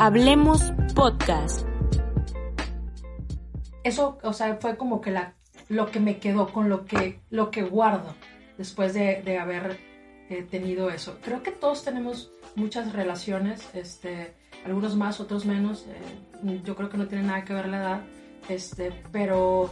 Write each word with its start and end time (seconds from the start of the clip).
Hablemos 0.00 0.62
Podcast. 0.94 1.66
Eso, 3.82 4.16
o 4.22 4.32
sea, 4.32 4.54
fue 4.60 4.76
como 4.76 5.00
que 5.00 5.10
la, 5.10 5.34
lo 5.68 5.90
que 5.90 5.98
me 5.98 6.18
quedó, 6.18 6.52
con 6.52 6.68
lo 6.68 6.84
que, 6.84 7.18
lo 7.30 7.50
que 7.50 7.64
guardo 7.64 8.14
después 8.56 8.94
de, 8.94 9.22
de 9.24 9.38
haber 9.40 9.76
eh, 10.30 10.46
tenido 10.48 10.88
eso. 10.90 11.18
Creo 11.24 11.42
que 11.42 11.50
todos 11.50 11.82
tenemos 11.82 12.30
muchas 12.54 12.92
relaciones, 12.92 13.68
este, 13.74 14.36
algunos 14.64 14.94
más, 14.94 15.18
otros 15.18 15.44
menos. 15.44 15.84
eh, 15.88 16.60
yo 16.62 16.76
creo 16.76 16.88
que 16.88 16.96
no 16.96 17.08
tiene 17.08 17.24
nada 17.24 17.44
que 17.44 17.54
ver 17.54 17.66
la 17.66 17.78
edad, 17.78 18.00
este, 18.48 18.92
pero 19.10 19.68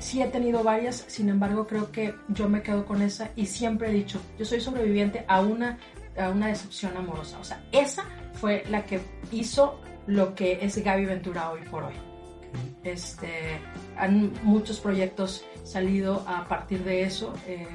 sí 0.00 0.20
he 0.20 0.26
tenido 0.26 0.64
varias. 0.64 1.04
Sin 1.06 1.28
embargo, 1.28 1.68
creo 1.68 1.92
que 1.92 2.12
yo 2.26 2.48
me 2.48 2.64
quedo 2.64 2.84
con 2.84 3.02
esa 3.02 3.30
y 3.36 3.46
siempre 3.46 3.90
he 3.90 3.92
dicho, 3.92 4.20
yo 4.36 4.44
soy 4.44 4.60
sobreviviente 4.60 5.24
a 5.28 5.40
una, 5.42 5.78
a 6.18 6.28
una 6.30 6.48
decepción 6.48 6.96
amorosa. 6.96 7.38
O 7.38 7.44
sea, 7.44 7.64
esa 7.70 8.04
fue 8.40 8.64
la 8.70 8.84
que 8.86 9.00
hizo 9.32 9.80
lo 10.06 10.34
que 10.34 10.58
es 10.62 10.82
Gaby 10.82 11.04
Ventura 11.06 11.50
hoy 11.50 11.60
por 11.70 11.84
hoy. 11.84 11.94
Este, 12.82 13.60
han 13.96 14.32
muchos 14.42 14.80
proyectos 14.80 15.44
salido 15.64 16.24
a 16.26 16.48
partir 16.48 16.82
de 16.84 17.02
eso. 17.02 17.34
eh, 17.46 17.66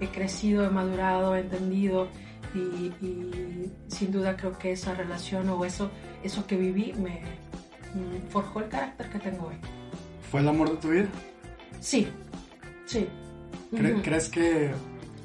he, 0.00 0.04
he 0.04 0.08
crecido, 0.08 0.64
he 0.66 0.70
madurado, 0.70 1.36
he 1.36 1.40
entendido 1.40 2.08
y, 2.54 2.58
y 3.04 3.72
sin 3.88 4.10
duda 4.12 4.36
creo 4.36 4.58
que 4.58 4.72
esa 4.72 4.94
relación 4.94 5.48
o 5.48 5.64
eso, 5.64 5.90
eso 6.22 6.46
que 6.46 6.56
viví 6.56 6.92
me 6.94 7.20
mm, 7.94 8.28
forjó 8.28 8.60
el 8.60 8.68
carácter 8.68 9.08
que 9.10 9.18
tengo 9.18 9.46
hoy. 9.48 9.56
¿Fue 10.30 10.40
el 10.40 10.48
amor 10.48 10.70
de 10.72 10.76
tu 10.76 10.88
vida? 10.90 11.08
Sí, 11.80 12.08
sí. 12.86 13.06
¿Cre- 13.72 13.92
Ujú. 13.94 14.02
¿Crees 14.02 14.28
que 14.28 14.72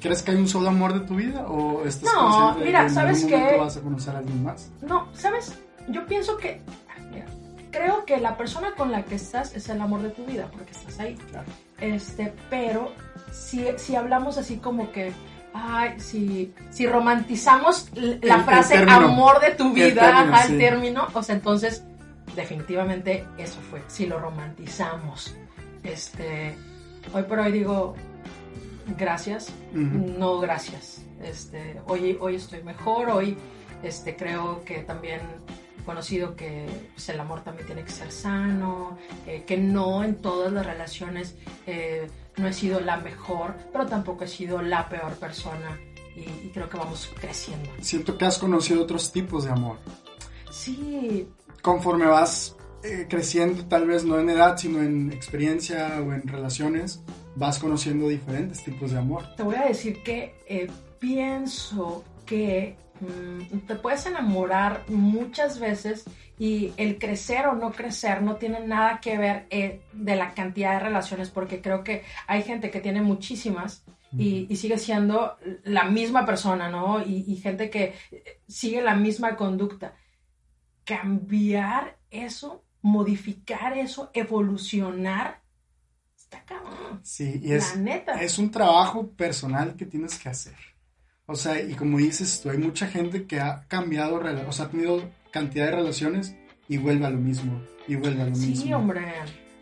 crees 0.04 0.22
que 0.22 0.30
hay 0.32 0.36
un 0.36 0.46
solo 0.48 0.68
amor 0.68 0.92
de 0.94 1.00
tu 1.00 1.16
vida 1.16 1.46
o 1.48 1.84
estás 1.84 2.12
No, 2.14 2.20
consciente 2.20 2.58
de 2.60 2.64
mira, 2.66 2.80
que 2.80 2.86
en 2.86 2.94
¿sabes 2.94 3.24
algún 3.24 3.40
momento 3.40 3.58
vas 3.64 3.76
a 3.76 3.80
conocer 3.80 4.14
a 4.14 4.18
alguien 4.18 4.44
más? 4.44 4.70
No, 4.82 5.08
¿sabes? 5.14 5.54
Yo 5.88 6.06
pienso 6.06 6.36
que, 6.36 6.60
mira, 7.10 7.26
creo 7.70 8.04
que 8.04 8.18
la 8.18 8.36
persona 8.36 8.72
con 8.76 8.92
la 8.92 9.02
que 9.04 9.14
estás 9.16 9.54
es 9.56 9.68
el 9.68 9.80
amor 9.80 10.02
de 10.02 10.10
tu 10.10 10.24
vida, 10.24 10.48
porque 10.52 10.70
estás 10.72 11.00
ahí. 11.00 11.14
Claro. 11.30 11.46
Este, 11.80 12.32
pero 12.50 12.92
si, 13.32 13.66
si 13.78 13.96
hablamos 13.96 14.38
así 14.38 14.58
como 14.58 14.92
que, 14.92 15.12
ay, 15.54 15.98
si, 15.98 16.52
si 16.70 16.86
romantizamos 16.86 17.88
la 17.94 18.02
El- 18.02 18.20
el 18.22 18.44
frase 18.44 18.74
término. 18.74 18.96
amor 18.96 19.40
de 19.40 19.50
tu 19.52 19.72
vida, 19.72 20.02
término, 20.02 20.34
ajá, 20.36 20.42
el 20.44 20.50
sí. 20.52 20.58
término, 20.58 21.08
o 21.14 21.22
sea, 21.22 21.34
entonces, 21.34 21.82
definitivamente 22.36 23.26
eso 23.38 23.58
fue, 23.70 23.82
si 23.88 24.06
lo 24.06 24.18
romantizamos. 24.18 25.34
Este, 25.82 26.54
hoy 27.12 27.22
por 27.24 27.38
hoy 27.38 27.52
digo, 27.52 27.94
gracias, 28.86 29.52
no 29.72 30.38
gracias. 30.40 31.02
Este, 31.22 31.80
hoy, 31.86 32.16
hoy 32.20 32.36
estoy 32.36 32.62
mejor, 32.62 33.10
hoy 33.10 33.36
este, 33.82 34.16
creo 34.16 34.64
que 34.64 34.78
también 34.78 35.20
conocido 35.84 36.34
que 36.34 36.66
pues, 36.94 37.08
el 37.10 37.20
amor 37.20 37.42
también 37.42 37.66
tiene 37.66 37.84
que 37.84 37.90
ser 37.90 38.10
sano, 38.10 38.96
eh, 39.26 39.44
que 39.46 39.56
no 39.56 40.02
en 40.02 40.16
todas 40.16 40.52
las 40.52 40.64
relaciones 40.64 41.36
eh, 41.66 42.08
no 42.36 42.48
he 42.48 42.52
sido 42.52 42.80
la 42.80 42.96
mejor, 42.96 43.54
pero 43.72 43.86
tampoco 43.86 44.24
he 44.24 44.28
sido 44.28 44.62
la 44.62 44.88
peor 44.88 45.12
persona 45.14 45.78
y, 46.16 46.20
y 46.46 46.50
creo 46.52 46.68
que 46.68 46.78
vamos 46.78 47.10
creciendo. 47.20 47.70
Siento 47.80 48.16
que 48.16 48.24
has 48.24 48.38
conocido 48.38 48.82
otros 48.82 49.12
tipos 49.12 49.44
de 49.44 49.50
amor. 49.50 49.78
Sí, 50.50 51.28
Conforme 51.64 52.04
vas 52.04 52.56
eh, 52.82 53.06
creciendo, 53.08 53.64
tal 53.64 53.86
vez 53.86 54.04
no 54.04 54.18
en 54.18 54.28
edad, 54.28 54.58
sino 54.58 54.82
en 54.82 55.10
experiencia 55.12 55.98
o 56.06 56.12
en 56.12 56.28
relaciones, 56.28 57.00
vas 57.36 57.58
conociendo 57.58 58.08
diferentes 58.08 58.62
tipos 58.62 58.92
de 58.92 58.98
amor. 58.98 59.24
te 59.36 59.42
voy 59.42 59.56
a 59.56 59.66
decir 59.66 60.02
que 60.02 60.34
eh, 60.48 60.70
pienso 60.98 62.04
que 62.26 62.76
mm, 63.00 63.58
te 63.66 63.74
puedes 63.76 64.06
enamorar 64.06 64.84
muchas 64.88 65.58
veces 65.58 66.04
y 66.38 66.72
el 66.76 66.98
crecer 66.98 67.46
o 67.46 67.54
no 67.54 67.72
crecer 67.72 68.22
no 68.22 68.36
tiene 68.36 68.66
nada 68.66 69.00
que 69.00 69.18
ver 69.18 69.46
eh, 69.50 69.82
de 69.92 70.16
la 70.16 70.34
cantidad 70.34 70.74
de 70.74 70.80
relaciones 70.80 71.30
porque 71.30 71.60
creo 71.60 71.84
que 71.84 72.02
hay 72.26 72.42
gente 72.42 72.70
que 72.70 72.80
tiene 72.80 73.02
muchísimas 73.02 73.84
y, 74.16 74.46
y 74.48 74.56
sigue 74.56 74.78
siendo 74.78 75.36
la 75.64 75.84
misma 75.84 76.24
persona, 76.24 76.68
¿no? 76.68 77.04
Y, 77.04 77.24
y 77.26 77.36
gente 77.36 77.68
que 77.68 77.94
eh, 78.12 78.40
sigue 78.46 78.80
la 78.80 78.94
misma 78.94 79.34
conducta. 79.34 79.96
Cambiar 80.84 81.98
eso, 82.10 82.62
modificar 82.80 83.76
eso, 83.76 84.10
evolucionar, 84.14 85.40
está 86.24 86.42
cabrón. 86.44 87.00
Sí, 87.02 87.40
y 87.42 87.52
es, 87.52 87.76
la 87.76 87.82
neta. 87.82 88.12
es 88.22 88.38
un 88.38 88.50
trabajo 88.50 89.08
personal 89.08 89.76
que 89.76 89.86
tienes 89.86 90.18
que 90.18 90.28
hacer. 90.28 90.54
O 91.26 91.34
sea, 91.34 91.60
y 91.60 91.74
como 91.74 91.98
dices 91.98 92.40
tú, 92.42 92.50
hay 92.50 92.58
mucha 92.58 92.86
gente 92.86 93.26
que 93.26 93.40
ha 93.40 93.64
cambiado, 93.68 94.16
o 94.46 94.52
sea, 94.52 94.66
ha 94.66 94.68
tenido 94.68 95.02
cantidad 95.30 95.66
de 95.66 95.72
relaciones 95.72 96.34
y 96.68 96.76
vuelve 96.76 97.06
a 97.06 97.10
lo 97.10 97.18
mismo, 97.18 97.60
y 97.88 97.94
vuelve 97.96 98.22
a 98.22 98.26
lo 98.26 98.34
Sí, 98.34 98.46
mismo. 98.48 98.76
hombre. 98.76 99.02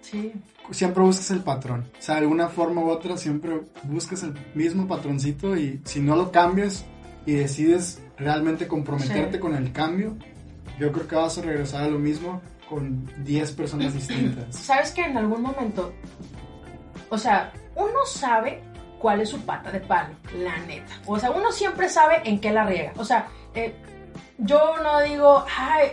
Sí. 0.00 0.32
Siempre 0.72 1.02
buscas 1.02 1.30
el 1.30 1.40
patrón. 1.40 1.88
O 1.98 2.02
sea, 2.02 2.16
de 2.16 2.22
alguna 2.22 2.48
forma 2.48 2.80
u 2.82 2.88
otra 2.90 3.16
siempre 3.16 3.60
buscas 3.84 4.22
el 4.24 4.34
mismo 4.54 4.86
patroncito 4.88 5.56
y 5.56 5.80
si 5.84 6.00
no 6.00 6.16
lo 6.16 6.32
cambias 6.32 6.84
y 7.26 7.32
decides 7.34 8.00
realmente 8.18 8.66
comprometerte 8.66 9.34
Sí. 9.34 9.38
con 9.40 9.54
el 9.54 9.72
cambio, 9.72 10.16
yo 10.80 10.90
creo 10.92 11.06
que 11.06 11.14
vas 11.16 11.38
a 11.38 11.42
regresar 11.42 11.84
a 11.84 11.88
lo 11.88 11.98
mismo 11.98 12.40
con 12.68 13.08
10 13.24 13.52
personas 13.52 13.94
distintas. 13.94 14.56
¿Sabes 14.56 14.90
que 14.92 15.02
en 15.04 15.16
algún 15.16 15.42
momento, 15.42 15.92
o 17.12 17.18
sea, 17.18 17.52
uno 17.76 18.06
sabe 18.06 18.62
cuál 18.98 19.20
es 19.20 19.28
su 19.28 19.40
pata 19.42 19.70
de 19.70 19.80
palo, 19.80 20.14
la 20.38 20.56
neta. 20.60 20.94
O 21.06 21.18
sea, 21.18 21.30
uno 21.30 21.52
siempre 21.52 21.90
sabe 21.90 22.22
en 22.24 22.40
qué 22.40 22.50
la 22.50 22.64
riega. 22.64 22.94
O 22.96 23.04
sea, 23.04 23.26
eh, 23.54 23.74
yo 24.38 24.78
no 24.82 25.02
digo, 25.02 25.44
ay, 25.54 25.88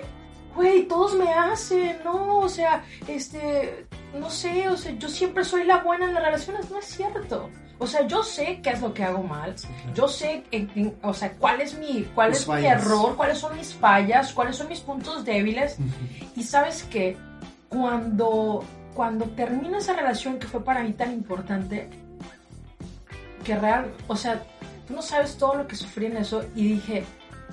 güey, 0.56 0.88
todos 0.88 1.16
me 1.16 1.30
hacen, 1.34 1.98
no, 2.06 2.38
o 2.38 2.48
sea, 2.48 2.86
este, 3.06 3.86
no 4.18 4.30
sé, 4.30 4.70
o 4.70 4.78
sea, 4.78 4.94
yo 4.94 5.10
siempre 5.10 5.44
soy 5.44 5.66
la 5.66 5.80
buena 5.80 6.06
en 6.06 6.14
las 6.14 6.24
relaciones, 6.24 6.72
no 6.72 6.80
es 6.80 6.86
cierto. 6.86 7.50
O 7.80 7.86
sea, 7.86 8.08
yo 8.08 8.24
sé 8.24 8.62
qué 8.64 8.70
es 8.70 8.80
lo 8.80 8.94
que 8.94 9.04
hago 9.04 9.22
mal, 9.22 9.56
yo 9.94 10.08
sé, 10.08 10.46
o 11.02 11.14
sea, 11.14 11.34
cuál 11.34 11.60
es 11.60 11.78
mi, 11.78 12.04
cuál 12.16 12.32
es 12.32 12.48
mi 12.48 12.66
error, 12.66 13.18
cuáles 13.18 13.40
son 13.40 13.58
mis 13.58 13.74
fallas, 13.74 14.32
cuáles 14.32 14.56
son 14.56 14.70
mis 14.70 14.80
puntos 14.80 15.26
débiles. 15.26 15.76
Y 16.38 16.44
sabes 16.44 16.84
que 16.84 17.18
cuando, 17.68 18.64
cuando 19.00 19.28
termina 19.28 19.78
esa 19.78 19.94
relación 19.94 20.40
que 20.40 20.48
fue 20.48 20.62
para 20.62 20.84
mí 20.84 20.92
tan 20.92 21.14
importante, 21.14 21.90
que 23.46 23.56
real, 23.56 23.94
o 24.10 24.16
sea, 24.18 24.44
tú 24.86 24.94
no 24.94 25.02
sabes 25.02 25.38
todo 25.38 25.56
lo 25.56 25.68
que 25.70 25.78
sufrí 25.78 26.08
en 26.08 26.18
eso 26.18 26.44
y 26.54 26.74
dije, 26.74 27.06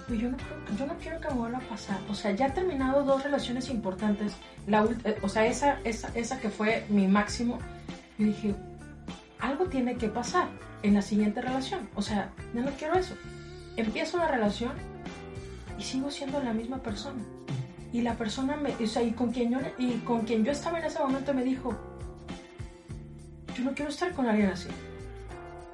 "Güey, 0.08 0.22
yo 0.22 0.30
no, 0.30 0.38
yo 0.76 0.86
no 0.86 0.94
quiero 0.94 1.20
que 1.20 1.28
me 1.28 1.34
vuelva 1.34 1.58
a 1.58 1.68
pasar. 1.68 2.00
O 2.10 2.14
sea, 2.16 2.32
ya 2.32 2.46
he 2.48 2.50
terminado 2.50 3.04
dos 3.04 3.22
relaciones 3.22 3.70
importantes, 3.70 4.32
la, 4.66 4.88
eh, 5.04 5.18
o 5.22 5.28
sea, 5.28 5.46
esa, 5.46 5.78
esa, 5.84 6.10
esa 6.16 6.40
que 6.40 6.50
fue 6.50 6.84
mi 6.88 7.06
máximo, 7.06 7.60
y 8.18 8.24
dije, 8.24 8.56
algo 9.38 9.66
tiene 9.66 9.96
que 9.96 10.08
pasar 10.08 10.48
en 10.82 10.94
la 10.94 11.02
siguiente 11.02 11.42
relación. 11.42 11.88
O 11.94 12.02
sea, 12.02 12.32
yo 12.54 12.62
no 12.62 12.72
quiero 12.72 12.98
eso. 12.98 13.14
Empiezo 13.76 14.18
la 14.18 14.26
relación 14.26 14.72
y 15.78 15.84
sigo 15.84 16.10
siendo 16.10 16.42
la 16.42 16.52
misma 16.52 16.78
persona. 16.78 17.22
Y 17.96 18.02
la 18.02 18.14
persona 18.14 18.56
me, 18.56 18.74
o 18.74 18.86
sea, 18.86 19.02
y 19.02 19.12
con 19.12 19.32
quien 19.32 19.50
yo 19.50 19.58
y 19.78 19.92
con 20.00 20.26
quien 20.26 20.44
yo 20.44 20.52
estaba 20.52 20.78
en 20.78 20.84
ese 20.84 20.98
momento 20.98 21.32
me 21.32 21.42
dijo, 21.42 21.74
yo 23.56 23.64
no 23.64 23.72
quiero 23.72 23.90
estar 23.90 24.12
con 24.12 24.26
alguien 24.26 24.50
así. 24.50 24.68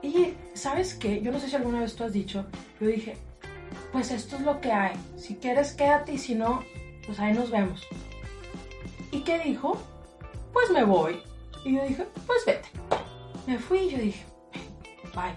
Y 0.03 0.35
sabes 0.55 0.95
qué, 0.95 1.21
yo 1.21 1.33
no 1.33 1.41
sé 1.41 1.49
si 1.49 1.57
alguna 1.57 1.81
vez 1.81 1.97
tú 1.97 2.05
has 2.05 2.13
dicho, 2.13 2.47
yo 2.81 2.87
dije, 2.87 3.17
pues 3.91 4.13
esto 4.13 4.37
es 4.37 4.43
lo 4.43 4.61
que 4.61 4.71
hay. 4.71 4.93
Si 5.17 5.35
quieres 5.35 5.73
quédate 5.73 6.13
y 6.13 6.19
si 6.19 6.37
no, 6.37 6.63
pues 7.07 7.19
ahí 7.19 7.35
nos 7.35 7.51
vemos. 7.51 7.85
¿Y 9.11 9.23
qué 9.23 9.41
dijo? 9.41 9.77
Pues 10.53 10.71
me 10.71 10.85
voy. 10.85 11.19
Y 11.65 11.75
yo 11.75 11.83
dije, 11.83 12.07
pues 12.25 12.45
vete. 12.47 12.69
Me 13.49 13.59
fui 13.59 13.79
y 13.81 13.91
yo 13.91 13.99
dije, 13.99 14.25
bye. 15.13 15.35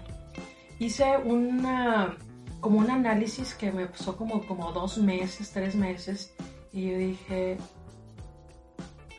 Hice 0.78 1.16
una, 1.24 2.16
como 2.60 2.78
un 2.78 2.90
análisis 2.92 3.54
que 3.54 3.72
me 3.72 3.86
pasó 3.86 4.16
como, 4.16 4.46
como 4.46 4.70
dos 4.70 4.98
meses, 4.98 5.50
tres 5.50 5.74
meses. 5.74 6.32
Y 6.76 6.90
yo 6.90 6.98
dije, 6.98 7.56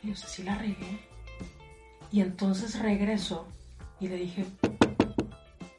yo 0.04 0.14
sé 0.14 0.28
si 0.28 0.42
la 0.44 0.54
regué. 0.54 1.00
Y 2.12 2.20
entonces 2.20 2.78
regreso 2.78 3.48
y 3.98 4.06
le 4.06 4.14
dije, 4.14 4.46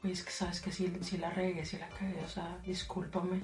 oye, 0.04 0.12
es 0.12 0.22
que 0.22 0.32
sabes 0.32 0.60
que 0.60 0.74
si, 0.74 0.94
si 1.02 1.18
la 1.18 1.30
regué, 1.30 1.64
si 1.64 1.78
la 1.78 1.88
cagué, 1.88 2.22
o 2.26 2.28
sea, 2.28 2.58
discúlpame. 2.66 3.44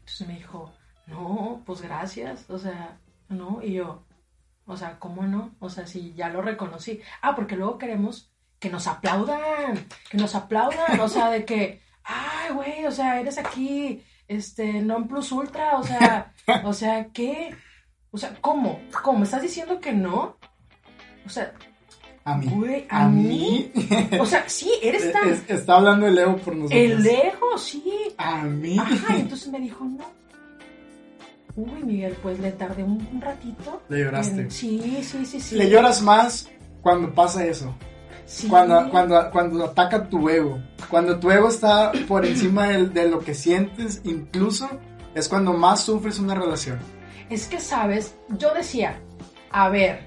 Entonces 0.00 0.26
me 0.26 0.38
dijo, 0.38 0.72
no, 1.08 1.62
pues 1.66 1.82
gracias, 1.82 2.48
o 2.48 2.58
sea, 2.58 2.98
no. 3.28 3.60
Y 3.62 3.74
yo, 3.74 4.02
o 4.64 4.74
sea, 4.74 4.98
¿cómo 4.98 5.24
no? 5.24 5.54
O 5.58 5.68
sea, 5.68 5.86
si 5.86 6.14
ya 6.14 6.30
lo 6.30 6.40
reconocí. 6.40 7.02
Ah, 7.20 7.34
porque 7.36 7.56
luego 7.56 7.76
queremos 7.76 8.32
que 8.58 8.70
nos 8.70 8.86
aplaudan, 8.86 9.86
que 10.08 10.16
nos 10.16 10.34
aplaudan, 10.34 10.98
o 10.98 11.08
sea, 11.10 11.28
de 11.28 11.44
que, 11.44 11.82
ay, 12.02 12.50
güey, 12.54 12.86
o 12.86 12.90
sea, 12.90 13.20
eres 13.20 13.36
aquí, 13.36 14.02
este, 14.26 14.80
non 14.82 15.08
plus 15.08 15.32
ultra, 15.32 15.76
o 15.76 15.82
sea, 15.82 16.32
o 16.64 16.72
sea, 16.72 17.08
¿qué? 17.12 17.56
O 18.10 18.18
sea, 18.18 18.34
¿cómo? 18.40 18.80
¿Cómo? 19.02 19.24
¿Estás 19.24 19.42
diciendo 19.42 19.80
que 19.80 19.92
no? 19.92 20.36
O 21.26 21.28
sea, 21.28 21.52
A 22.24 22.36
mí. 22.36 22.46
güey, 22.48 22.86
¿a, 22.88 23.06
mí? 23.08 23.70
O 24.18 24.24
sea, 24.26 24.44
sí, 24.48 24.70
eres 24.82 25.12
tan... 25.12 25.28
Es- 25.28 25.48
está 25.48 25.76
hablando 25.76 26.06
el 26.06 26.14
Leo 26.14 26.36
por 26.38 26.56
nosotros. 26.56 26.80
El 26.80 27.02
lejos, 27.02 27.62
sí. 27.62 27.84
A 28.16 28.42
mí. 28.42 28.78
Ajá, 28.78 29.16
y 29.16 29.20
entonces 29.20 29.48
me 29.48 29.60
dijo, 29.60 29.84
no. 29.84 30.04
Uy, 31.56 31.82
Miguel, 31.84 32.16
pues 32.22 32.38
le 32.38 32.52
tardé 32.52 32.84
un, 32.84 33.06
un 33.12 33.20
ratito. 33.20 33.82
Le 33.88 34.00
lloraste. 34.04 34.42
en- 34.42 34.50
sí, 34.50 35.00
sí, 35.02 35.26
sí, 35.26 35.40
sí. 35.40 35.56
Le 35.56 35.68
lloras 35.68 36.00
más 36.02 36.48
cuando 36.82 37.12
pasa 37.12 37.44
eso. 37.44 37.74
Sí. 38.26 38.46
Cuando, 38.46 38.88
cuando, 38.90 39.30
cuando 39.32 39.64
ataca 39.64 40.08
tu 40.08 40.28
ego. 40.28 40.58
Cuando 40.88 41.18
tu 41.18 41.30
ego 41.30 41.48
está 41.48 41.90
por 42.06 42.24
encima 42.24 42.68
del- 42.68 42.92
de, 42.92 43.08
lo 43.08 43.18
que 43.20 43.34
sientes, 43.34 44.00
incluso 44.04 44.68
es 45.14 45.28
cuando 45.28 45.52
más 45.52 45.80
sufres 45.82 46.18
una 46.20 46.34
relación. 46.34 46.78
Es 47.30 47.46
que, 47.46 47.60
¿sabes? 47.60 48.14
Yo 48.30 48.52
decía, 48.54 48.98
a 49.50 49.68
ver, 49.68 50.00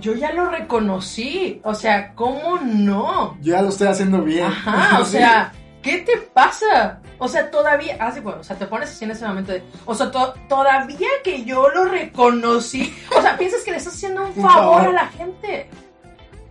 yo 0.00 0.14
ya 0.14 0.32
lo 0.32 0.48
reconocí. 0.50 1.60
O 1.64 1.74
sea, 1.74 2.14
¿cómo 2.14 2.58
no? 2.58 3.36
Yo 3.40 3.54
ya 3.54 3.62
lo 3.62 3.68
estoy 3.70 3.88
haciendo 3.88 4.22
bien. 4.22 4.46
Ajá, 4.46 4.98
o 5.00 5.04
sea, 5.04 5.52
¿qué 5.82 5.98
te 5.98 6.16
pasa? 6.18 7.00
O 7.18 7.28
sea, 7.28 7.50
todavía, 7.50 7.96
hace 8.00 8.20
bueno, 8.20 8.40
o 8.40 8.44
sea, 8.44 8.56
te 8.56 8.66
pones 8.66 8.90
así 8.90 9.04
en 9.04 9.12
ese 9.12 9.26
momento 9.26 9.52
de, 9.52 9.62
o 9.84 9.94
sea, 9.94 10.10
to- 10.10 10.34
todavía 10.48 11.08
que 11.22 11.44
yo 11.44 11.68
lo 11.68 11.84
reconocí, 11.84 12.92
o 13.16 13.22
sea, 13.22 13.36
piensas 13.38 13.62
que 13.62 13.70
le 13.70 13.76
estás 13.76 13.94
haciendo 13.94 14.24
un 14.24 14.34
favor. 14.34 14.80
a 14.86 14.92
la 14.92 15.06
gente. 15.06 15.68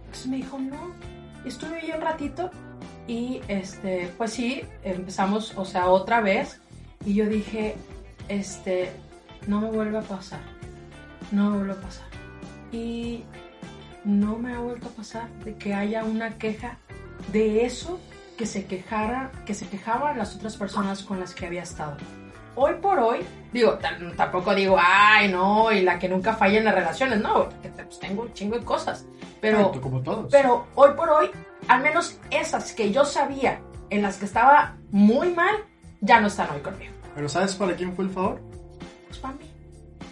Entonces 0.05 0.27
me 0.27 0.37
dijo, 0.37 0.57
no, 0.59 0.93
estuve 1.45 1.79
ahí 1.81 1.91
un 1.93 2.01
ratito 2.01 2.51
y, 3.05 3.41
este, 3.49 4.13
pues 4.17 4.31
sí, 4.31 4.63
empezamos, 4.83 5.53
o 5.57 5.65
sea, 5.65 5.87
otra 5.87 6.21
vez 6.21 6.61
y 7.05 7.15
yo 7.15 7.25
dije, 7.25 7.75
este, 8.29 8.91
no 9.47 9.61
me 9.61 9.69
vuelve 9.71 9.97
a 9.97 10.01
pasar, 10.01 10.41
no 11.31 11.49
me 11.51 11.57
vuelve 11.57 11.73
a 11.73 11.81
pasar. 11.81 12.05
Y 12.71 13.23
no 14.05 14.37
me 14.37 14.53
ha 14.53 14.59
vuelto 14.59 14.87
a 14.87 14.91
pasar 14.91 15.29
de 15.43 15.55
que 15.55 15.73
haya 15.73 16.03
una 16.03 16.37
queja 16.37 16.77
de 17.31 17.65
eso 17.65 17.99
que 18.37 18.45
se 18.45 18.65
quejara, 18.65 19.31
que 19.45 19.53
se 19.53 19.67
quejaban 19.67 20.17
las 20.17 20.35
otras 20.35 20.57
personas 20.57 21.03
con 21.03 21.19
las 21.19 21.33
que 21.35 21.45
había 21.45 21.63
estado. 21.63 21.97
Hoy 22.55 22.73
por 22.81 22.99
hoy, 22.99 23.19
digo, 23.53 23.77
tam- 23.79 24.15
tampoco 24.15 24.53
digo, 24.55 24.75
ay, 24.79 25.31
no, 25.31 25.71
y 25.71 25.81
la 25.81 25.99
que 25.99 26.09
nunca 26.09 26.33
falla 26.33 26.57
en 26.57 26.65
las 26.65 26.73
relaciones, 26.75 27.21
no, 27.21 27.49
porque 27.49 27.69
pues, 27.69 27.99
tengo 27.99 28.23
un 28.23 28.33
chingo 28.33 28.57
de 28.57 28.65
cosas. 28.65 29.05
Pero, 29.39 29.71
como 29.81 30.01
todos. 30.01 30.27
pero 30.31 30.67
hoy 30.75 30.91
por 30.95 31.09
hoy, 31.09 31.29
al 31.67 31.81
menos 31.81 32.19
esas 32.29 32.73
que 32.73 32.91
yo 32.91 33.05
sabía 33.05 33.61
en 33.89 34.01
las 34.01 34.17
que 34.17 34.25
estaba 34.25 34.75
muy 34.91 35.33
mal, 35.33 35.55
ya 36.01 36.19
no 36.19 36.27
están 36.27 36.49
hoy 36.51 36.61
conmigo. 36.61 36.93
Pero 37.15 37.27
¿sabes 37.29 37.55
para 37.55 37.75
quién 37.75 37.93
fue 37.95 38.05
el 38.05 38.11
favor? 38.11 38.41
Para 39.21 39.35
mí, 39.35 39.45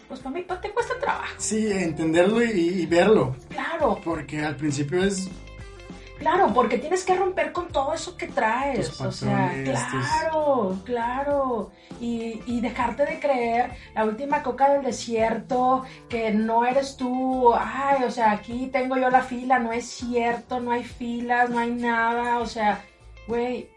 pues 0.08 0.20
para 0.20 0.36
mí, 0.36 0.46
te 0.62 0.72
cuesta 0.72 1.00
trabajo. 1.00 1.34
Sí, 1.38 1.72
entenderlo 1.72 2.44
y, 2.44 2.50
y 2.50 2.86
verlo. 2.86 3.36
Claro, 3.50 4.00
Porque 4.04 4.44
al 4.44 4.56
principio 4.56 5.04
es 5.04 5.30
Claro, 6.20 6.54
porque 6.54 6.78
tienes 6.78 7.06
que 7.06 7.16
romper 7.16 7.54
con 7.54 7.70
todo 7.70 7.94
eso 7.94 8.18
que 8.18 8.28
traes. 8.28 9.00
O 9.00 9.10
sea, 9.10 9.54
claro, 9.64 10.78
claro. 10.84 11.72
Y, 12.02 12.42
y 12.46 12.60
dejarte 12.60 13.06
de 13.06 13.20
creer 13.22 13.72
la 13.96 14.04
última 14.04 14.44
coca 14.44 14.74
del 14.74 14.84
desierto, 14.84 15.86
que 16.10 16.32
no 16.32 16.66
eres 16.66 16.98
tú. 16.98 17.54
Ay, 17.56 18.04
o 18.04 18.12
sea, 18.12 18.32
aquí 18.32 18.68
tengo 18.68 18.98
yo 18.98 19.10
la 19.10 19.24
fila, 19.24 19.60
no 19.60 19.72
es 19.72 19.86
cierto, 19.86 20.60
no 20.60 20.72
hay 20.72 20.84
filas, 20.84 21.50
no 21.50 21.60
hay 21.60 21.72
nada. 21.72 22.40
O 22.40 22.46
sea, 22.46 22.84
güey, 23.26 23.70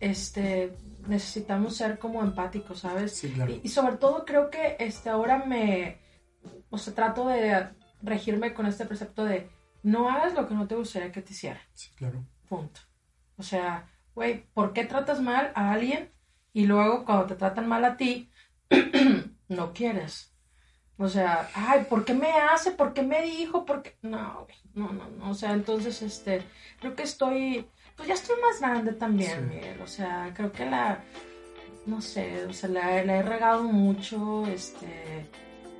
este, 0.00 0.72
necesitamos 1.06 1.76
ser 1.76 1.98
como 1.98 2.22
empáticos, 2.22 2.80
¿sabes? 2.80 3.12
Sí, 3.16 3.30
claro. 3.32 3.52
Y, 3.52 3.60
y 3.64 3.68
sobre 3.68 3.96
todo 3.96 4.24
creo 4.24 4.50
que 4.50 4.76
este, 4.78 5.10
ahora 5.10 5.44
me, 5.44 5.98
o 6.70 6.78
sea, 6.78 6.94
trato 6.94 7.26
de 7.28 7.68
regirme 8.02 8.54
con 8.54 8.66
este 8.66 8.86
precepto 8.86 9.24
de 9.24 9.50
no 9.82 10.08
hagas 10.10 10.34
lo 10.34 10.46
que 10.48 10.54
no 10.54 10.66
te 10.66 10.74
gustaría 10.76 11.12
que 11.12 11.22
te 11.22 11.32
hicieran, 11.32 11.62
Sí, 11.74 11.90
claro. 11.96 12.24
punto. 12.48 12.80
O 13.36 13.42
sea, 13.42 13.90
güey, 14.14 14.46
¿por 14.54 14.72
qué 14.72 14.84
tratas 14.84 15.20
mal 15.20 15.52
a 15.54 15.72
alguien 15.72 16.10
y 16.52 16.66
luego 16.66 17.04
cuando 17.04 17.26
te 17.26 17.34
tratan 17.36 17.66
mal 17.68 17.84
a 17.84 17.96
ti, 17.96 18.30
no 19.48 19.72
quieres? 19.72 20.30
O 20.96 21.08
sea, 21.08 21.48
ay, 21.54 21.86
¿por 21.88 22.04
qué 22.04 22.14
me 22.14 22.30
hace? 22.30 22.70
¿Por 22.70 22.94
qué 22.94 23.02
me 23.02 23.20
dijo? 23.22 23.64
¿Por 23.64 23.82
qué? 23.82 23.96
No, 24.02 24.44
güey, 24.44 24.56
no, 24.74 24.92
no, 24.92 25.08
no. 25.10 25.30
O 25.30 25.34
sea, 25.34 25.52
entonces, 25.52 26.00
este, 26.02 26.44
creo 26.80 26.94
que 26.94 27.02
estoy, 27.02 27.66
pues 27.96 28.08
ya 28.08 28.14
estoy 28.14 28.36
más 28.40 28.60
grande 28.60 28.92
también, 28.92 29.48
Sí. 29.50 29.54
Miguel. 29.56 29.80
O 29.80 29.86
sea, 29.86 30.32
creo 30.34 30.50
que 30.52 30.66
la, 30.66 30.98
no 31.86 32.00
sé, 32.00 32.46
o 32.46 32.52
sea, 32.52 32.68
la, 32.70 33.04
la 33.04 33.16
he 33.16 33.22
regado 33.22 33.62
mucho, 33.64 34.46
este, 34.46 35.26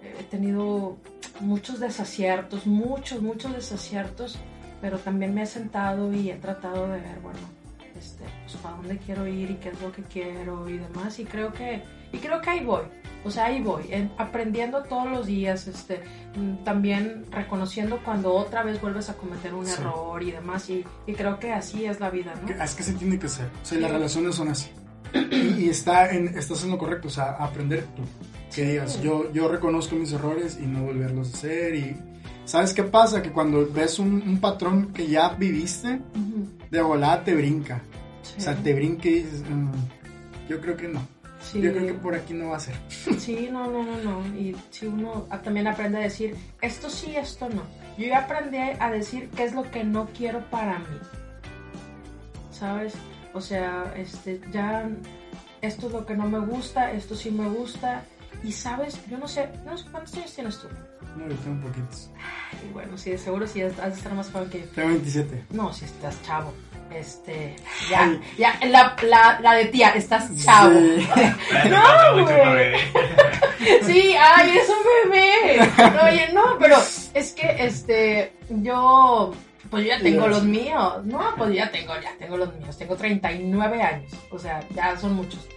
he 0.02 0.22
tenido 0.30 0.96
muchos 1.40 1.80
desaciertos, 1.80 2.66
muchos, 2.66 3.22
muchos 3.22 3.52
desaciertos, 3.52 4.38
pero 4.80 4.98
también 4.98 5.34
me 5.34 5.42
he 5.42 5.46
sentado 5.46 6.12
y 6.12 6.30
he 6.30 6.36
tratado 6.36 6.86
de 6.88 7.00
ver, 7.00 7.18
bueno, 7.20 7.40
este, 7.98 8.24
pues 8.44 8.56
para 8.56 8.76
dónde 8.76 8.98
quiero 8.98 9.26
ir 9.26 9.50
y 9.50 9.54
qué 9.56 9.70
es 9.70 9.80
lo 9.80 9.90
que 9.92 10.02
quiero 10.02 10.68
y 10.68 10.78
demás, 10.78 11.18
y 11.18 11.24
creo 11.24 11.52
que, 11.52 11.82
y 12.14 12.18
creo 12.18 12.40
que 12.40 12.50
ahí 12.50 12.64
voy, 12.64 12.82
o 13.24 13.30
sea, 13.30 13.46
ahí 13.46 13.60
voy, 13.62 13.84
en- 13.90 14.12
aprendiendo 14.18 14.82
todos 14.84 15.10
los 15.10 15.26
días, 15.26 15.66
este, 15.66 16.02
mm, 16.36 16.62
también 16.64 17.24
reconociendo 17.30 18.00
cuando 18.04 18.32
otra 18.34 18.62
vez 18.62 18.80
vuelves 18.80 19.08
a 19.10 19.14
cometer 19.14 19.52
un 19.54 19.66
Sí. 19.66 19.80
error 19.80 20.22
y 20.22 20.30
demás, 20.30 20.68
y, 20.70 20.84
y 21.06 21.12
creo 21.14 21.38
que 21.38 21.52
así 21.52 21.84
es 21.86 22.00
la 22.00 22.10
vida, 22.10 22.34
¿no? 22.42 22.62
Es 22.62 22.74
que 22.74 22.82
se 22.82 22.92
tiene 22.94 23.18
que 23.18 23.28
ser. 23.28 23.46
O 23.62 23.64
sea, 23.64 23.78
las 23.80 23.90
relaciones 23.90 24.34
son 24.34 24.48
así. 24.48 24.70
Y, 25.30 25.64
y 25.64 25.68
está 25.68 26.10
en, 26.10 26.28
estás 26.36 26.64
en 26.64 26.70
lo 26.72 26.78
correcto, 26.78 27.08
o 27.08 27.10
sea, 27.10 27.32
aprender 27.38 27.84
tú. 27.96 28.02
Que 28.54 28.62
Sí. 28.62 28.70
digas, 28.72 29.00
yo, 29.02 29.32
yo 29.32 29.48
reconozco 29.48 29.96
mis 29.96 30.12
errores 30.12 30.58
y 30.60 30.66
no 30.66 30.82
volverlos 30.84 31.32
a 31.32 31.36
hacer. 31.36 31.74
Y 31.76 31.96
¿sabes 32.44 32.74
qué 32.74 32.82
pasa? 32.82 33.22
Que 33.22 33.30
cuando 33.30 33.66
ves 33.72 33.98
un, 33.98 34.22
un 34.26 34.38
patrón 34.40 34.92
que 34.92 35.06
ya 35.06 35.28
viviste, 35.30 36.00
de 36.70 36.82
volada 36.82 37.22
te 37.24 37.34
brinca. 37.34 37.82
O 38.36 38.40
sea, 38.40 38.54
te 38.56 38.74
brinca 38.74 39.08
y 39.08 39.14
dices, 39.22 39.42
"Mm, 39.48 39.70
yo 40.48 40.60
creo 40.60 40.76
que 40.76 40.88
no. 40.88 41.00
Sí. 41.50 41.60
Yo 41.60 41.72
creo 41.72 41.86
que 41.86 41.94
por 41.94 42.14
aquí 42.14 42.32
no 42.32 42.50
va 42.50 42.56
a 42.56 42.60
ser. 42.60 42.74
Sí, 43.18 43.48
no, 43.52 43.70
no, 43.70 43.82
no, 43.82 43.96
no. 43.98 44.26
Y 44.36 44.56
si 44.70 44.86
uno 44.86 45.26
también 45.42 45.66
aprende 45.66 45.98
a 45.98 46.00
decir, 46.00 46.34
esto 46.60 46.88
sí, 46.88 47.16
esto 47.16 47.48
no. 47.48 47.62
Yo 47.98 48.06
ya 48.06 48.20
aprendí 48.20 48.58
a 48.58 48.90
decir 48.90 49.28
qué 49.36 49.44
es 49.44 49.54
lo 49.54 49.70
que 49.70 49.84
no 49.84 50.08
quiero 50.16 50.40
para 50.50 50.78
mí. 50.78 50.98
¿Sabes? 52.50 52.94
O 53.32 53.40
sea, 53.40 53.92
este, 53.96 54.40
ya 54.52 54.88
esto 55.60 55.86
es 55.86 55.92
lo 55.92 56.06
que 56.06 56.14
no 56.14 56.26
me 56.28 56.38
gusta, 56.38 56.92
esto 56.92 57.14
sí 57.14 57.30
me 57.30 57.48
gusta. 57.48 58.04
Y 58.42 58.52
sabes, 58.52 58.98
yo 59.08 59.16
no 59.18 59.28
sé, 59.28 59.48
no 59.64 59.76
sé 59.78 59.86
cuántos 59.90 60.14
años 60.14 60.34
tienes 60.34 60.58
tú. 60.58 60.68
No, 61.16 61.28
yo 61.28 61.36
tengo 61.36 61.66
poquitos. 61.66 62.10
Y 62.68 62.72
bueno, 62.72 62.98
sí, 62.98 63.16
seguro 63.16 63.46
sí 63.46 63.62
has 63.62 63.76
de 63.76 63.88
estar 63.88 64.14
más 64.14 64.30
joven 64.30 64.50
que 64.50 64.60
yo. 64.60 64.66
Tengo 64.74 64.88
27. 64.88 65.44
No, 65.50 65.72
si 65.72 65.84
estás 65.84 66.20
chavo. 66.22 66.52
Este, 66.92 67.56
ya, 67.90 68.16
ya, 68.38 68.56
la, 68.66 68.94
la, 69.02 69.40
la 69.40 69.54
de 69.54 69.64
tía, 69.66 69.90
estás 69.90 70.28
chavo. 70.44 70.72
Sí. 70.74 71.08
No, 71.70 72.22
güey. 72.22 72.74
Sí, 73.82 74.14
ay, 74.18 74.58
es 74.58 74.68
un 74.68 75.10
bebé. 75.10 75.70
No, 75.78 76.04
oye, 76.04 76.28
no, 76.32 76.58
pero 76.58 76.76
es 77.14 77.32
que 77.32 77.56
este, 77.64 78.32
yo, 78.48 79.32
pues 79.70 79.84
yo 79.84 79.88
ya 79.90 80.00
tengo 80.00 80.26
los 80.28 80.42
míos. 80.44 81.04
No, 81.04 81.34
pues 81.36 81.54
ya 81.54 81.70
tengo, 81.70 81.94
ya 82.00 82.12
tengo 82.18 82.36
los 82.36 82.54
míos. 82.56 82.76
Tengo 82.76 82.94
39 82.94 83.82
años. 83.82 84.12
O 84.30 84.38
sea, 84.38 84.60
ya 84.74 84.96
son 84.98 85.14
muchos. 85.14 85.48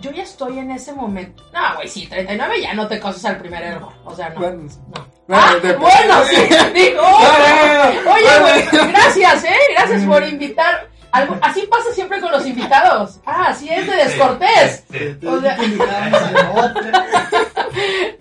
Yo 0.00 0.10
ya 0.10 0.22
estoy 0.22 0.58
en 0.58 0.70
ese 0.70 0.94
momento. 0.94 1.44
No, 1.52 1.76
güey, 1.76 1.88
sí, 1.88 2.06
39 2.06 2.62
ya 2.62 2.72
no 2.74 2.88
te 2.88 2.98
cosas 2.98 3.24
al 3.26 3.38
primer 3.38 3.62
error. 3.62 3.92
O 4.04 4.14
sea, 4.14 4.30
no. 4.30 4.40
Bueno, 4.40 4.62
No. 4.94 5.06
Bueno, 5.30 5.44
Ah, 5.46 5.54
de- 5.62 5.76
bueno, 5.76 6.24
sí. 6.24 6.36
Digo, 6.74 7.02
Bueno, 7.02 8.14
oye, 8.14 8.40
güey, 8.40 8.66
gracias, 8.90 9.44
¿eh? 9.44 9.54
Gracias 9.76 10.02
por 10.04 10.26
invitar. 10.26 10.88
Algo, 11.12 11.36
así 11.42 11.66
pasa 11.68 11.92
siempre 11.92 12.20
con 12.20 12.30
los 12.32 12.44
invitados. 12.46 13.20
Ah, 13.26 13.46
así 13.48 13.68
es 13.68 13.84
de 13.86 13.96
descortés. 13.96 14.84
O 15.26 15.40
sea-. 15.40 15.56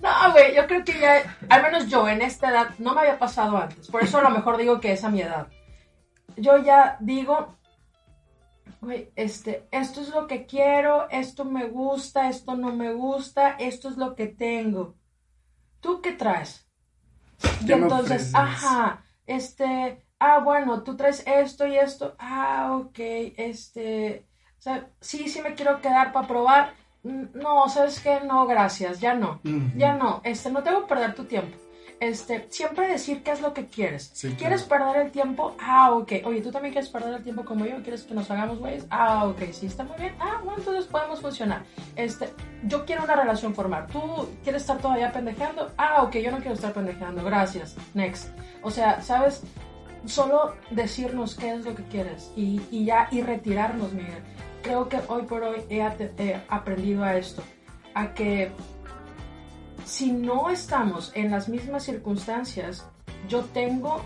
No, 0.02 0.32
güey, 0.34 0.56
yo 0.56 0.68
creo 0.68 0.84
que 0.84 1.00
ya, 1.00 1.36
al 1.50 1.64
menos 1.64 1.88
yo 1.88 2.08
en 2.08 2.22
esta 2.22 2.50
edad, 2.50 2.70
no 2.78 2.94
me 2.94 3.02
había 3.02 3.18
pasado 3.20 3.58
antes. 3.58 3.88
Por 3.88 4.04
eso 4.04 4.20
a 4.20 4.22
lo 4.22 4.30
mejor 4.30 4.58
digo 4.58 4.80
que 4.80 4.92
es 4.92 5.04
a 5.04 5.10
mi 5.10 5.22
edad. 5.22 5.48
Yo 6.38 6.58
ya 6.64 6.98
digo, 7.00 7.56
güey, 8.82 9.10
este, 9.16 9.68
esto 9.72 10.02
es 10.02 10.10
lo 10.10 10.28
que 10.28 10.46
quiero, 10.46 11.10
esto 11.10 11.46
me 11.46 11.66
gusta, 11.66 12.30
esto 12.30 12.56
no 12.56 12.72
me 12.74 12.94
gusta, 12.94 13.56
esto 13.60 13.90
es 13.90 13.98
lo 13.98 14.16
que 14.16 14.28
tengo. 14.28 14.96
¿Tú 15.80 16.02
qué 16.02 16.12
traes? 16.14 16.68
Y 17.62 17.66
¿Qué 17.66 17.76
me 17.76 17.84
entonces, 17.84 18.34
ajá, 18.34 19.04
este, 19.26 20.04
ah, 20.20 20.40
bueno, 20.40 20.84
tú 20.84 20.96
traes 20.96 21.24
esto 21.26 21.68
y 21.68 21.78
esto, 21.78 22.16
ah, 22.20 22.78
ok, 22.80 23.00
este, 23.38 24.26
o 24.58 24.62
sea, 24.62 24.90
sí, 25.00 25.28
sí 25.30 25.42
me 25.42 25.56
quiero 25.56 25.82
quedar 25.82 26.12
para 26.12 26.28
probar. 26.28 26.74
No, 27.04 27.70
¿sabes 27.70 28.02
qué? 28.02 28.20
No, 28.22 28.46
gracias, 28.46 29.00
ya 29.00 29.14
no. 29.14 29.40
Ya 29.76 29.94
no, 29.94 30.22
este, 30.26 30.52
no 30.52 30.64
tengo 30.64 30.82
que 30.82 30.88
perder 30.88 31.16
tu 31.16 31.24
tiempo. 31.26 31.58
Este, 32.00 32.48
siempre 32.50 32.88
decir 32.88 33.24
qué 33.24 33.32
es 33.32 33.42
lo 33.42 33.54
que 33.54 33.66
quieres. 33.66 34.12
Sí, 34.14 34.34
¿Quieres 34.38 34.64
perder 34.64 35.06
el 35.06 35.12
tiempo? 35.12 35.56
Ah, 35.60 35.92
ok. 35.92 36.14
Oye, 36.24 36.42
¿tú 36.42 36.52
también 36.52 36.74
quieres 36.74 36.90
perder 36.90 37.16
el 37.16 37.24
tiempo 37.24 37.44
como 37.44 37.66
yo? 37.66 37.82
¿Quieres 37.84 38.04
que 38.04 38.14
nos 38.14 38.32
hagamos 38.32 38.60
güeyes? 38.60 38.86
Ah, 38.90 39.26
ok, 39.28 39.52
sí, 39.52 39.66
está 39.66 39.84
muy 39.84 39.98
bien. 39.98 40.16
Ah, 40.20 40.40
bueno, 40.44 40.60
entonces 40.60 40.86
podemos 40.86 41.20
funcionar. 41.20 41.64
Este, 41.96 42.30
yo 42.64 42.86
quiero 42.86 43.04
una 43.04 43.16
relación 43.16 43.54
formal. 43.54 43.88
¿Tú 43.88 44.00
quieres 44.44 44.62
estar 44.62 44.78
todavía 44.78 45.12
pendejeando? 45.12 45.72
Ah, 45.78 46.04
ok, 46.04 46.16
yo 46.18 46.32
no 46.32 46.38
quiero 46.38 46.54
estar 46.54 46.74
pendejeando. 46.74 47.24
Gracias. 47.24 47.76
Next. 47.94 48.30
O 48.64 48.72
sea, 48.72 49.02
¿sabes? 49.02 49.44
Solo 50.06 50.56
decirnos 50.72 51.36
qué 51.36 51.54
es 51.54 51.66
lo 51.66 51.76
que 51.76 51.84
quieres 51.84 52.32
y, 52.38 52.62
y 52.72 52.86
ya, 52.86 53.10
y 53.12 53.22
retirarnos, 53.22 53.92
Miguel. 53.92 54.24
Creo 54.62 54.88
que 54.90 55.00
hoy 55.08 55.24
por 55.24 55.44
hoy 55.44 55.64
he, 55.70 55.84
aprendido 56.50 57.04
a 57.04 57.16
esto. 57.18 57.44
A 57.94 58.14
que 58.14 58.52
si 59.90 60.12
no 60.12 60.52
estamos 60.52 61.12
en 61.16 61.32
las 61.32 61.50
mismas 61.50 61.84
circunstancias, 61.84 62.86
yo 63.28 63.44
tengo 63.46 64.02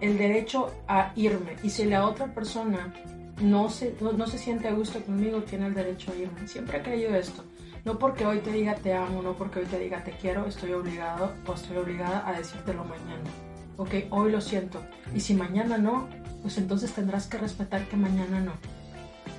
el 0.00 0.18
derecho 0.18 0.72
a 0.88 1.12
irme. 1.14 1.54
Y 1.62 1.70
si 1.70 1.84
la 1.84 2.06
otra 2.06 2.34
persona 2.34 2.92
no 3.40 3.70
se, 3.70 3.94
no, 4.00 4.26
se 4.26 4.36
siente 4.36 4.66
a 4.66 4.72
gusto 4.72 5.00
conmigo, 5.00 5.42
tiene 5.42 5.68
el 5.68 5.74
derecho 5.74 6.10
a 6.10 6.16
irme. 6.16 6.48
Siempre 6.48 6.78
he 6.78 6.82
creído 6.82 7.14
esto. 7.14 7.44
No 7.84 8.00
porque 8.00 8.26
hoy 8.26 8.40
te 8.40 8.50
diga 8.50 8.74
te 8.74 8.92
amo, 8.92 9.22
no 9.22 9.34
porque 9.34 9.60
hoy 9.60 9.66
te 9.66 9.78
diga 9.78 10.02
te 10.02 10.10
quiero, 10.10 10.44
estoy 10.44 10.72
obligado 10.72 11.32
o 11.46 11.52
estoy 11.52 11.76
obligada 11.76 12.28
a 12.28 12.32
decírtelo 12.32 12.84
mañana. 12.84 13.30
Ok, 13.76 13.94
hoy 14.10 14.32
lo 14.32 14.40
siento. 14.40 14.82
Y 15.14 15.20
si 15.20 15.34
mañana 15.34 15.78
no, 15.78 16.08
pues 16.42 16.58
entonces 16.58 16.92
tendrás 16.92 17.28
que 17.28 17.38
respetar 17.38 17.86
que 17.86 17.96
mañana 17.96 18.40
no. 18.40 18.52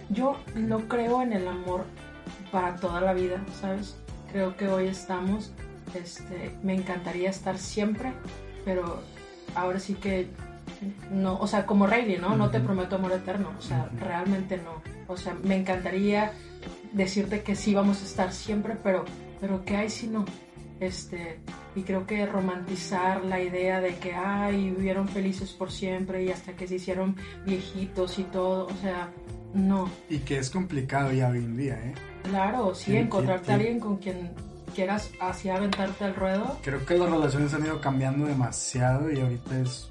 Yo 0.10 0.38
no 0.56 0.88
creo 0.88 1.22
en 1.22 1.34
el 1.34 1.46
amor 1.46 1.84
para 2.53 2.77
toda 2.77 3.01
la 3.01 3.12
vida, 3.12 3.44
¿sabes? 3.60 3.98
Creo 4.32 4.56
que 4.56 4.70
hoy 4.70 4.88
estamos, 4.88 5.51
este, 5.96 6.51
me 6.63 6.75
encantaría 6.75 7.29
estar 7.29 7.58
siempre, 7.58 8.13
pero 8.65 9.01
ahora 9.55 9.79
sí 9.79 9.96
que 9.96 10.27
no, 11.12 11.38
o 11.39 11.48
sea, 11.48 11.65
como 11.65 11.88
Rayleigh, 11.88 12.19
¿no? 12.19 12.36
No 12.36 12.50
te 12.50 12.60
prometo 12.60 12.96
amor 12.96 13.13
eterno, 13.13 13.51
o 13.58 13.62
sea, 13.62 13.89
realmente 14.00 14.58
no. 14.58 14.81
O 15.08 15.17
sea, 15.17 15.36
me 15.43 15.55
encantaría 15.55 16.31
decirte 16.93 17.41
que 17.41 17.55
sí 17.55 17.74
vamos 17.74 18.01
a 18.01 18.05
estar 18.05 18.31
siempre, 18.31 18.77
pero, 18.81 19.05
pero 19.41 19.63
¿qué 19.65 19.77
hay 19.77 19.89
si 19.89 20.08
no? 20.08 20.25
Este, 20.79 21.39
y 21.75 21.81
creo 21.81 22.05
que 22.08 22.25
romantizar 22.25 23.25
la 23.25 23.41
idea 23.41 23.81
de 23.81 23.96
que, 23.98 24.13
ay, 24.13 24.69
vivieron 24.69 25.08
felices 25.10 25.51
por 25.51 25.72
siempre 25.72 26.24
y 26.24 26.31
hasta 26.31 26.53
que 26.53 26.67
se 26.67 26.75
hicieron 26.75 27.15
viejitos 27.46 28.17
y 28.19 28.24
todo, 28.24 28.67
o 28.67 28.75
sea, 28.81 29.10
no. 29.53 29.89
Y 30.10 30.19
que 30.19 30.38
es 30.38 30.50
complicado 30.50 31.12
ya 31.12 31.29
hoy 31.29 31.39
en 31.39 31.58
día, 31.58 31.74
¿eh? 31.75 31.93
Claro, 32.24 32.74
sí, 32.75 32.96
encontrarte 32.96 33.51
a 33.51 33.55
alguien 33.55 33.79
con 33.79 33.98
quien 33.98 34.31
quieras 34.70 35.12
así 35.20 35.50
aventarte 35.50 36.06
al 36.06 36.16
ruedo. 36.16 36.58
Creo 36.64 36.86
que 36.86 36.98
las 36.98 37.10
relaciones 37.10 37.54
han 37.54 37.66
ido 37.66 37.82
cambiando 37.82 38.26
demasiado 38.26 39.12
y 39.12 39.20
ahorita 39.20 39.60
es 39.60 39.90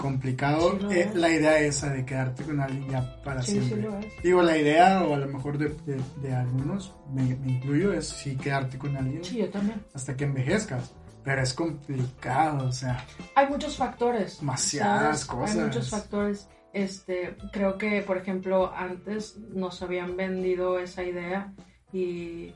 complicado 0.00 0.78
eh, 0.90 1.10
la 1.14 1.28
idea 1.28 1.60
esa 1.60 1.90
de 1.90 2.06
quedarte 2.06 2.42
con 2.44 2.58
alguien 2.58 2.88
ya 2.88 3.22
para 3.22 3.42
siempre. 3.42 3.86
Digo, 4.22 4.42
la 4.42 4.56
idea, 4.56 5.04
o 5.04 5.14
a 5.14 5.18
lo 5.18 5.28
mejor 5.28 5.58
de, 5.58 5.74
de, 6.22 6.34
algunos, 6.34 6.94
me, 7.12 7.22
incluyo, 7.22 7.92
es 7.92 8.08
sí 8.08 8.34
quedarte 8.36 8.78
con 8.78 8.96
alguien. 8.96 9.22
Sí, 9.22 9.38
yo 9.38 9.50
también. 9.50 9.82
Hasta 9.92 10.16
que 10.16 10.24
envejezcas. 10.24 10.94
Pero 11.22 11.42
es 11.42 11.52
complicado, 11.52 12.68
o 12.68 12.72
sea. 12.72 13.04
Hay 13.34 13.48
muchos 13.48 13.76
factores. 13.76 14.40
Demasiadas 14.40 15.26
cosas. 15.26 15.56
Hay 15.56 15.64
muchos 15.64 15.90
factores. 15.90 16.48
Este, 16.72 17.36
creo 17.52 17.76
que, 17.76 18.00
por 18.00 18.16
ejemplo, 18.16 18.72
antes 18.74 19.36
nos 19.36 19.82
habían 19.82 20.16
vendido 20.16 20.78
esa 20.78 21.02
idea 21.02 21.52
y 21.92 22.54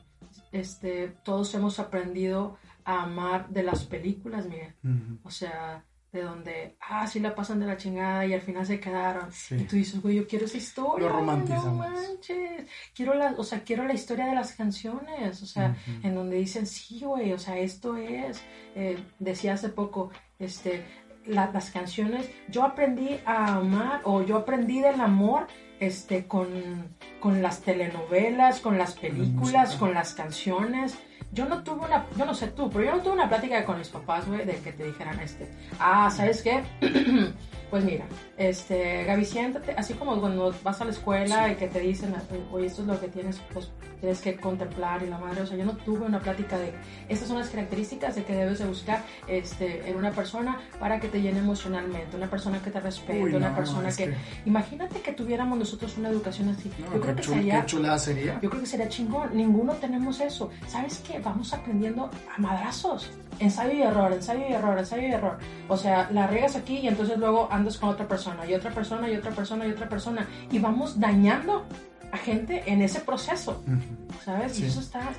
este, 0.54 1.08
todos 1.24 1.52
hemos 1.54 1.78
aprendido 1.80 2.56
a 2.84 3.02
amar 3.02 3.48
de 3.48 3.64
las 3.64 3.84
películas, 3.84 4.46
Miguel. 4.46 4.74
O 5.24 5.30
sea, 5.30 5.84
de 6.12 6.22
donde, 6.22 6.76
ah, 6.80 7.06
sí 7.08 7.18
la 7.18 7.34
pasan 7.34 7.58
de 7.58 7.66
la 7.66 7.76
chingada 7.76 8.24
y 8.24 8.34
al 8.34 8.40
final 8.40 8.64
se 8.64 8.78
quedaron. 8.78 9.30
Y 9.50 9.64
tú 9.64 9.74
dices, 9.74 10.00
güey, 10.00 10.14
yo 10.14 10.28
quiero 10.28 10.44
esa 10.44 10.58
historia. 10.58 11.08
Lo 11.08 11.12
romantizamos. 11.12 11.90
No 11.90 11.90
manches. 11.90 12.70
Quiero 12.94 13.14
la, 13.14 13.34
o 13.36 13.42
sea, 13.42 13.64
quiero 13.64 13.84
la 13.84 13.94
historia 13.94 14.26
de 14.26 14.34
las 14.36 14.52
canciones, 14.52 15.42
o 15.42 15.46
sea, 15.46 15.76
en 16.02 16.14
donde 16.14 16.36
dicen, 16.36 16.66
sí, 16.66 17.00
güey, 17.00 17.32
o 17.32 17.38
sea, 17.38 17.58
esto 17.58 17.96
es. 17.96 18.40
Eh, 18.76 18.96
decía 19.18 19.54
hace 19.54 19.70
poco, 19.70 20.10
este, 20.38 20.84
las 21.26 21.70
canciones, 21.70 22.30
yo 22.48 22.62
aprendí 22.62 23.18
a 23.26 23.56
amar, 23.56 24.02
o 24.04 24.22
yo 24.22 24.36
aprendí 24.36 24.80
del 24.80 25.00
amor, 25.00 25.48
este, 25.86 26.26
con, 26.26 26.48
con 27.20 27.42
las 27.42 27.60
telenovelas, 27.60 28.60
con 28.60 28.78
las 28.78 28.94
películas, 28.94 29.76
con 29.76 29.94
las 29.94 30.14
canciones. 30.14 30.94
Yo 31.32 31.46
no 31.46 31.62
tuve 31.64 31.86
una, 31.86 32.06
yo 32.16 32.24
no 32.24 32.34
sé 32.34 32.48
tú, 32.48 32.70
pero 32.70 32.84
yo 32.84 32.96
no 32.96 33.02
tuve 33.02 33.14
una 33.14 33.28
plática 33.28 33.64
con 33.64 33.78
mis 33.78 33.88
papás, 33.88 34.26
güey, 34.26 34.44
de 34.44 34.54
que 34.56 34.72
te 34.72 34.84
dijeran 34.84 35.18
este, 35.20 35.48
ah, 35.80 36.08
¿sabes 36.10 36.42
qué? 36.42 36.62
pues 37.70 37.84
mira, 37.84 38.04
este, 38.36 39.02
Gaby, 39.04 39.24
siéntate, 39.24 39.72
así 39.72 39.94
como 39.94 40.20
cuando 40.20 40.54
vas 40.62 40.80
a 40.80 40.84
la 40.84 40.92
escuela 40.92 41.50
y 41.50 41.56
que 41.56 41.66
te 41.66 41.80
dicen, 41.80 42.14
oye, 42.52 42.66
esto 42.66 42.82
es 42.82 42.88
lo 42.88 43.00
que 43.00 43.08
tienes, 43.08 43.40
pues 43.52 43.70
tienes 44.04 44.20
que 44.20 44.36
contemplar 44.36 45.02
y 45.02 45.06
la 45.06 45.16
madre, 45.16 45.40
o 45.40 45.46
sea, 45.46 45.56
yo 45.56 45.64
no 45.64 45.72
tuve 45.72 46.04
una 46.04 46.20
plática 46.20 46.58
de, 46.58 46.74
estas 47.08 47.26
son 47.26 47.38
las 47.38 47.48
características 47.48 48.14
de 48.14 48.24
que 48.24 48.34
debes 48.34 48.58
de 48.58 48.66
buscar 48.66 49.02
este, 49.26 49.88
en 49.88 49.96
una 49.96 50.10
persona 50.10 50.60
para 50.78 51.00
que 51.00 51.08
te 51.08 51.22
llene 51.22 51.38
emocionalmente, 51.38 52.14
una 52.14 52.28
persona 52.28 52.60
que 52.60 52.70
te 52.70 52.80
respete, 52.80 53.34
una 53.34 53.56
persona 53.56 53.90
que... 53.90 54.14
Imagínate 54.44 55.00
que 55.00 55.12
tuviéramos 55.12 55.58
nosotros 55.58 55.96
una 55.96 56.10
educación 56.10 56.50
así. 56.50 56.70
yo 56.78 57.00
creo 57.00 57.16
que 57.16 57.22
sería... 57.22 57.66
sería. 57.98 58.38
Yo 58.42 58.50
creo 58.50 58.60
que 58.60 58.66
sería 58.66 58.88
chingón. 58.90 59.34
Ninguno 59.34 59.72
tenemos 59.74 60.20
eso. 60.20 60.50
¿Sabes 60.66 61.02
qué? 61.06 61.18
Vamos 61.20 61.54
aprendiendo 61.54 62.10
a 62.36 62.38
madrazos. 62.38 63.10
Ensayo 63.38 63.72
y 63.72 63.82
error, 63.82 64.12
ensayo 64.12 64.44
y 64.46 64.52
error, 64.52 64.78
ensayo 64.78 65.08
y 65.08 65.12
error. 65.12 65.38
O 65.68 65.78
sea, 65.78 66.10
la 66.12 66.26
riegas 66.26 66.56
aquí 66.56 66.76
y 66.76 66.88
entonces 66.88 67.16
luego 67.16 67.48
andas 67.50 67.78
con 67.78 67.88
otra 67.88 68.06
persona 68.06 68.44
y 68.46 68.52
otra 68.52 68.70
persona 68.70 69.08
y 69.08 69.16
otra 69.16 69.30
persona 69.30 69.66
y 69.66 69.70
otra 69.70 69.88
persona. 69.88 70.26
Y 70.50 70.58
vamos 70.58 71.00
dañando 71.00 71.64
a 72.14 72.16
gente 72.16 72.62
en 72.66 72.80
ese 72.80 73.00
proceso. 73.00 73.60
¿Sabes? 74.24 74.60
Y 74.60 74.66
eso 74.66 74.78
está, 74.78 75.10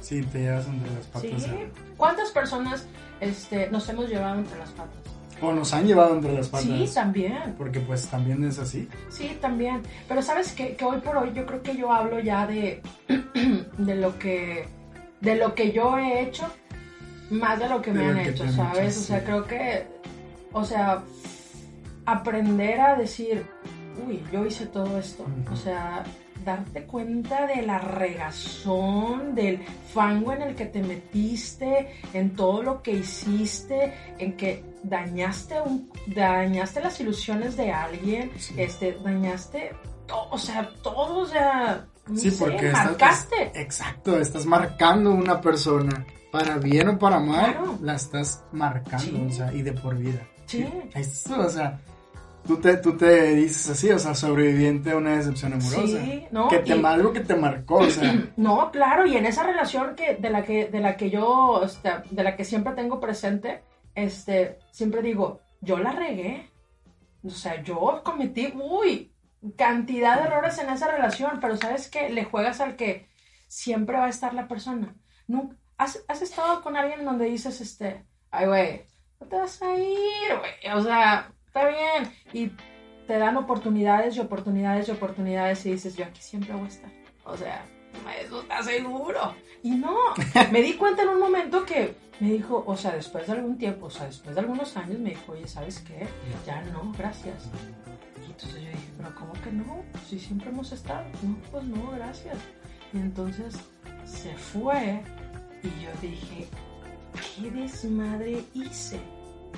Sí, 0.00 0.22
te 0.22 0.40
llevas 0.40 0.66
entre 0.66 0.94
las 0.94 1.06
patas. 1.06 1.42
Sí. 1.42 1.50
¿Cuántas 1.96 2.30
personas 2.30 2.86
este, 3.20 3.70
nos 3.70 3.86
hemos 3.90 4.08
llevado 4.08 4.38
entre 4.38 4.58
las 4.58 4.70
patas? 4.70 4.96
O 5.42 5.52
nos 5.52 5.74
han 5.74 5.86
llevado 5.86 6.14
entre 6.14 6.32
las 6.32 6.48
patas. 6.48 6.66
Sí, 6.66 6.90
también. 6.94 7.54
Porque 7.58 7.80
pues 7.80 8.06
también 8.06 8.42
es 8.44 8.58
así. 8.58 8.88
Sí, 9.10 9.36
también. 9.42 9.82
Pero 10.08 10.22
sabes 10.22 10.52
que, 10.52 10.74
que 10.74 10.84
hoy 10.86 11.00
por 11.00 11.18
hoy 11.18 11.32
yo 11.34 11.44
creo 11.44 11.62
que 11.62 11.76
yo 11.76 11.92
hablo 11.92 12.18
ya 12.18 12.46
de, 12.46 12.80
de 13.78 13.94
lo 13.94 14.18
que 14.18 14.66
de 15.20 15.36
lo 15.36 15.54
que 15.54 15.72
yo 15.72 15.98
he 15.98 16.22
hecho 16.22 16.46
más 17.30 17.58
de 17.58 17.68
lo 17.68 17.82
que 17.82 17.92
me 17.92 18.06
han 18.06 18.18
hecho, 18.18 18.50
¿sabes? 18.50 18.96
o 18.96 19.02
sea, 19.02 19.22
creo 19.22 19.44
que, 19.44 19.86
o 20.52 20.64
sea, 20.64 21.02
aprender 22.06 22.80
a 22.80 22.96
decir, 22.96 23.44
uy, 24.06 24.22
yo 24.32 24.46
hice 24.46 24.64
todo 24.64 24.98
esto, 24.98 25.26
o 25.52 25.56
sea, 25.56 26.04
darte 26.44 26.84
cuenta 26.84 27.46
de 27.46 27.62
la 27.62 27.78
regazón, 27.78 29.34
del 29.34 29.64
fango 29.92 30.32
en 30.32 30.42
el 30.42 30.54
que 30.54 30.66
te 30.66 30.82
metiste, 30.82 31.94
en 32.12 32.34
todo 32.34 32.62
lo 32.62 32.82
que 32.82 32.92
hiciste, 32.92 33.94
en 34.18 34.36
que 34.36 34.64
dañaste, 34.82 35.60
un, 35.60 35.90
dañaste 36.06 36.80
las 36.80 37.00
ilusiones 37.00 37.56
de 37.56 37.72
alguien, 37.72 38.30
este, 38.56 38.98
dañaste, 39.04 39.72
todo, 40.06 40.28
o 40.30 40.38
sea, 40.38 40.70
todo, 40.82 41.18
o 41.18 41.26
sea, 41.26 41.86
sí, 42.14 42.30
porque 42.38 42.70
marcaste. 42.70 43.52
exacto, 43.54 44.18
estás 44.18 44.46
marcando 44.46 45.10
una 45.12 45.40
persona, 45.40 46.06
para 46.30 46.58
bien 46.58 46.88
o 46.88 46.98
para 46.98 47.20
mal, 47.20 47.78
la 47.82 47.94
estás 47.94 48.44
marcando, 48.52 49.26
o 49.26 49.30
sea, 49.30 49.52
y 49.52 49.62
de 49.62 49.72
por 49.72 49.96
vida. 49.96 50.20
Sí. 50.46 50.66
Esto, 50.94 51.40
o 51.40 51.50
sea, 51.50 51.78
tú 52.48 52.56
te, 52.56 52.78
tú 52.78 52.96
te 52.96 53.34
dices 53.34 53.68
así, 53.68 53.90
o 53.90 53.98
sea, 53.98 54.14
sobreviviente 54.14 54.92
a 54.92 54.96
una 54.96 55.18
decepción 55.18 55.52
amorosa. 55.52 56.00
Sí, 56.02 56.26
¿no? 56.30 56.48
Que 56.48 56.60
te 56.60 56.72
algo 56.72 57.12
que 57.12 57.20
te 57.20 57.36
marcó, 57.36 57.76
o 57.76 57.90
sea. 57.90 58.26
No, 58.38 58.70
claro, 58.70 59.06
y 59.06 59.16
en 59.16 59.26
esa 59.26 59.42
relación 59.42 59.94
que, 59.94 60.14
de 60.14 60.30
la 60.30 60.42
que, 60.42 60.68
de 60.68 60.80
la 60.80 60.96
que 60.96 61.10
yo, 61.10 61.62
este, 61.62 61.90
de 62.10 62.22
la 62.22 62.36
que 62.36 62.44
siempre 62.44 62.72
tengo 62.72 63.00
presente, 63.00 63.62
este, 63.94 64.58
siempre 64.70 65.02
digo, 65.02 65.40
yo 65.60 65.78
la 65.78 65.92
regué. 65.92 66.50
O 67.22 67.30
sea, 67.30 67.62
yo 67.62 68.00
cometí, 68.02 68.54
uy, 68.54 69.12
cantidad 69.56 70.18
de 70.18 70.28
errores 70.28 70.58
en 70.58 70.70
esa 70.70 70.90
relación, 70.90 71.38
pero 71.40 71.56
¿sabes 71.58 71.90
qué? 71.90 72.08
Le 72.08 72.24
juegas 72.24 72.60
al 72.60 72.76
que 72.76 73.08
siempre 73.46 73.98
va 73.98 74.06
a 74.06 74.10
estar 74.10 74.32
la 74.32 74.48
persona. 74.48 74.94
Nunca, 75.26 75.56
¿has, 75.76 76.02
has 76.08 76.22
estado 76.22 76.62
con 76.62 76.78
alguien 76.78 77.04
donde 77.04 77.26
dices, 77.26 77.60
este, 77.60 78.06
ay, 78.30 78.46
güey, 78.46 78.86
no 79.20 79.26
te 79.26 79.36
vas 79.36 79.60
a 79.60 79.74
ir, 79.74 80.38
güey. 80.38 80.74
O 80.74 80.80
sea, 80.80 81.30
está 81.48 81.66
bien. 81.66 82.12
Y 82.32 82.52
te 83.06 83.18
dan 83.18 83.36
oportunidades 83.36 84.16
y 84.16 84.20
oportunidades 84.20 84.88
y 84.88 84.92
oportunidades 84.92 85.64
y 85.66 85.72
dices, 85.72 85.96
yo 85.96 86.04
aquí 86.04 86.20
siempre 86.20 86.52
voy 86.52 86.66
a 86.66 86.68
estar. 86.68 86.90
O 87.24 87.36
sea, 87.36 87.64
eso 88.20 88.42
está 88.42 88.62
seguro. 88.62 89.34
Y 89.62 89.70
no, 89.70 89.96
me 90.52 90.62
di 90.62 90.74
cuenta 90.74 91.02
en 91.02 91.08
un 91.08 91.20
momento 91.20 91.64
que 91.64 91.96
me 92.20 92.32
dijo, 92.32 92.62
o 92.66 92.76
sea, 92.76 92.92
después 92.92 93.26
de 93.26 93.32
algún 93.32 93.58
tiempo, 93.58 93.86
o 93.86 93.90
sea, 93.90 94.06
después 94.06 94.34
de 94.34 94.40
algunos 94.42 94.76
años, 94.76 94.98
me 94.98 95.10
dijo, 95.10 95.32
oye, 95.32 95.46
¿sabes 95.46 95.80
qué? 95.80 96.06
Ya 96.46 96.62
no, 96.62 96.92
gracias. 96.96 97.48
Y 98.22 98.30
entonces 98.30 98.62
yo 98.62 98.68
dije, 98.68 98.90
pero 98.96 99.14
¿cómo 99.14 99.32
que 99.32 99.52
no? 99.52 99.82
Si 100.06 100.18
siempre 100.18 100.50
hemos 100.50 100.70
estado. 100.72 101.04
No, 101.22 101.36
pues 101.50 101.64
no, 101.64 101.90
gracias. 101.92 102.36
Y 102.92 102.98
entonces 102.98 103.56
se 104.04 104.34
fue 104.34 105.02
y 105.62 105.84
yo 105.84 105.90
dije, 106.00 106.48
¿qué 107.36 107.50
desmadre 107.50 108.44
hice? 108.54 109.00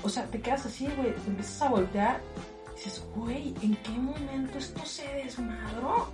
O 0.02 0.08
sea, 0.08 0.24
te 0.24 0.40
quedas 0.40 0.66
así, 0.66 0.88
güey, 0.96 1.14
te 1.14 1.30
empiezas 1.30 1.62
a 1.62 1.68
voltear 1.68 2.20
y 2.72 2.76
dices, 2.76 3.04
güey, 3.14 3.54
¿en 3.62 3.76
qué 3.76 3.90
momento 3.90 4.58
esto 4.58 4.84
se 4.84 5.06
desmadró? 5.14 6.10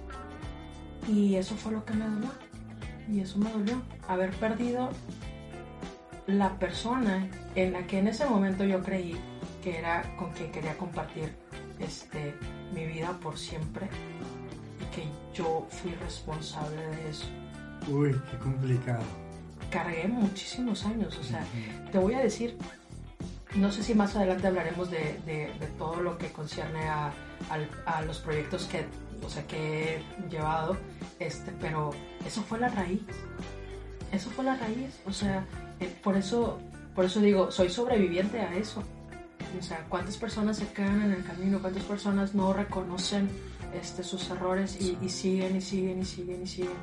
Y 1.09 1.37
eso 1.37 1.55
fue 1.55 1.73
lo 1.73 1.85
que 1.85 1.95
me 1.95 2.09
dolió. 2.09 2.31
Y 3.09 3.21
eso 3.21 3.39
me 3.39 3.51
dolió. 3.51 3.81
Haber 4.09 4.31
perdido 4.33 4.91
la 6.27 6.59
persona 6.59 7.29
en 7.55 7.73
la 7.73 7.87
que 7.87 7.99
en 7.99 8.09
ese 8.09 8.27
momento 8.27 8.65
yo 8.65 8.83
creí 8.83 9.17
que 9.63 9.79
era 9.79 10.17
con 10.17 10.33
quien 10.33 10.51
quería 10.51 10.77
compartir 10.77 11.33
este, 11.79 12.35
mi 12.75 12.87
vida 12.87 13.17
por 13.23 13.39
siempre 13.39 13.89
y 14.81 14.95
que 14.95 15.09
yo 15.33 15.67
fui 15.71 15.93
responsable 15.95 16.77
de 16.77 17.11
eso. 17.11 17.27
Uy, 17.89 18.21
qué 18.31 18.39
complicado. 18.39 19.05
cargué 19.71 20.09
muchísimos 20.09 20.85
años. 20.85 21.17
O 21.19 21.23
sea, 21.23 21.45
te 21.93 21.99
voy 21.99 22.15
a 22.15 22.21
decir, 22.21 22.57
no 23.57 23.73
sé 23.73 23.83
si 23.83 23.95
más 23.95 24.15
adelante 24.17 24.47
hablaremos 24.47 24.91
de, 24.91 25.51
todo 25.79 26.01
lo 26.01 26.19
que 26.19 26.31
concierne 26.31 26.89
a, 26.89 27.13
los 28.07 28.19
proyectos 28.19 28.65
que, 28.65 28.87
o 29.25 29.29
sea, 29.29 29.47
que 29.47 29.97
he 29.97 30.29
llevado, 30.31 30.77
este, 31.19 31.53
pero 31.61 31.91
eso 32.25 32.43
fue 32.43 32.59
la 32.59 32.69
raíz. 32.69 33.03
Eso 34.13 34.31
fue 34.31 34.45
la 34.45 34.57
raíz. 34.57 35.01
O 35.07 35.13
sea, 35.13 35.45
eh, 35.81 35.95
por 36.03 36.17
eso, 36.17 36.59
por 36.95 37.05
eso 37.05 37.21
digo, 37.21 37.51
soy 37.51 37.69
sobreviviente 37.71 38.41
a 38.41 38.55
eso. 38.55 38.83
O 39.59 39.63
sea, 39.63 39.85
cuántas 39.89 40.17
personas 40.17 40.59
se 40.59 40.67
quedan 40.69 41.03
en 41.03 41.13
el 41.13 41.25
camino, 41.25 41.61
cuántas 41.61 41.85
personas 41.85 42.35
no 42.35 42.53
reconocen 42.53 43.29
este, 43.75 44.03
sus 44.03 44.29
errores 44.31 44.79
y, 44.81 45.09
siguen 45.09 45.57
y 45.57 45.61
siguen 45.61 46.01
y 46.01 46.05
siguen 46.05 46.43
y 46.43 46.47
siguen. 46.47 46.77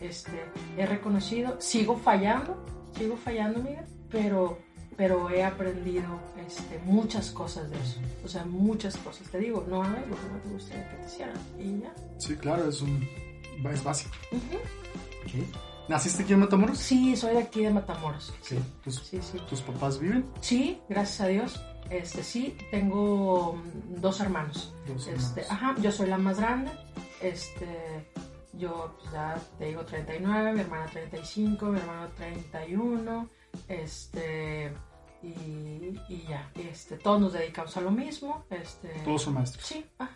Este, 0.00 0.32
he 0.76 0.86
reconocido, 0.86 1.60
sigo 1.60 1.96
fallando, 1.96 2.64
sigo 2.96 3.16
fallando, 3.16 3.62
Miguel, 3.62 3.84
pero, 4.10 4.58
pero 4.96 5.30
he 5.30 5.42
aprendido 5.42 6.20
este, 6.46 6.78
muchas 6.84 7.30
cosas 7.30 7.70
de 7.70 7.76
eso. 7.76 8.00
O 8.24 8.28
sea, 8.28 8.44
muchas 8.44 8.96
cosas. 8.98 9.28
Te 9.30 9.38
digo, 9.38 9.64
no 9.68 9.82
algo 9.82 10.16
que 10.16 10.28
no 10.32 10.38
te 10.42 10.48
gustaría 10.48 10.90
que 10.90 10.96
te 10.96 11.06
hicieran 11.06 11.36
y 11.58 11.80
ya. 11.80 11.94
Sí, 12.18 12.36
claro, 12.36 12.68
es, 12.68 12.82
un, 12.82 13.08
es 13.72 13.84
básico. 13.84 14.14
¿Naciste 15.88 16.22
aquí 16.22 16.32
en 16.34 16.40
Matamoros? 16.40 16.78
Sí, 16.78 17.16
soy 17.16 17.34
de 17.34 17.40
aquí 17.40 17.64
de 17.64 17.70
Matamoros. 17.70 18.32
Sí. 18.42 18.58
¿Tus, 18.84 18.96
sí, 18.96 19.20
sí. 19.20 19.38
¿Tus 19.48 19.60
papás 19.62 19.98
viven? 19.98 20.24
Sí, 20.40 20.80
gracias 20.88 21.20
a 21.20 21.26
Dios. 21.26 21.60
Este, 21.90 22.22
sí, 22.22 22.56
tengo 22.70 23.54
mm, 23.54 24.00
dos 24.00 24.20
hermanos. 24.20 24.72
Dos 24.86 25.08
este, 25.08 25.44
ajá, 25.48 25.74
yo 25.80 25.90
soy 25.90 26.08
la 26.08 26.18
más 26.18 26.38
grande. 26.38 26.70
Este, 27.20 27.66
yo 28.52 28.96
pues, 29.00 29.12
ya 29.12 29.36
te 29.58 29.66
digo 29.66 29.84
39, 29.84 30.52
mi 30.52 30.60
hermana 30.60 30.86
35, 30.86 31.66
mi 31.66 31.80
hermano 31.80 32.08
31, 32.16 33.28
este, 33.68 34.72
y, 35.22 35.28
y, 36.08 36.26
ya, 36.28 36.50
este, 36.54 36.96
todos 36.96 37.20
nos 37.20 37.32
dedicamos 37.32 37.76
a 37.76 37.80
lo 37.80 37.90
mismo. 37.90 38.44
Este, 38.50 38.88
¿Todos 39.04 39.22
son 39.22 39.34
maestros? 39.34 39.64
Sí, 39.64 39.84
ah, 39.98 40.10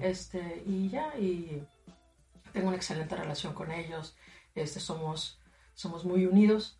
este, 0.00 0.62
y 0.66 0.88
ya, 0.88 1.16
y 1.18 1.62
tengo 2.52 2.68
una 2.68 2.76
excelente 2.76 3.16
relación 3.16 3.54
con 3.54 3.70
ellos, 3.70 4.16
este, 4.54 4.80
somos, 4.80 5.40
somos 5.74 6.04
muy 6.04 6.26
unidos, 6.26 6.78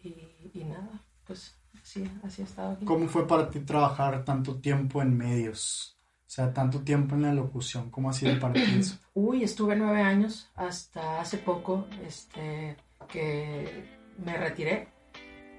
y, 0.00 0.50
y 0.54 0.64
nada, 0.64 1.04
pues 1.24 1.56
sí, 1.82 2.08
así 2.22 2.42
ha 2.42 2.44
estado 2.44 2.72
aquí. 2.72 2.84
¿Cómo 2.84 3.08
fue 3.08 3.26
para 3.26 3.50
ti 3.50 3.60
trabajar 3.60 4.24
tanto 4.24 4.60
tiempo 4.60 5.02
en 5.02 5.16
medios? 5.16 5.98
O 6.26 6.34
sea, 6.34 6.52
tanto 6.52 6.80
tiempo 6.80 7.14
en 7.14 7.22
la 7.22 7.34
locución, 7.34 7.90
¿cómo 7.90 8.08
ha 8.08 8.12
sido 8.14 8.38
para 8.40 8.54
ti 8.54 8.62
eso? 8.78 8.96
Uy, 9.12 9.42
estuve 9.42 9.76
nueve 9.76 10.00
años 10.00 10.50
hasta 10.54 11.20
hace 11.20 11.36
poco, 11.36 11.86
este, 12.06 12.76
que 13.08 13.84
me 14.16 14.36
retiré 14.38 14.88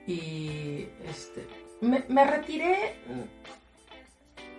y, 0.07 0.87
este, 1.07 1.47
me, 1.81 2.25
retiré, 2.25 2.95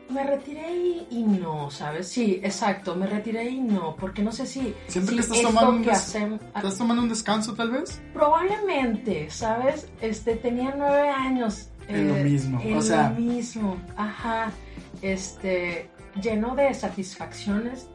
me 0.09 0.25
retiré 0.25 0.73
y, 1.11 1.23
no, 1.23 1.71
¿sabes? 1.71 2.09
Sí, 2.09 2.41
exacto, 2.43 2.95
me 2.95 3.07
retiré 3.07 3.45
y 3.51 3.61
no, 3.61 3.97
porque 3.97 4.23
no 4.23 4.33
sé 4.33 4.47
si, 4.47 4.75
siempre 4.87 5.17
que 5.17 5.21
estás 5.23 5.43
tomando 5.43 5.71
un 5.71 5.89
¿Estás 5.89 6.79
tomando 6.79 7.03
un 7.03 7.09
descanso 7.09 7.55
tal 7.55 7.71
vez? 7.71 8.01
Probablemente, 8.13 9.31
¿sabes? 9.31 9.89
Este, 10.01 10.37
tenía 10.37 10.75
nueve 10.77 11.09
años. 11.09 11.69
En 11.89 12.09
lo 12.09 12.17
eh, 12.17 12.25
mismo, 12.25 12.63
o 12.77 12.81
sea. 12.81 13.11
lo 13.11 13.21
mismo, 13.21 13.77
ajá. 13.97 14.51
Este, 15.03 15.91
lleno 16.23 16.55
de 16.55 16.73
satisfacciones. 16.73 17.89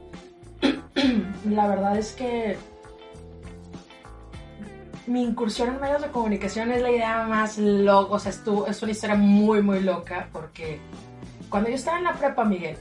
la 1.50 1.68
verdad 1.68 1.98
es 1.98 2.12
que 2.12 2.58
mi 5.10 5.24
incursión 5.24 5.70
en 5.70 5.82
medios 5.82 6.01
de 6.04 6.10
comunicación 6.10 6.72
es 6.72 6.84
la 6.84 6.92
idea 6.92 7.24
más 7.24 7.58
loca, 7.58 8.13
o 8.13 8.20
sea, 8.20 8.32
es 8.68 8.82
una 8.84 8.92
historia 8.92 9.16
muy, 9.16 9.62
muy 9.63 9.82
loca, 9.82 10.30
porque 10.32 10.80
cuando 11.50 11.69
yo 11.69 11.76
estaba 11.76 11.98
en 11.98 12.04
la 12.04 12.13
prepa, 12.13 12.45
Miguel, 12.45 12.78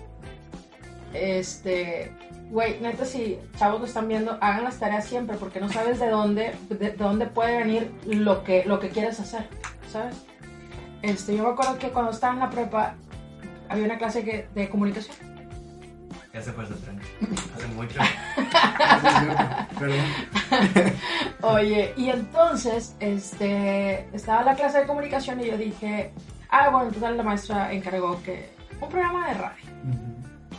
este, 1.15 2.13
güey, 2.51 2.79
neta, 2.81 3.07
si 3.07 3.39
chavos 3.57 3.81
lo 3.81 3.87
están 3.87 4.09
viendo, 4.09 4.37
hagan 4.43 4.65
las 4.65 4.79
tareas 4.79 5.07
siempre, 5.07 5.39
porque 5.39 5.59
no 5.59 5.71
sabes 5.71 5.99
de 5.99 6.11
dónde, 6.11 6.55
de, 6.69 6.91
dónde 6.93 7.27
puede 7.27 7.59
venir 7.59 7.91
lo 8.05 8.45
que, 8.45 8.63
lo 8.67 8.79
que 8.79 8.91
quieres 8.91 9.19
hacer, 9.19 9.49
¿sabes? 9.91 10.15
Este, 11.01 11.35
yo 11.35 11.45
me 11.45 11.51
acuerdo 11.51 11.79
que 11.79 11.89
cuando 11.89 12.11
estaba 12.11 12.35
en 12.35 12.41
la 12.41 12.51
prepa, 12.51 12.95
había 13.71 13.85
una 13.85 13.97
clase 13.97 14.49
de 14.55 14.69
comunicación 14.69 15.17
ya 16.33 16.43
se 16.43 16.53
fue 16.53 16.65
ese 16.65 16.75
tren. 16.75 17.01
Hace 17.55 17.67
mucho. 17.69 18.01
Oye, 21.43 21.95
y 21.97 22.11
entonces, 22.11 22.95
este, 23.01 24.09
estaba 24.15 24.43
la 24.43 24.55
clase 24.55 24.81
de 24.81 24.87
comunicación 24.87 25.41
y 25.41 25.47
yo 25.47 25.57
dije, 25.57 26.13
ah, 26.51 26.69
bueno, 26.71 26.89
entonces 26.89 27.17
la 27.17 27.23
maestra 27.23 27.73
encargó 27.73 28.23
que 28.23 28.51
un 28.81 28.89
programa 28.89 29.29
de 29.29 29.35
radio. 29.35 29.65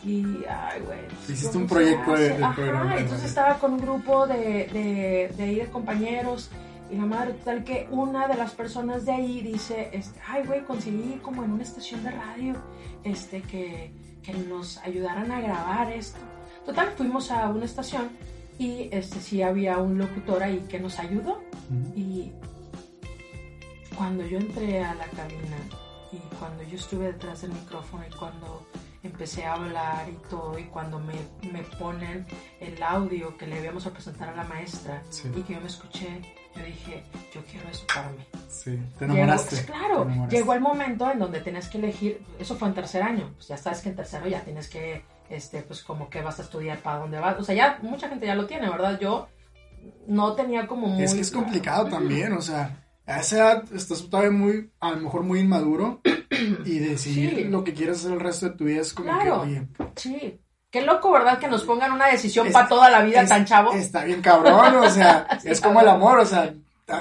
Y, 0.03 0.45
ay, 0.49 0.81
güey. 0.85 1.07
Pues, 1.07 1.29
Hiciste 1.29 1.57
un 1.57 1.67
proyecto 1.67 2.13
de, 2.13 2.29
de 2.29 2.47
programa. 2.55 2.97
entonces 2.97 3.29
estaba 3.29 3.55
con 3.55 3.73
un 3.73 3.81
grupo 3.81 4.25
de, 4.27 4.69
de, 4.71 5.33
de, 5.35 5.43
ahí 5.43 5.55
de 5.55 5.67
compañeros. 5.69 6.49
Y 6.89 6.95
la 6.95 7.05
madre, 7.05 7.35
tal 7.45 7.63
que 7.63 7.87
una 7.91 8.27
de 8.27 8.35
las 8.35 8.53
personas 8.53 9.05
de 9.05 9.11
ahí 9.11 9.41
dice, 9.41 9.89
este, 9.93 10.19
ay, 10.27 10.43
güey, 10.47 10.63
conseguí 10.63 11.19
como 11.21 11.43
en 11.43 11.51
una 11.51 11.61
estación 11.61 12.03
de 12.03 12.09
radio, 12.09 12.55
este, 13.03 13.41
que 13.43 13.93
que 14.31 14.37
nos 14.37 14.77
ayudaran 14.79 15.31
a 15.31 15.41
grabar 15.41 15.91
esto. 15.91 16.19
Total, 16.65 16.91
fuimos 16.95 17.31
a 17.31 17.49
una 17.49 17.65
estación 17.65 18.09
y 18.57 18.89
este 18.91 19.19
sí 19.19 19.41
había 19.41 19.77
un 19.77 19.97
locutor 19.97 20.43
ahí 20.43 20.65
que 20.69 20.79
nos 20.79 20.99
ayudó. 20.99 21.41
Y 21.95 22.31
cuando 23.95 24.25
yo 24.25 24.37
entré 24.37 24.83
a 24.83 24.93
la 24.95 25.05
cabina 25.07 25.57
y 26.11 26.17
cuando 26.37 26.63
yo 26.63 26.77
estuve 26.77 27.07
detrás 27.07 27.41
del 27.41 27.53
micrófono 27.53 28.03
y 28.07 28.15
cuando 28.15 28.65
empecé 29.03 29.45
a 29.45 29.53
hablar 29.53 30.09
y 30.09 30.29
todo 30.29 30.59
y 30.59 30.65
cuando 30.65 30.99
me, 30.99 31.13
me 31.51 31.63
ponen 31.63 32.25
el 32.59 32.81
audio 32.83 33.37
que 33.37 33.47
le 33.47 33.59
habíamos 33.59 33.85
a 33.87 33.91
presentar 33.91 34.29
a 34.29 34.35
la 34.35 34.43
maestra 34.43 35.03
y 35.35 35.41
que 35.41 35.53
yo 35.53 35.61
me 35.61 35.67
escuché, 35.67 36.21
yo 36.59 36.65
dije, 36.65 37.03
yo 37.33 37.41
quiero 37.49 37.69
eso 37.69 37.85
para 37.93 38.09
mí. 38.09 38.17
Sí, 38.49 38.79
te 38.97 39.05
enamoraste. 39.05 39.65
claro, 39.65 40.07
llegó 40.29 40.53
el 40.53 40.61
momento 40.61 41.09
en 41.09 41.19
donde 41.19 41.39
tenías 41.39 41.67
que 41.69 41.77
elegir, 41.77 42.21
eso 42.39 42.55
fue 42.55 42.67
en 42.67 42.73
tercer 42.73 43.01
año, 43.01 43.31
pues 43.35 43.47
ya 43.47 43.57
sabes 43.57 43.81
que 43.81 43.89
en 43.89 43.95
tercero 43.95 44.27
ya 44.27 44.41
tienes 44.41 44.67
que, 44.69 45.03
este, 45.29 45.61
pues 45.61 45.83
como 45.83 46.09
que 46.09 46.21
vas 46.21 46.39
a 46.39 46.43
estudiar 46.43 46.79
para 46.79 46.99
dónde 46.99 47.19
vas, 47.19 47.39
o 47.39 47.43
sea, 47.43 47.55
ya 47.55 47.79
mucha 47.81 48.09
gente 48.09 48.25
ya 48.25 48.35
lo 48.35 48.45
tiene, 48.45 48.69
¿verdad? 48.69 48.99
Yo 48.99 49.27
no 50.07 50.33
tenía 50.33 50.67
como 50.67 50.87
muy... 50.87 51.03
Es 51.03 51.13
que 51.13 51.21
es 51.21 51.31
complicado 51.31 51.87
también, 51.87 52.33
o 52.33 52.41
sea, 52.41 52.85
a 53.05 53.19
esa 53.19 53.37
edad 53.37 53.63
estás 53.73 54.09
todavía 54.09 54.31
muy, 54.31 54.71
a 54.79 54.91
lo 54.91 54.97
mejor 54.97 55.23
muy 55.23 55.39
inmaduro 55.39 56.01
y 56.65 56.79
decidir 56.79 57.47
lo 57.49 57.63
que 57.63 57.73
quieres 57.73 57.99
hacer 57.99 58.13
el 58.13 58.19
resto 58.19 58.49
de 58.49 58.55
tu 58.55 58.65
vida 58.65 58.81
es 58.81 58.93
como 58.93 59.17
que, 59.19 59.31
oye... 59.31 59.67
Sí, 59.95 60.39
Qué 60.71 60.81
loco, 60.81 61.11
¿verdad? 61.11 61.39
Que 61.39 61.47
nos 61.47 61.63
pongan 61.63 61.91
una 61.91 62.07
decisión 62.07 62.51
para 62.51 62.67
toda 62.67 62.89
la 62.89 63.01
vida 63.01 63.25
tan 63.25 63.43
chavo. 63.45 63.73
Está 63.73 64.03
bien 64.03 64.21
cabrón, 64.21 64.75
o 64.75 64.89
sea, 64.89 65.25
es 65.43 65.59
como 65.61 65.81
el 65.81 65.87
amor, 65.87 66.19
o 66.19 66.25
sea, 66.25 66.53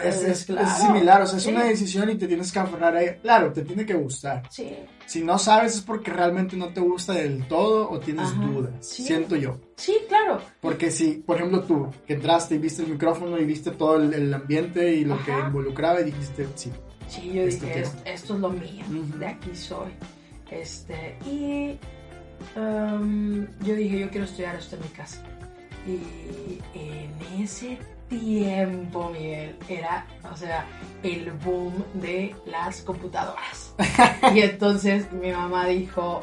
es, 0.04 0.46
similar, 0.80 1.22
o 1.22 1.26
sea, 1.26 1.38
es 1.38 1.46
una 1.46 1.64
decisión 1.64 2.08
y 2.10 2.16
te 2.16 2.26
tienes 2.26 2.50
que 2.50 2.58
aferrar 2.58 2.96
a 2.96 3.02
ella. 3.02 3.16
Claro, 3.20 3.52
te 3.52 3.62
tiene 3.62 3.84
que 3.84 3.94
gustar. 3.94 4.42
Sí. 4.50 4.74
Si 5.06 5.22
no 5.22 5.38
sabes 5.38 5.76
es 5.76 5.80
porque 5.82 6.10
realmente 6.10 6.56
no 6.56 6.68
te 6.68 6.80
gusta 6.80 7.14
del 7.14 7.46
todo 7.46 7.90
o 7.90 7.98
tienes 7.98 8.34
dudas, 8.38 8.72
siento 8.80 9.36
yo. 9.36 9.58
Sí, 9.76 9.96
claro. 10.08 10.40
Porque 10.60 10.90
si, 10.90 11.14
por 11.14 11.36
ejemplo, 11.36 11.62
tú 11.62 11.88
que 12.06 12.14
entraste 12.14 12.56
y 12.56 12.58
viste 12.58 12.82
el 12.82 12.88
micrófono 12.88 13.38
y 13.38 13.44
viste 13.44 13.70
todo 13.70 13.96
el, 13.96 14.32
ambiente 14.32 14.94
y 14.94 15.04
lo 15.04 15.22
que 15.24 15.32
involucraba 15.32 16.00
y 16.00 16.04
dijiste, 16.04 16.48
sí. 16.54 16.72
Sí, 17.08 17.32
yo 17.32 17.46
dije, 17.46 17.84
esto, 18.04 18.34
es 18.34 18.40
lo 18.40 18.50
mío, 18.50 18.84
de 19.18 19.26
aquí 19.26 19.54
soy. 19.54 19.88
Este, 20.50 21.18
y 21.26 21.78
um, 22.56 23.46
yo 23.60 23.74
dije, 23.74 23.98
yo 24.00 24.10
quiero 24.10 24.24
estudiar 24.24 24.56
esto 24.56 24.76
en 24.76 24.82
mi 24.82 24.88
casa. 24.88 25.22
Y 25.86 26.60
en 26.74 27.42
ese 27.42 27.78
tiempo, 28.08 29.10
Miguel, 29.10 29.56
era, 29.68 30.06
o 30.30 30.36
sea, 30.36 30.66
el 31.02 31.30
boom 31.32 31.84
de 31.94 32.34
las 32.46 32.82
computadoras. 32.82 33.74
y 34.34 34.40
entonces 34.40 35.12
mi 35.12 35.30
mamá 35.30 35.66
dijo, 35.66 36.22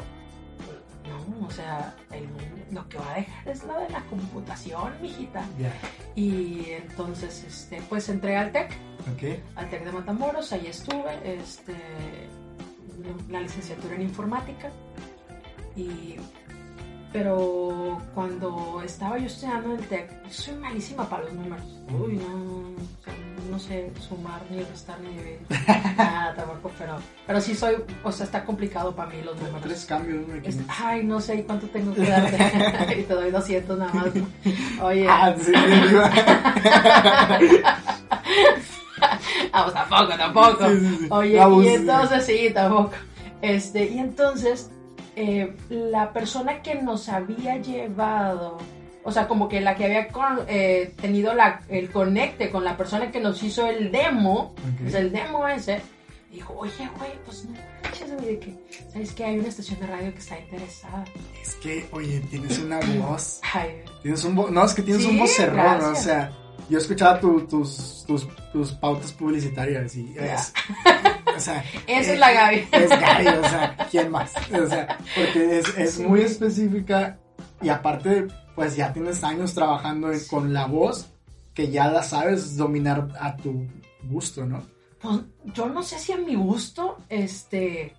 no, 1.08 1.46
o 1.46 1.50
sea, 1.50 1.94
lo 2.72 2.88
que 2.88 2.98
va 2.98 3.12
a 3.12 3.16
dejar 3.16 3.48
es 3.48 3.64
lo 3.64 3.78
de 3.78 3.88
la 3.90 4.00
computación, 4.04 4.92
mijita. 5.00 5.44
Y 6.14 6.70
entonces, 6.70 7.44
este, 7.44 7.80
pues 7.88 8.08
entré 8.08 8.36
al 8.36 8.52
TEC, 8.52 8.70
al 9.54 9.70
TEC 9.70 9.84
de 9.84 9.92
Matamoros, 9.92 10.52
ahí 10.52 10.66
estuve, 10.66 11.40
este, 11.40 11.74
la 13.30 13.40
licenciatura 13.40 13.94
en 13.94 14.02
informática. 14.02 14.70
Y 15.76 16.16
pero 17.12 17.98
cuando 18.14 18.82
estaba 18.84 19.16
yo 19.16 19.26
estudiando 19.26 19.74
el 19.74 19.86
TEC, 19.86 20.28
soy 20.28 20.54
malísima 20.56 21.08
para 21.08 21.24
los 21.24 21.32
números. 21.32 21.64
Uy, 21.90 22.18
no, 22.18 22.72
no 23.50 23.58
sé 23.58 23.90
sumar 24.06 24.42
ni 24.50 24.62
restar 24.62 25.00
ni 25.00 25.10
dividir. 25.10 25.38
Nada, 25.96 26.34
tampoco, 26.34 26.72
pero, 26.78 26.98
pero 27.26 27.40
sí 27.40 27.54
soy, 27.54 27.76
o 28.04 28.12
sea, 28.12 28.26
está 28.26 28.44
complicado 28.44 28.94
para 28.94 29.08
mí 29.10 29.22
los 29.22 29.34
números. 29.36 29.62
Tres 29.62 29.86
cambios, 29.86 30.26
Ay, 30.68 31.04
no 31.04 31.18
sé 31.18 31.42
cuánto 31.44 31.66
tengo 31.68 31.94
que 31.94 32.04
darte. 32.04 32.98
y 33.00 33.02
te 33.04 33.14
doy 33.14 33.30
200 33.30 33.78
nada 33.78 33.94
más. 33.94 34.08
Oye. 34.82 35.06
Ah, 35.08 35.34
sí, 35.38 35.52
Ah, 39.52 39.62
pues 39.62 39.74
tampoco, 39.74 40.18
tampoco. 40.18 40.68
Sí, 40.68 40.80
sí, 40.80 40.96
sí. 40.98 41.06
Oye, 41.10 41.40
y 41.62 41.68
entonces 41.68 42.26
sí, 42.26 42.50
tampoco. 42.52 42.92
Este, 43.40 43.88
y 43.88 43.98
entonces, 43.98 44.70
eh, 45.16 45.56
la 45.70 46.12
persona 46.12 46.62
que 46.62 46.74
nos 46.76 47.08
había 47.08 47.56
llevado, 47.56 48.58
o 49.02 49.10
sea, 49.12 49.26
como 49.26 49.48
que 49.48 49.60
la 49.60 49.74
que 49.74 49.86
había 49.86 50.08
con- 50.08 50.40
eh, 50.46 50.92
tenido 51.00 51.34
la, 51.34 51.62
el 51.68 51.90
conecte 51.90 52.50
con 52.50 52.62
la 52.64 52.76
persona 52.76 53.10
que 53.10 53.20
nos 53.20 53.42
hizo 53.42 53.66
el 53.66 53.90
demo, 53.90 54.54
Ok. 54.54 54.80
pues 54.82 54.94
el 54.94 55.10
demo 55.12 55.48
ese, 55.48 55.80
dijo, 56.30 56.54
oye, 56.58 56.88
güey, 56.98 57.12
pues 57.24 57.44
no 57.46 57.52
manches, 57.82 58.12
güey, 58.20 58.38
que, 58.38 58.54
¿sabes 58.92 59.12
que 59.12 59.24
Hay 59.24 59.38
una 59.38 59.48
estación 59.48 59.80
de 59.80 59.86
radio 59.86 60.12
que 60.12 60.18
está 60.18 60.38
interesada. 60.38 61.04
Es 61.42 61.54
que, 61.56 61.86
oye, 61.92 62.20
tienes 62.30 62.58
una 62.58 62.78
voz. 63.00 63.40
Ay, 63.54 63.82
Tienes 64.02 64.22
un 64.24 64.36
vo- 64.36 64.50
No, 64.50 64.64
es 64.64 64.74
que 64.74 64.82
tienes 64.82 65.02
Sí, 65.04 65.10
un 65.10 65.18
vocerrón, 65.18 65.56
gracias. 65.56 65.90
o 65.90 65.94
sea. 66.02 66.32
Yo 66.68 66.78
escuchaba 66.78 67.20
tu- 67.20 67.42
tus, 67.46 68.04
tus, 68.08 68.26
tus 68.52 68.72
pautas 68.72 69.12
publicitarias 69.12 69.94
y 69.96 70.14
es. 70.18 70.52
O 71.36 71.40
sea. 71.40 71.64
esa 71.86 72.12
es 72.12 72.18
la 72.18 72.32
Gaby. 72.32 72.68
Es 72.72 72.90
Gaby, 72.90 73.26
o 73.26 73.48
sea, 73.48 73.76
¿quién 73.90 74.10
más? 74.10 74.32
O 74.52 74.66
sea, 74.66 74.98
porque 75.14 75.58
es, 75.58 75.78
es 75.78 75.98
muy 75.98 76.20
específica 76.22 77.18
y 77.60 77.68
aparte, 77.68 78.26
pues 78.54 78.76
ya 78.76 78.92
tienes 78.92 79.22
años 79.24 79.54
trabajando 79.54 80.10
con 80.28 80.52
la 80.52 80.66
voz 80.66 81.10
que 81.54 81.70
ya 81.70 81.88
la 81.88 82.02
sabes 82.02 82.56
dominar 82.56 83.08
a 83.18 83.36
tu 83.36 83.66
gusto, 84.04 84.44
¿no? 84.44 84.62
Pues 85.00 85.20
yo 85.54 85.68
no 85.68 85.82
sé 85.82 85.98
si 85.98 86.12
a 86.12 86.18
mi 86.18 86.34
gusto, 86.34 86.98
este, 87.08 87.94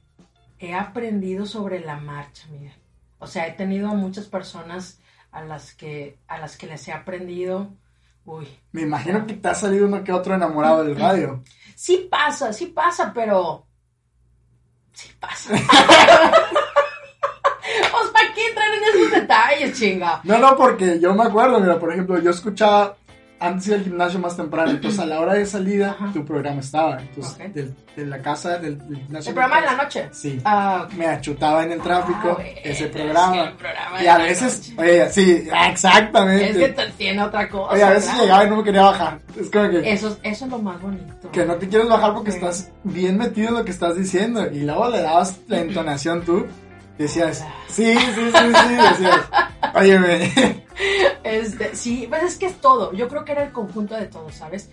he 0.60 0.73
aprendido 0.73 1.45
sobre 1.45 1.80
la 1.80 1.97
marcha, 1.97 2.47
Miguel. 2.52 2.73
O 3.19 3.28
sea, 3.28 3.47
he 3.47 3.52
tenido 3.54 3.89
a 3.89 3.95
muchas 3.95 4.26
personas 4.26 5.00
a 5.32 5.43
las 5.43 5.73
que, 5.73 6.19
a 6.28 6.39
las 6.39 6.56
que 6.56 6.67
les 6.67 6.88
he 6.88 6.91
aprendido. 6.91 7.71
Uy, 8.26 8.47
Me 8.71 8.82
imagino 8.82 9.26
que 9.26 9.34
te 9.34 9.47
ha 9.47 9.56
salido 9.56 9.88
uno 9.88 10.04
que 10.04 10.12
otro 10.12 10.36
enamorado 10.36 10.84
del 10.84 10.95
radio. 10.95 11.43
sí 11.78 12.08
pasa, 12.10 12.52
sí 12.52 12.66
pasa, 12.68 13.12
pero 13.13 13.68
sí 14.94 15.10
pasa. 15.20 15.52
pues 17.92 18.10
para 18.12 18.34
qué 18.34 18.48
entrar 18.48 18.74
en 18.74 18.84
esos 18.84 19.12
detalles, 19.12 19.78
chinga. 19.80 20.22
No, 20.24 20.40
no, 20.40 20.58
porque 20.58 21.00
yo 21.00 21.13
me 21.13 21.26
acuerdo, 21.26 21.60
mira, 21.60 21.80
por 21.80 21.94
ejemplo, 21.94 22.20
yo 22.20 22.32
escuchaba 22.32 22.98
antes 23.39 23.67
del 23.67 23.84
gimnasio 23.84 24.19
más 24.19 24.36
temprano, 24.36 24.71
entonces 24.71 25.00
a 25.00 25.06
la 25.06 25.19
hora 25.19 25.34
de 25.36 25.45
salida 25.45 25.91
Ajá. 25.91 26.12
tu 26.13 26.26
programa 26.26 26.60
estaba, 26.62 27.00
entonces 27.00 27.34
Ok. 27.34 27.54
del- 27.54 27.76
de 27.95 28.06
la 28.06 28.19
casa 28.21 28.58
del, 28.60 28.78
del 28.88 28.97
gimnasio. 28.97 29.30
El 29.30 29.36
programa 29.36 29.60
de 29.62 29.65
la 29.67 29.76
noche. 29.84 30.08
Sí, 30.12 30.39
Ah, 30.45 30.84
ok. 30.86 30.93
me 30.93 31.08
achutaba 31.08 31.63
en 31.63 31.71
el 31.71 31.82
tráfico 31.82 32.38
Ah, 32.39 32.43
ese 32.63 32.69
es 32.71 32.78
que 32.80 32.88
programa. 32.89 33.58
programa 33.58 34.00
Y 34.00 34.04
de 34.04 34.10
a 34.10 34.17
veces, 34.19 34.73
oye, 34.78 35.10
sí, 35.10 35.47
exactamente. 35.69 36.50
Es 36.65 36.73
que 36.76 36.91
tiene 36.97 37.23
otra 37.23 37.50
cosa. 37.50 37.73
Oye, 37.73 37.84
a 37.84 37.89
veces 37.91 38.13
llegaba 38.19 38.43
y 38.45 38.50
no 38.50 38.58
me 38.58 38.63
quería 38.63 38.84
bajar. 38.84 39.19
Es 39.39 39.50
como 39.50 39.69
que, 39.69 39.91
Eso, 39.91 40.17
eso 40.23 40.45
es 40.45 40.52
lo 40.52 40.60
más 40.60 40.82
bonito. 40.82 41.32
que 41.32 41.45
no 41.45 41.56
te 41.56 41.67
quieres 41.67 41.88
bajar 41.89 42.13
porque 42.13 42.32
Sí. 42.32 42.38
estás 42.38 42.71
bien 42.84 43.17
metido 43.17 43.50
en 43.50 43.54
lo 43.56 43.65
que 43.65 43.71
estás 43.71 43.95
diciendo. 43.95 44.45
Y 44.52 44.60
luego 44.62 44.89
le 44.89 45.02
dabas 45.02 45.38
la 45.47 45.60
entonación 45.62 46.21
tú. 46.23 46.45
Decías, 46.98 47.46
sí, 47.70 47.96
sí, 47.96 48.12
sí, 48.16 48.32
sí. 48.34 48.76
Decías, 48.76 49.22
óyeme. 49.76 50.64
Este, 51.24 51.76
sí, 51.76 52.06
pues 52.10 52.24
es 52.24 52.38
que 52.38 52.46
es 52.48 52.56
todo. 52.62 52.94
Yo 52.94 53.08
creo 53.10 53.26
que 53.26 53.34
era 53.34 53.44
el 53.44 53.52
conjunto 53.52 53.96
de 53.96 54.06
todo, 54.06 54.32
¿sabes? 54.32 54.70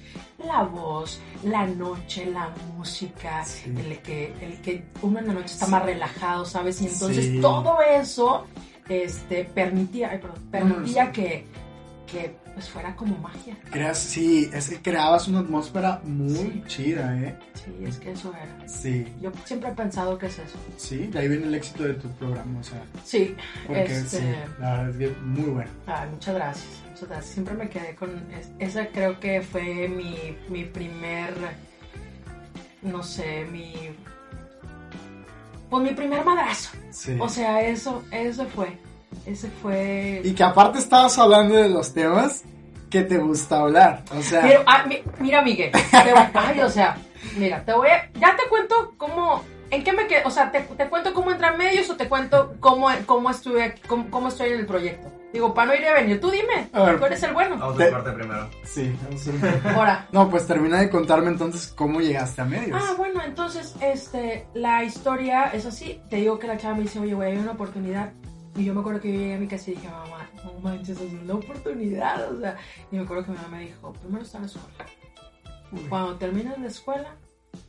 La 0.47 0.63
voz, 0.63 1.21
la 1.43 1.67
noche, 1.67 2.27
la 2.27 2.51
música, 2.77 3.45
Sí. 3.45 3.75
el, 3.77 3.99
que, 3.99 4.33
el 4.41 4.61
que 4.61 4.85
uno 5.03 5.19
en 5.19 5.27
la 5.29 5.33
noche 5.35 5.53
está 5.55 5.67
Sí. 5.67 5.73
más 5.73 5.85
relajado, 5.85 6.45
¿sabes? 6.45 6.81
Y 6.81 6.87
entonces 6.87 7.25
Sí. 7.27 7.41
todo 7.41 7.79
eso 7.83 8.47
este, 8.89 9.45
permitía, 9.45 10.11
ay, 10.11 10.19
perdón, 10.19 10.43
permitía 10.51 11.11
que 11.11 11.47
pues 12.55 12.69
fuera 12.71 12.95
como 12.97 13.19
magia. 13.19 13.57
Creas, 13.71 13.99
sí, 13.99 14.49
es 14.53 14.69
que 14.71 14.81
creabas 14.81 15.27
una 15.29 15.41
atmósfera 15.41 16.01
muy 16.05 16.35
Sí. 16.39 16.63
chida, 16.67 17.19
¿eh? 17.19 17.37
Sí, 17.55 17.73
es 17.85 17.99
que 17.99 18.13
eso 18.13 18.33
era. 18.33 18.69
Sí, 18.69 19.13
Yo 19.21 19.33
siempre 19.45 19.71
he 19.71 19.73
pensado 19.75 20.17
que 20.17 20.27
es 20.27 20.39
eso. 20.39 20.57
sí, 20.77 21.09
de 21.09 21.19
ahí 21.19 21.29
viene 21.29 21.47
el 21.47 21.55
éxito 21.55 21.83
de 21.83 21.95
tu 21.95 22.09
programa, 22.13 22.61
o 22.61 22.63
sea, 22.63 22.81
Sí, 23.05 23.35
porque 23.67 23.83
este, 23.85 24.19
sí, 24.19 24.25
la 24.61 24.71
verdad 24.85 24.91
es 24.91 24.97
que 24.97 25.21
muy 25.21 25.51
bueno. 25.51 25.71
Ay, 25.87 26.09
muchas 26.11 26.35
gracias, 26.37 26.67
muchas 26.93 27.09
gracias. 27.09 27.33
Siempre 27.35 27.55
me 27.55 27.69
quedé 27.69 27.95
con... 27.97 28.11
es- 28.33 28.51
esa 28.61 28.87
creo 28.89 29.19
que 29.19 29.43
fue 29.43 29.89
mi, 29.89 30.37
mi 30.49 30.65
primer... 30.65 31.35
No 32.83 33.03
sé, 33.03 33.47
mi... 33.51 33.75
Pues 35.71 35.83
mi 35.83 35.91
primer 35.95 36.25
madrazo. 36.25 36.71
Sí. 36.91 37.17
O 37.19 37.29
sea, 37.29 37.61
eso, 37.63 38.05
eso 38.13 38.47
fue. 38.47 38.79
Ese 39.27 39.49
fue... 39.63 40.21
y 40.25 40.33
que 40.35 40.43
aparte 40.45 40.79
estabas 40.79 41.19
hablando 41.19 41.55
de 41.57 41.69
los 41.69 41.93
temas 41.95 42.43
que 42.91 43.03
te 43.03 43.19
gusta 43.19 43.61
hablar, 43.61 44.05
o 44.17 44.23
sea, 44.23 44.43
Pero, 44.43 44.63
ah, 44.67 44.85
mi- 44.87 45.03
mira, 45.19 45.43
Miguel. 45.43 45.73
te 45.73 46.13
voy- 46.13 46.23
ay, 46.35 46.61
o 46.61 46.71
sea, 46.71 46.97
mira, 47.37 47.65
te 47.65 47.73
voy 47.73 47.89
a... 47.89 48.09
Ya 48.21 48.37
te 48.37 48.49
cuento 48.49 48.95
cómo... 48.97 49.43
¿En 49.71 49.83
qué 49.83 49.93
me 49.93 50.07
quedé? 50.07 50.23
O 50.25 50.31
sea, 50.31 50.53
te, 50.53 50.61
te 50.61 50.89
cuento 50.89 51.13
cómo 51.13 51.33
entré 51.33 51.49
a 51.49 51.53
medios 51.53 51.91
o 51.91 51.97
te 51.97 52.09
cuento 52.09 52.55
cómo, 52.61 52.89
cómo 53.07 53.31
estuve 53.31 53.65
aquí, 53.65 53.83
cómo, 53.89 54.09
cómo 54.11 54.29
estoy 54.29 54.51
en 54.51 54.61
el 54.61 54.67
proyecto. 54.67 55.11
Digo, 55.33 55.53
para 55.53 55.69
no 55.69 55.75
ir 55.75 55.85
a 55.87 55.95
venir. 55.95 56.21
Tú 56.21 56.31
dime. 56.31 56.69
A 56.73 56.83
ver. 56.85 56.99
Tú 57.01 57.07
eres 57.07 57.21
el 57.25 57.33
bueno. 57.33 57.57
Vamos 57.59 57.77
De- 57.79 57.87
al 57.87 57.91
corte 57.91 58.13
primero. 58.13 58.49
sí, 58.63 58.95
vamos 59.03 59.27
a 59.65 59.75
Ahora. 59.75 60.07
No, 60.13 60.31
pues 60.31 60.47
termina 60.47 60.79
de 60.79 60.89
contarme 60.91 61.31
entonces 61.31 61.67
cómo 61.75 62.01
llegaste 62.01 62.43
a 62.43 62.45
medios. 62.45 62.81
Ah, 62.81 62.95
bueno, 62.97 63.21
entonces, 63.25 63.75
este, 63.81 64.47
la 64.55 64.85
historia 64.85 65.47
es 65.47 65.67
así. 65.67 66.01
Te 66.09 66.17
digo 66.17 66.39
que 66.39 66.47
la 66.47 66.57
chava 66.57 66.75
me 66.77 66.83
dice, 66.83 67.01
oye, 67.01 67.15
güey, 67.15 67.33
hay 67.33 67.39
una 67.39 67.53
oportunidad. 67.53 68.13
Y 68.57 68.65
yo 68.65 68.75
me 68.75 68.81
acuerdo 68.81 69.01
que 69.01 69.13
yo 69.13 69.19
llegué 69.19 69.35
a 69.35 69.39
mi 69.39 69.49
casa 69.49 69.71
y 69.71 69.75
dije, 69.75 69.89
mamá, 69.89 70.31
no 70.45 70.53
manches, 70.61 71.01
es 71.01 71.13
una 71.13 71.35
oportunidad. 71.35 72.33
O 72.33 72.39
sea, 72.41 72.57
y 72.93 72.97
me 72.97 73.03
acuerdo 73.03 73.25
que 73.25 73.31
mi 73.33 73.37
mamá 73.37 73.49
me 73.49 73.61
dijo, 73.65 73.93
primero 73.95 74.23
está 74.23 74.39
la 74.39 74.47
escuela. 74.47 74.69
Uy, 75.73 75.81
Cuando 75.89 76.15
terminas 76.17 76.59
la 76.59 76.69
escuela, 76.69 77.17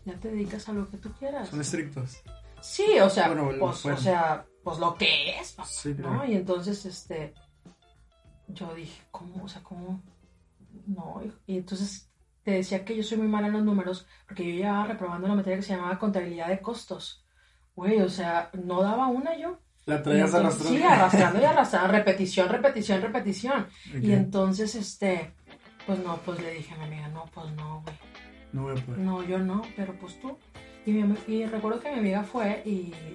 ya 0.06 0.14
te 0.20 0.30
dedicas 0.30 0.70
a 0.70 0.74
lo 0.74 0.88
que 0.90 0.98
tú 0.98 1.12
quieras. 1.14 1.50
son 1.50 1.62
estrictos. 1.62 2.18
Sí, 2.62 3.00
o 3.02 3.10
sea, 3.10 3.28
Bueno, 3.30 3.50
pues, 3.60 3.84
bueno. 3.84 3.98
o 3.98 4.02
sea, 4.02 4.46
pues 4.64 4.78
lo 4.80 4.94
que 4.96 5.40
es, 5.40 5.58
¿no? 5.58 5.66
Sí, 5.66 5.90
¿no? 5.98 6.10
claro. 6.10 6.26
Y 6.26 6.36
entonces, 6.36 6.86
este, 6.86 7.34
yo 8.48 8.74
dije, 8.76 9.02
¿cómo? 9.12 9.44
O 9.44 9.48
sea, 9.48 9.64
¿cómo? 9.64 10.02
No, 10.86 11.22
y, 11.24 11.54
y 11.54 11.58
entonces 11.58 12.10
te 12.44 12.52
decía 12.52 12.86
que 12.86 12.96
yo 12.96 13.02
soy 13.04 13.18
muy 13.18 13.28
mala 13.28 13.48
en 13.48 13.54
los 13.54 13.64
números 13.64 14.06
porque 14.28 14.44
yo 14.48 14.56
llevaba 14.56 14.86
reprobando 14.86 15.26
una 15.26 15.36
materia 15.36 15.58
que 15.58 15.64
se 15.64 15.76
llamaba 15.76 15.98
contabilidad 15.98 16.48
de 16.50 16.62
costos. 16.62 17.26
Güey, 17.76 18.02
o 18.02 18.10
sea, 18.10 18.52
no 18.54 18.82
daba 18.84 19.08
una 19.08 19.36
yo. 19.38 19.60
La 19.86 20.02
traías 20.02 20.34
arrastrando. 20.34 20.78
Sí, 20.78 20.84
arrastrando 20.84 21.42
y 21.42 21.44
arrastrando, 21.46 21.92
repetición, 21.92 22.50
repetición, 22.50 23.02
repetición. 23.02 23.68
Ok, 23.90 24.04
Y 24.04 24.12
entonces, 24.14 24.76
este, 24.76 25.34
pues 25.86 26.00
no, 26.00 26.18
pues 26.26 26.42
le 26.42 26.52
dije 26.54 26.74
a 26.74 26.78
mi 26.78 26.84
amiga, 26.86 27.08
no, 27.10 27.26
pues 27.34 27.52
no, 27.52 27.82
güey. 27.84 27.96
No 28.52 28.64
voy 28.64 28.78
a 28.80 28.86
poder. 28.86 29.00
No, 29.00 29.24
yo 29.24 29.38
no, 29.40 29.62
pero 29.76 29.94
pues 30.00 30.20
tú. 30.20 30.38
Y, 30.86 30.92
mi 30.92 31.16
y 31.28 31.46
recuerdo 31.46 31.80
que 31.80 31.92
mi 31.92 32.00
amiga 32.00 32.24
fue 32.24 32.62
y, 32.66 32.70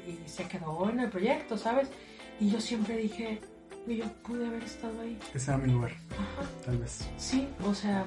y 0.07 0.23
se 0.27 0.45
quedó 0.45 0.89
en 0.91 1.01
el 1.01 1.09
proyecto, 1.09 1.57
¿sabes? 1.57 1.89
Y 2.41 2.51
yo 2.51 2.61
siempre 2.61 2.97
dije, 2.97 3.41
y 3.87 3.97
yo 3.97 4.05
pude 4.23 4.47
haber 4.47 4.63
estado 4.63 5.01
ahí. 5.01 5.19
Ese 5.35 5.51
era 5.51 5.59
mi 5.59 5.73
lugar, 5.73 5.93
Ajá, 6.13 6.49
tal 6.65 6.79
vez. 6.79 7.09
sí, 7.17 7.49
o 7.67 7.75
sea, 7.75 8.05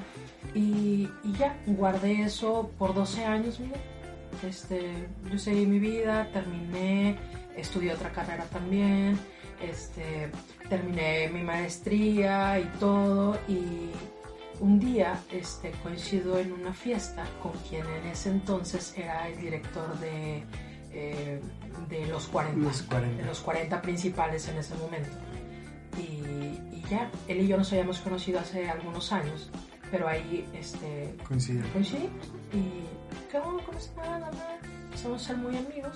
y, 0.53 1.09
y 1.23 1.33
ya, 1.37 1.57
guardé 1.65 2.21
eso 2.23 2.71
por 2.77 2.93
12 2.93 3.25
años, 3.25 3.59
mira. 3.59 3.77
Este, 4.47 5.07
yo 5.31 5.37
seguí 5.37 5.65
mi 5.65 5.79
vida, 5.79 6.27
terminé, 6.33 7.17
estudié 7.57 7.93
otra 7.93 8.11
carrera 8.11 8.45
también, 8.45 9.17
este, 9.61 10.29
terminé 10.69 11.29
mi 11.29 11.43
maestría 11.43 12.59
y 12.59 12.65
todo, 12.79 13.37
y 13.47 13.91
un 14.59 14.79
día 14.79 15.19
este, 15.31 15.71
coincido 15.83 16.39
en 16.39 16.51
una 16.51 16.73
fiesta 16.73 17.25
con 17.41 17.51
quien 17.69 17.85
en 17.85 18.07
ese 18.07 18.29
entonces 18.29 18.93
era 18.97 19.27
el 19.27 19.39
director 19.39 19.97
de, 19.99 20.43
eh, 20.91 21.41
de 21.89 22.05
los 22.07 22.27
40, 22.27 22.59
Los 22.59 22.81
40. 22.83 23.21
de 23.21 23.27
los 23.27 23.39
40 23.41 23.81
principales 23.81 24.47
en 24.47 24.57
ese 24.57 24.75
momento. 24.75 25.09
Y, 25.97 26.01
y 26.75 26.83
ya, 26.89 27.09
él 27.27 27.41
y 27.41 27.47
yo 27.47 27.57
nos 27.57 27.71
habíamos 27.71 27.99
conocido 27.99 28.39
hace 28.39 28.69
algunos 28.69 29.11
años, 29.11 29.49
pero 29.91 30.07
ahí 30.07 30.47
este, 30.53 31.15
coincidimos 31.27 31.67
y 32.53 32.85
¿qué 33.31 33.37
onda? 33.37 33.63
¿Cómo 33.63 33.79
nada. 33.97 34.31
Empezamos 34.85 35.23
a 35.23 35.27
ser 35.27 35.37
muy 35.37 35.55
amigos. 35.57 35.95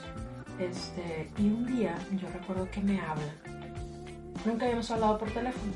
Este, 0.60 1.30
y 1.38 1.48
un 1.48 1.66
día 1.66 1.96
yo 2.20 2.28
recuerdo 2.30 2.70
que 2.72 2.82
me 2.82 3.00
habla. 3.00 3.34
Nunca 4.46 4.66
habíamos 4.66 4.90
hablado 4.92 5.18
por 5.18 5.30
teléfono. 5.32 5.74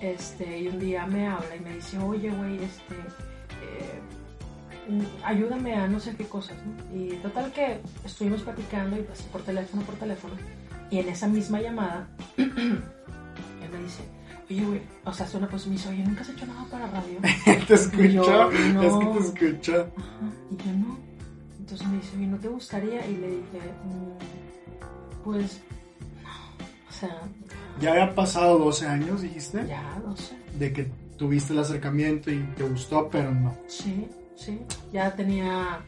Este, 0.00 0.60
y 0.60 0.68
un 0.68 0.78
día 0.78 1.06
me 1.06 1.26
habla 1.26 1.56
y 1.56 1.60
me 1.60 1.74
dice, 1.74 1.98
oye, 1.98 2.30
güey, 2.30 2.56
este, 2.56 2.94
eh, 3.62 4.00
ayúdame 5.24 5.74
a 5.74 5.86
no 5.86 6.00
sé 6.00 6.16
qué 6.16 6.24
cosas, 6.24 6.56
¿no? 6.64 6.96
Y 6.96 7.16
total 7.16 7.52
que 7.52 7.80
estuvimos 8.04 8.42
platicando 8.42 8.96
y 8.98 9.02
pues 9.02 9.22
por 9.22 9.42
teléfono, 9.42 9.82
por 9.82 9.96
teléfono. 9.96 10.34
Y 10.90 10.98
en 10.98 11.08
esa 11.08 11.28
misma 11.28 11.60
llamada, 11.60 12.08
él 12.36 12.48
me 13.70 13.78
dice, 13.82 14.02
oye, 14.48 14.64
güey, 14.64 14.80
o 15.04 15.12
sea, 15.12 15.26
suena 15.26 15.48
pues 15.48 15.66
me 15.66 15.72
dice, 15.72 15.90
oye, 15.90 16.02
¿nunca 16.02 16.22
has 16.22 16.30
hecho 16.30 16.46
nada 16.46 16.64
para 16.70 16.86
radio? 16.86 17.18
¿Te 17.66 17.74
escuchó? 17.74 18.50
Yo, 18.50 18.50
no. 18.72 18.82
Es 18.82 18.94
que 18.94 19.06
te 19.06 19.18
escuchó. 19.18 19.92
Ajá, 19.96 20.32
y 20.50 20.56
yo 20.56 20.72
no. 20.72 21.09
Entonces 21.70 21.86
me 21.88 21.96
dice, 21.98 22.16
oye, 22.16 22.26
¿no 22.26 22.36
te 22.38 22.48
gustaría? 22.48 23.06
Y 23.06 23.16
le 23.16 23.28
dije, 23.28 23.60
"Mm, 23.84 25.22
pues, 25.22 25.60
no. 26.20 26.88
O 26.88 26.92
sea, 26.92 27.20
Ya 27.80 27.92
había 27.92 28.12
pasado 28.12 28.58
12 28.58 28.86
años, 28.88 29.22
dijiste, 29.22 29.64
ya, 29.68 30.02
no 30.04 30.16
sé. 30.16 30.34
de 30.58 30.72
que 30.72 30.90
tuviste 31.16 31.52
el 31.52 31.60
acercamiento 31.60 32.28
y 32.32 32.40
te 32.56 32.64
gustó, 32.64 33.08
pero 33.08 33.30
no. 33.32 33.56
Sí, 33.68 34.08
sí. 34.36 34.58
Ya 34.92 35.14
tenía 35.14 35.78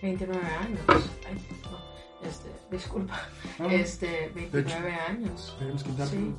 29 0.00 0.42
años. 0.46 0.80
Ay, 0.88 1.34
no, 1.70 2.26
este, 2.28 2.48
disculpa. 2.70 3.20
Ah, 3.58 3.66
este, 3.70 4.30
29 4.34 4.94
años. 4.94 5.54
Debemos 5.60 5.84
quitar 5.84 6.08
Sí. 6.08 6.34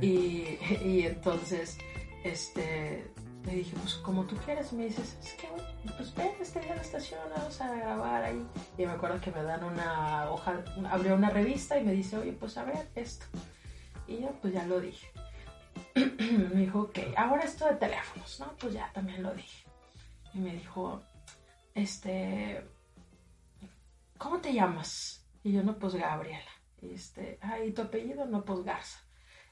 Y, 0.00 0.58
y 0.88 1.02
entonces, 1.06 1.78
este, 2.22 3.10
le 3.46 3.54
dije, 3.54 3.76
pues 3.80 3.94
como 3.94 4.24
tú 4.24 4.36
quieras. 4.36 4.72
Me 4.72 4.86
dices, 4.86 5.16
es 5.22 5.34
que, 5.34 5.48
pues 5.96 6.14
ven 6.14 6.32
este 6.40 6.60
día 6.60 6.72
a 6.72 6.76
la 6.76 6.82
estación, 6.82 7.20
vamos 7.34 7.60
a 7.60 7.74
grabar 7.74 8.24
ahí. 8.24 8.44
Y 8.76 8.84
me 8.84 8.92
acuerdo 8.92 9.20
que 9.20 9.30
me 9.30 9.42
dan 9.42 9.62
una 9.64 10.30
hoja, 10.30 10.62
abrió 10.90 11.14
una 11.14 11.30
revista 11.30 11.78
y 11.78 11.84
me 11.84 11.92
dice, 11.92 12.18
oye, 12.18 12.32
pues 12.32 12.58
a 12.58 12.64
ver 12.64 12.88
esto. 12.96 13.26
Y 14.08 14.20
yo, 14.20 14.32
pues 14.42 14.52
ya 14.52 14.66
lo 14.66 14.80
dije. 14.80 15.06
me 15.94 16.60
dijo, 16.60 16.82
ok, 16.82 16.98
ahora 17.16 17.44
esto 17.44 17.66
de 17.66 17.76
teléfonos, 17.76 18.40
¿no? 18.40 18.52
Pues 18.58 18.74
ya 18.74 18.90
también 18.92 19.22
lo 19.22 19.32
dije. 19.32 19.64
Y 20.34 20.38
me 20.38 20.52
dijo, 20.52 21.02
este, 21.74 22.66
¿cómo 24.18 24.40
te 24.40 24.52
llamas? 24.52 25.24
Y 25.44 25.52
yo, 25.52 25.62
no, 25.62 25.78
pues 25.78 25.94
Gabriela. 25.94 26.50
Y 26.82 26.94
este, 26.94 27.38
ay, 27.40 27.68
¿y 27.68 27.72
tu 27.72 27.82
apellido? 27.82 28.26
No, 28.26 28.44
pues 28.44 28.62
Garza. 28.64 28.98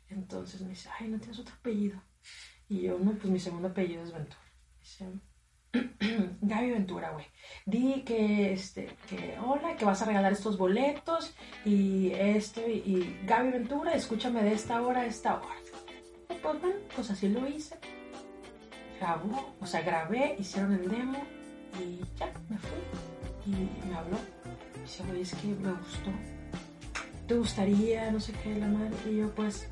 Entonces 0.09 0.61
me 0.61 0.70
dice, 0.70 0.90
ay, 0.98 1.09
¿no 1.09 1.18
tienes 1.18 1.38
otro 1.38 1.54
apellido? 1.54 2.02
Y 2.68 2.83
yo, 2.83 2.98
no, 2.98 3.12
pues 3.12 3.27
mi 3.27 3.38
segundo 3.38 3.68
apellido 3.68 4.03
es 4.03 4.12
Ventura. 4.12 4.42
Dice, 4.81 5.07
Gaby 6.40 6.70
Ventura, 6.70 7.11
güey. 7.11 7.27
Di 7.66 8.03
que, 8.03 8.53
este, 8.53 8.96
que 9.09 9.37
hola, 9.44 9.77
que 9.77 9.85
vas 9.85 10.00
a 10.03 10.07
regalar 10.07 10.33
estos 10.33 10.57
boletos 10.57 11.35
y 11.64 12.12
esto, 12.12 12.61
y, 12.66 13.18
Gaby 13.27 13.50
Ventura, 13.50 13.94
escúchame 13.94 14.42
de 14.42 14.53
esta 14.53 14.81
hora 14.83 15.00
a 15.00 15.07
esta 15.07 15.37
hora. 15.37 15.57
Pues 16.29 16.61
bueno, 16.61 16.77
pues 16.94 17.11
así 17.11 17.29
lo 17.29 17.46
hice. 17.48 17.77
Grabó, 19.00 19.55
o 19.61 19.66
sea, 19.66 19.83
grabé, 19.83 20.37
hicieron 20.38 20.74
el 20.74 20.88
demo 20.88 21.22
y 21.81 22.00
ya, 22.18 22.33
me 22.48 22.59
fui. 22.59 22.79
Y 23.46 23.88
me 23.88 23.94
habló. 23.94 24.18
Dice, 24.81 25.03
oye, 25.11 25.22
es 25.22 25.35
que 25.35 25.48
me 25.48 25.72
gustó. 25.72 26.11
¿Te 27.27 27.35
gustaría? 27.35 28.11
No 28.11 28.20
sé 28.20 28.33
qué, 28.42 28.55
la 28.55 28.66
madre. 28.66 28.94
Y 29.11 29.16
yo, 29.16 29.35
pues, 29.35 29.68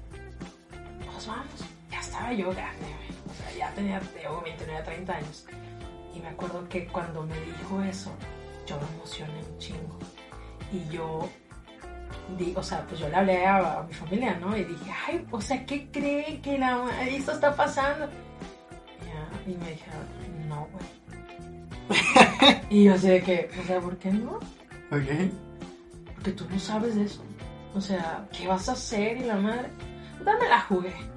pues 0.70 1.26
vamos. 1.26 1.71
Estaba 2.12 2.30
yo 2.34 2.50
grande. 2.50 2.84
O 3.26 3.34
sea, 3.34 3.56
ya 3.56 3.74
tenía, 3.74 3.98
tengo 3.98 4.42
29, 4.42 4.82
30 4.84 5.16
años. 5.16 5.46
Y 6.14 6.20
me 6.20 6.28
acuerdo 6.28 6.68
que 6.68 6.86
cuando 6.88 7.22
me 7.22 7.40
dijo 7.40 7.80
eso, 7.80 8.12
yo 8.66 8.76
me 8.78 8.86
emocioné 8.96 9.32
un 9.50 9.58
chingo. 9.58 9.98
Y 10.70 10.86
yo, 10.90 11.26
di, 12.36 12.52
o 12.54 12.62
sea, 12.62 12.86
pues 12.86 13.00
yo 13.00 13.08
le 13.08 13.16
hablé 13.16 13.46
a, 13.46 13.78
a 13.78 13.82
mi 13.84 13.94
familia, 13.94 14.36
¿no? 14.38 14.54
Y 14.54 14.64
dije, 14.64 14.92
ay, 15.08 15.26
o 15.30 15.40
sea, 15.40 15.64
¿qué 15.64 15.88
cree 15.90 16.38
que 16.42 16.58
la, 16.58 16.84
esto 17.08 17.32
está 17.32 17.56
pasando? 17.56 18.06
Y, 19.46 19.52
y 19.52 19.56
me 19.56 19.70
dijeron, 19.70 20.06
no, 20.50 20.68
güey. 20.70 22.58
y 22.68 22.84
yo 22.84 22.92
así 22.92 23.08
de 23.08 23.22
que, 23.22 23.50
o 23.58 23.66
sea, 23.66 23.80
¿por 23.80 23.96
qué 23.96 24.10
no? 24.10 24.32
Ok. 24.34 25.32
Porque 26.14 26.32
tú 26.32 26.46
no 26.50 26.58
sabes 26.58 26.94
de 26.94 27.04
eso. 27.04 27.24
O 27.74 27.80
sea, 27.80 28.28
¿qué 28.36 28.46
vas 28.46 28.68
a 28.68 28.72
hacer? 28.72 29.16
Y 29.16 29.24
la 29.24 29.36
madre, 29.36 29.70
dame 30.22 30.46
la 30.46 30.60
jugué. 30.60 31.11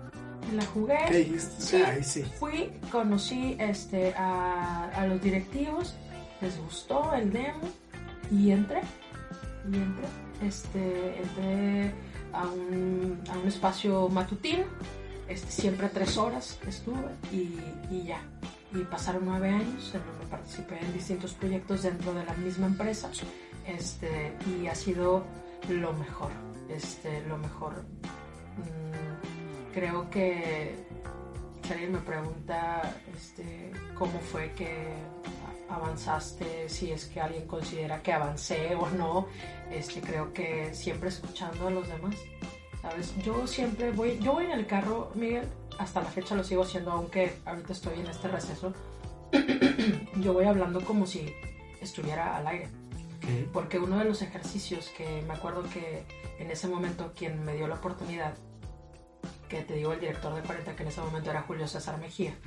La 0.53 0.65
jugué. 0.67 0.97
¿Qué 1.07 1.17
dijiste? 1.17 1.61
Sí. 1.61 1.83
Ay, 1.85 2.03
sí. 2.03 2.23
Fui, 2.39 2.71
conocí 2.91 3.55
este, 3.59 4.13
a, 4.15 4.89
a 4.89 5.07
los 5.07 5.21
directivos, 5.21 5.95
les 6.41 6.57
gustó 6.59 7.13
el 7.13 7.31
demo 7.31 7.61
y 8.31 8.51
entré. 8.51 8.81
Y 9.71 9.75
entré. 9.75 10.05
Este, 10.43 11.21
entré 11.21 11.91
a 12.33 12.43
un, 12.47 13.21
a 13.29 13.37
un 13.37 13.47
espacio 13.47 14.09
matutino, 14.09 14.65
este, 15.27 15.51
siempre 15.51 15.89
tres 15.89 16.17
horas 16.17 16.59
estuve 16.67 17.09
y, 17.31 17.57
y 17.89 18.03
ya. 18.03 18.21
Y 18.73 18.79
pasaron 18.83 19.23
nueve 19.25 19.49
años 19.49 19.91
en 19.93 20.05
donde 20.05 20.25
participé 20.29 20.77
en 20.79 20.93
distintos 20.93 21.33
proyectos 21.33 21.83
dentro 21.83 22.13
de 22.13 22.25
la 22.25 22.33
misma 22.33 22.67
empresa 22.67 23.09
este, 23.65 24.33
y 24.47 24.67
ha 24.67 24.75
sido 24.75 25.23
lo 25.69 25.93
mejor, 25.93 26.31
este, 26.69 27.25
lo 27.27 27.37
mejor. 27.37 27.73
Mm, 28.57 29.14
creo 29.75 30.09
que 30.09 30.73
si 31.61 31.73
alguien 31.73 31.91
me 31.91 31.99
pregunta 31.99 32.95
este, 33.13 33.71
cómo 33.93 34.19
fue 34.19 34.53
que 34.53 34.93
avanzaste, 35.69 36.69
si 36.69 36.91
es 36.91 37.05
que 37.05 37.19
alguien 37.19 37.45
considera 37.45 38.01
que 38.01 38.13
avancé 38.13 38.73
o 38.75 38.89
no, 38.91 39.27
este, 39.69 39.99
creo 39.99 40.31
que 40.33 40.73
siempre 40.73 41.09
escuchando 41.09 41.67
a 41.67 41.71
los 41.71 41.87
demás. 41.89 42.15
¿Sabes? 42.81 43.13
Yo 43.23 43.45
siempre 43.47 43.91
voy, 43.91 44.17
yo 44.19 44.33
voy 44.33 44.45
en 44.45 44.51
el 44.51 44.65
carro, 44.65 45.11
Miguel, 45.15 45.47
hasta 45.77 46.01
la 46.01 46.09
fecha 46.09 46.35
lo 46.35 46.43
sigo 46.43 46.61
haciendo, 46.61 46.91
aunque 46.91 47.33
ahorita 47.45 47.73
estoy 47.73 47.99
en 47.99 48.07
este 48.07 48.27
receso. 48.29 48.73
yo 50.21 50.33
voy 50.33 50.45
hablando 50.45 50.81
como 50.85 51.05
si 51.05 51.33
estuviera 51.81 52.37
al 52.37 52.47
aire. 52.47 52.69
Porque 53.51 53.79
uno 53.79 53.97
de 53.97 54.05
los 54.05 54.21
ejercicios 54.21 54.89
que 54.95 55.23
me 55.23 55.33
acuerdo 55.33 55.63
que 55.63 56.03
en 56.37 56.51
ese 56.51 56.67
momento 56.67 57.11
quien 57.15 57.43
me 57.43 57.55
dio 57.55 57.67
la 57.67 57.73
oportunidad, 57.73 58.35
que 59.47 59.61
te 59.63 59.73
digo 59.75 59.93
el 59.93 59.99
director 59.99 60.33
de 60.35 60.41
40, 60.41 60.75
que 60.75 60.83
en 60.83 60.89
ese 60.89 61.01
momento 61.01 61.29
era 61.31 61.41
Julio 61.43 61.67
César 61.67 61.97
Mejía. 61.99 62.37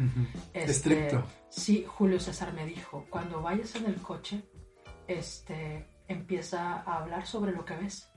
Este, 0.52 0.70
Estricto. 0.70 1.24
Sí, 1.48 1.84
Julio 1.86 2.20
César 2.20 2.52
me 2.52 2.66
dijo, 2.66 3.06
cuando 3.10 3.40
vayas 3.42 3.74
en 3.76 3.86
el 3.86 3.96
coche, 4.02 4.42
este, 5.06 5.88
empieza 6.08 6.80
a 6.82 6.98
hablar 6.98 7.26
sobre 7.26 7.52
lo 7.52 7.64
que 7.64 7.76
ves. 7.76 8.10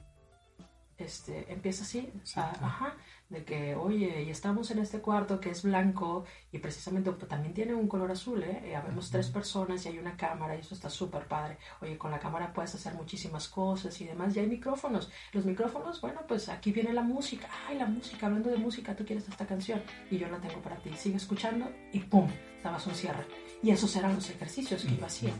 Este, 0.97 1.51
empieza 1.51 1.83
así, 1.83 2.11
a- 2.35 2.51
ajá, 2.65 2.95
de 3.31 3.45
que, 3.45 3.75
oye, 3.75 4.23
y 4.23 4.29
estamos 4.29 4.71
en 4.71 4.79
este 4.79 4.99
cuarto 4.99 5.39
que 5.39 5.51
es 5.51 5.63
blanco 5.63 6.25
y 6.51 6.59
precisamente 6.59 7.11
pues, 7.13 7.29
también 7.29 7.53
tiene 7.53 7.73
un 7.73 7.87
color 7.87 8.11
azul, 8.11 8.43
¿eh? 8.43 8.69
Y 8.69 8.73
habemos 8.73 9.09
tres 9.09 9.29
personas 9.29 9.85
y 9.85 9.89
hay 9.89 9.99
una 9.99 10.17
cámara 10.17 10.57
y 10.57 10.59
eso 10.59 10.75
está 10.75 10.89
súper 10.89 11.25
padre. 11.27 11.57
Oye, 11.81 11.97
con 11.97 12.11
la 12.11 12.19
cámara 12.19 12.51
puedes 12.51 12.75
hacer 12.75 12.93
muchísimas 12.93 13.47
cosas 13.47 13.99
y 14.01 14.05
demás. 14.05 14.35
Y 14.35 14.39
hay 14.39 14.47
micrófonos. 14.47 15.09
Los 15.31 15.45
micrófonos, 15.45 16.01
bueno, 16.01 16.19
pues 16.27 16.49
aquí 16.49 16.73
viene 16.73 16.91
la 16.91 17.03
música. 17.03 17.47
Ay, 17.69 17.77
la 17.77 17.85
música, 17.85 18.25
hablando 18.25 18.49
de 18.49 18.57
música, 18.57 18.97
tú 18.97 19.05
quieres 19.05 19.27
esta 19.29 19.47
canción 19.47 19.81
y 20.09 20.17
yo 20.17 20.27
la 20.27 20.37
tengo 20.39 20.61
para 20.61 20.75
ti. 20.75 20.91
Sigue 20.97 21.15
escuchando 21.15 21.71
y 21.93 21.99
¡pum! 22.01 22.29
Dabas 22.61 22.85
un 22.85 22.95
cierre. 22.95 23.25
Y 23.63 23.71
esos 23.71 23.95
eran 23.95 24.13
los 24.13 24.29
ejercicios 24.29 24.83
que 24.83 24.97
yo 24.97 25.05
hacía. 25.05 25.31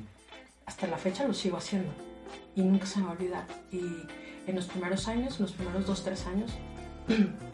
Hasta 0.65 0.87
la 0.87 0.97
fecha 0.97 1.27
los 1.27 1.37
sigo 1.37 1.57
haciendo 1.57 1.91
y 2.55 2.61
nunca 2.61 2.85
se 2.85 2.99
me 2.99 3.05
va 3.05 3.11
a 3.11 3.15
olvidar. 3.15 3.47
Y 3.69 3.81
en 4.47 4.55
los 4.55 4.67
primeros 4.67 5.09
años, 5.09 5.35
en 5.35 5.41
los 5.41 5.51
primeros 5.51 5.85
dos, 5.85 6.05
tres 6.05 6.25
años, 6.25 6.51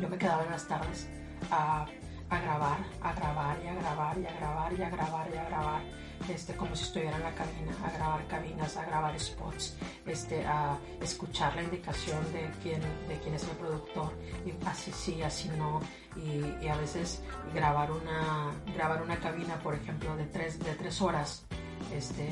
yo 0.00 0.08
me 0.08 0.18
quedaba 0.18 0.44
en 0.44 0.50
las 0.50 0.66
tardes 0.66 1.08
a, 1.50 1.86
a 2.30 2.38
grabar, 2.40 2.78
a 3.02 3.12
grabar 3.12 3.56
y 3.64 3.68
a 3.68 3.74
grabar 3.74 4.18
y 4.18 4.26
a 4.26 4.32
grabar 4.32 4.72
y 4.72 4.82
a 4.82 4.90
grabar 4.90 5.28
y 5.32 5.36
a 5.36 5.44
grabar, 5.44 5.82
este, 6.28 6.54
como 6.54 6.74
si 6.74 6.84
estuviera 6.84 7.16
en 7.16 7.22
la 7.22 7.34
cabina, 7.34 7.72
a 7.84 7.90
grabar 7.90 8.26
cabinas, 8.26 8.76
a 8.76 8.84
grabar 8.86 9.18
spots, 9.20 9.76
este, 10.06 10.44
a 10.46 10.78
escuchar 11.00 11.54
la 11.54 11.62
indicación 11.62 12.20
de 12.32 12.50
quién, 12.62 12.80
de 13.08 13.18
quién 13.22 13.34
es 13.34 13.44
el 13.44 13.56
productor, 13.56 14.12
y 14.46 14.66
así 14.66 14.90
sí, 14.92 15.22
así 15.22 15.48
no, 15.56 15.80
y, 16.16 16.64
y 16.64 16.68
a 16.68 16.76
veces 16.76 17.22
grabar 17.52 17.90
una, 17.90 18.52
grabar 18.74 19.02
una 19.02 19.16
cabina, 19.18 19.56
por 19.56 19.74
ejemplo, 19.74 20.16
de 20.16 20.24
tres, 20.26 20.58
de 20.58 20.74
tres 20.74 21.00
horas, 21.02 21.44
este, 21.92 22.28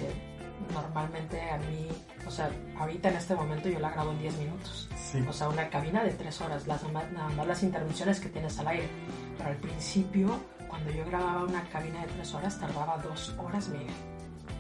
normalmente 0.73 1.51
a 1.51 1.59
mí, 1.59 1.89
o 2.27 2.31
sea, 2.31 2.51
ahorita 2.79 3.09
en 3.11 3.17
este 3.17 3.35
momento 3.35 3.69
yo 3.69 3.79
la 3.79 3.91
grabo 3.91 4.13
en 4.13 4.19
10 4.21 4.37
minutos. 4.39 4.89
Sí. 5.11 5.23
O 5.29 5.33
sea, 5.33 5.49
una 5.49 5.69
cabina 5.69 6.05
de 6.05 6.11
tres 6.11 6.41
horas, 6.41 6.67
las, 6.67 6.83
nada 6.93 7.29
más 7.37 7.47
las 7.47 7.63
intervenciones 7.63 8.21
que 8.21 8.29
tienes 8.29 8.59
al 8.59 8.69
aire. 8.69 8.89
Pero 9.37 9.51
al 9.51 9.57
principio, 9.57 10.39
cuando 10.69 10.91
yo 10.91 11.05
grababa 11.05 11.45
una 11.45 11.63
cabina 11.65 12.01
de 12.01 12.07
tres 12.09 12.35
horas, 12.35 12.59
tardaba 12.59 12.99
dos 12.99 13.35
horas, 13.39 13.69
Miguel. 13.69 13.93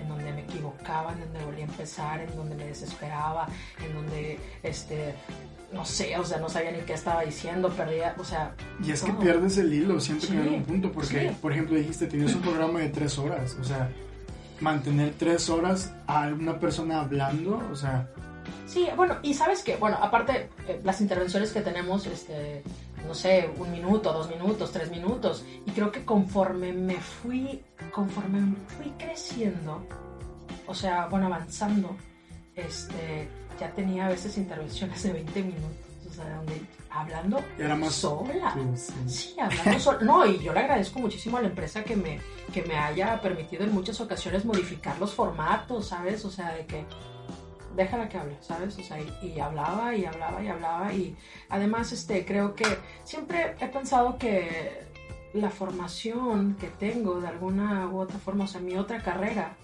En 0.00 0.08
donde 0.08 0.32
me 0.32 0.40
equivocaba, 0.42 1.12
en 1.12 1.20
donde 1.20 1.44
volvía 1.44 1.64
a 1.64 1.68
empezar, 1.68 2.20
en 2.20 2.36
donde 2.36 2.56
me 2.56 2.64
desesperaba, 2.66 3.46
en 3.84 3.94
donde, 3.94 4.38
este, 4.62 5.14
no 5.72 5.84
sé, 5.84 6.18
o 6.18 6.24
sea, 6.24 6.38
no 6.38 6.48
sabía 6.48 6.72
ni 6.72 6.80
qué 6.80 6.94
estaba 6.94 7.22
diciendo, 7.22 7.70
perdía, 7.70 8.14
o 8.18 8.24
sea... 8.24 8.54
Y 8.84 8.90
es 8.90 9.02
que 9.02 9.12
todo. 9.12 9.20
pierdes 9.20 9.56
el 9.58 9.72
hilo, 9.72 9.94
que 9.94 10.00
Sí, 10.00 10.18
en 10.30 10.40
algún 10.40 10.64
punto, 10.64 10.92
porque, 10.92 11.28
sí. 11.30 11.36
por 11.40 11.52
ejemplo, 11.52 11.76
dijiste, 11.76 12.06
tenías 12.06 12.34
un 12.34 12.42
programa 12.42 12.80
de 12.80 12.88
tres 12.88 13.16
horas, 13.18 13.56
o 13.60 13.64
sea, 13.64 13.88
mantener 14.62 15.14
tres 15.18 15.50
horas 15.50 15.92
a 16.06 16.28
una 16.28 16.58
persona 16.58 17.00
hablando, 17.00 17.60
o 17.70 17.74
sea, 17.74 18.08
Sí, 18.72 18.88
bueno, 18.96 19.18
y 19.22 19.34
sabes 19.34 19.62
que, 19.62 19.76
bueno, 19.76 19.98
aparte, 20.00 20.48
eh, 20.66 20.80
las 20.82 21.02
intervenciones 21.02 21.52
que 21.52 21.60
tenemos, 21.60 22.06
este, 22.06 22.62
no 23.06 23.14
sé, 23.14 23.50
un 23.58 23.70
minuto, 23.70 24.14
dos 24.14 24.30
minutos, 24.30 24.72
tres 24.72 24.90
minutos, 24.90 25.44
y 25.66 25.70
creo 25.72 25.92
que 25.92 26.06
conforme 26.06 26.72
me 26.72 26.94
fui, 26.94 27.62
conforme 27.92 28.56
fui 28.78 28.90
creciendo, 28.96 29.86
o 30.66 30.74
sea, 30.74 31.06
bueno, 31.08 31.26
avanzando, 31.26 31.94
este, 32.56 33.28
ya 33.60 33.70
tenía 33.72 34.06
a 34.06 34.08
veces 34.08 34.38
intervenciones 34.38 35.02
de 35.02 35.12
20 35.12 35.42
minutos, 35.42 35.91
donde 36.30 36.60
hablando 36.90 37.42
y 37.58 37.62
era 37.62 37.76
más... 37.76 37.94
sola. 37.94 38.54
Sí, 38.54 38.60
sí. 38.76 39.08
Sí, 39.08 39.40
hablando 39.40 39.80
sola. 39.80 39.98
No, 40.02 40.26
y 40.26 40.38
yo 40.38 40.52
le 40.52 40.60
agradezco 40.60 40.98
muchísimo 40.98 41.38
a 41.38 41.42
la 41.42 41.48
empresa 41.48 41.82
que 41.82 41.96
me, 41.96 42.20
que 42.52 42.62
me 42.62 42.76
haya 42.76 43.20
permitido 43.20 43.64
en 43.64 43.72
muchas 43.72 44.00
ocasiones 44.00 44.44
modificar 44.44 44.98
los 44.98 45.14
formatos, 45.14 45.88
¿sabes? 45.88 46.24
O 46.24 46.30
sea, 46.30 46.52
de 46.54 46.66
que 46.66 46.84
déjala 47.74 48.08
que 48.08 48.18
hable, 48.18 48.36
¿sabes? 48.40 48.78
O 48.78 48.82
sea, 48.82 48.98
y, 49.00 49.26
y 49.26 49.40
hablaba 49.40 49.94
y 49.94 50.04
hablaba 50.04 50.42
y 50.42 50.48
hablaba 50.48 50.92
y 50.92 51.16
además, 51.48 51.92
este, 51.92 52.24
creo 52.24 52.54
que 52.54 52.66
siempre 53.04 53.56
he 53.60 53.68
pensado 53.68 54.18
que 54.18 54.92
la 55.34 55.50
formación 55.50 56.56
que 56.56 56.68
tengo 56.68 57.20
de 57.20 57.28
alguna 57.28 57.88
u 57.88 58.00
otra 58.00 58.18
forma, 58.18 58.44
o 58.44 58.46
sea, 58.46 58.60
mi 58.60 58.76
otra 58.76 59.02
carrera 59.02 59.56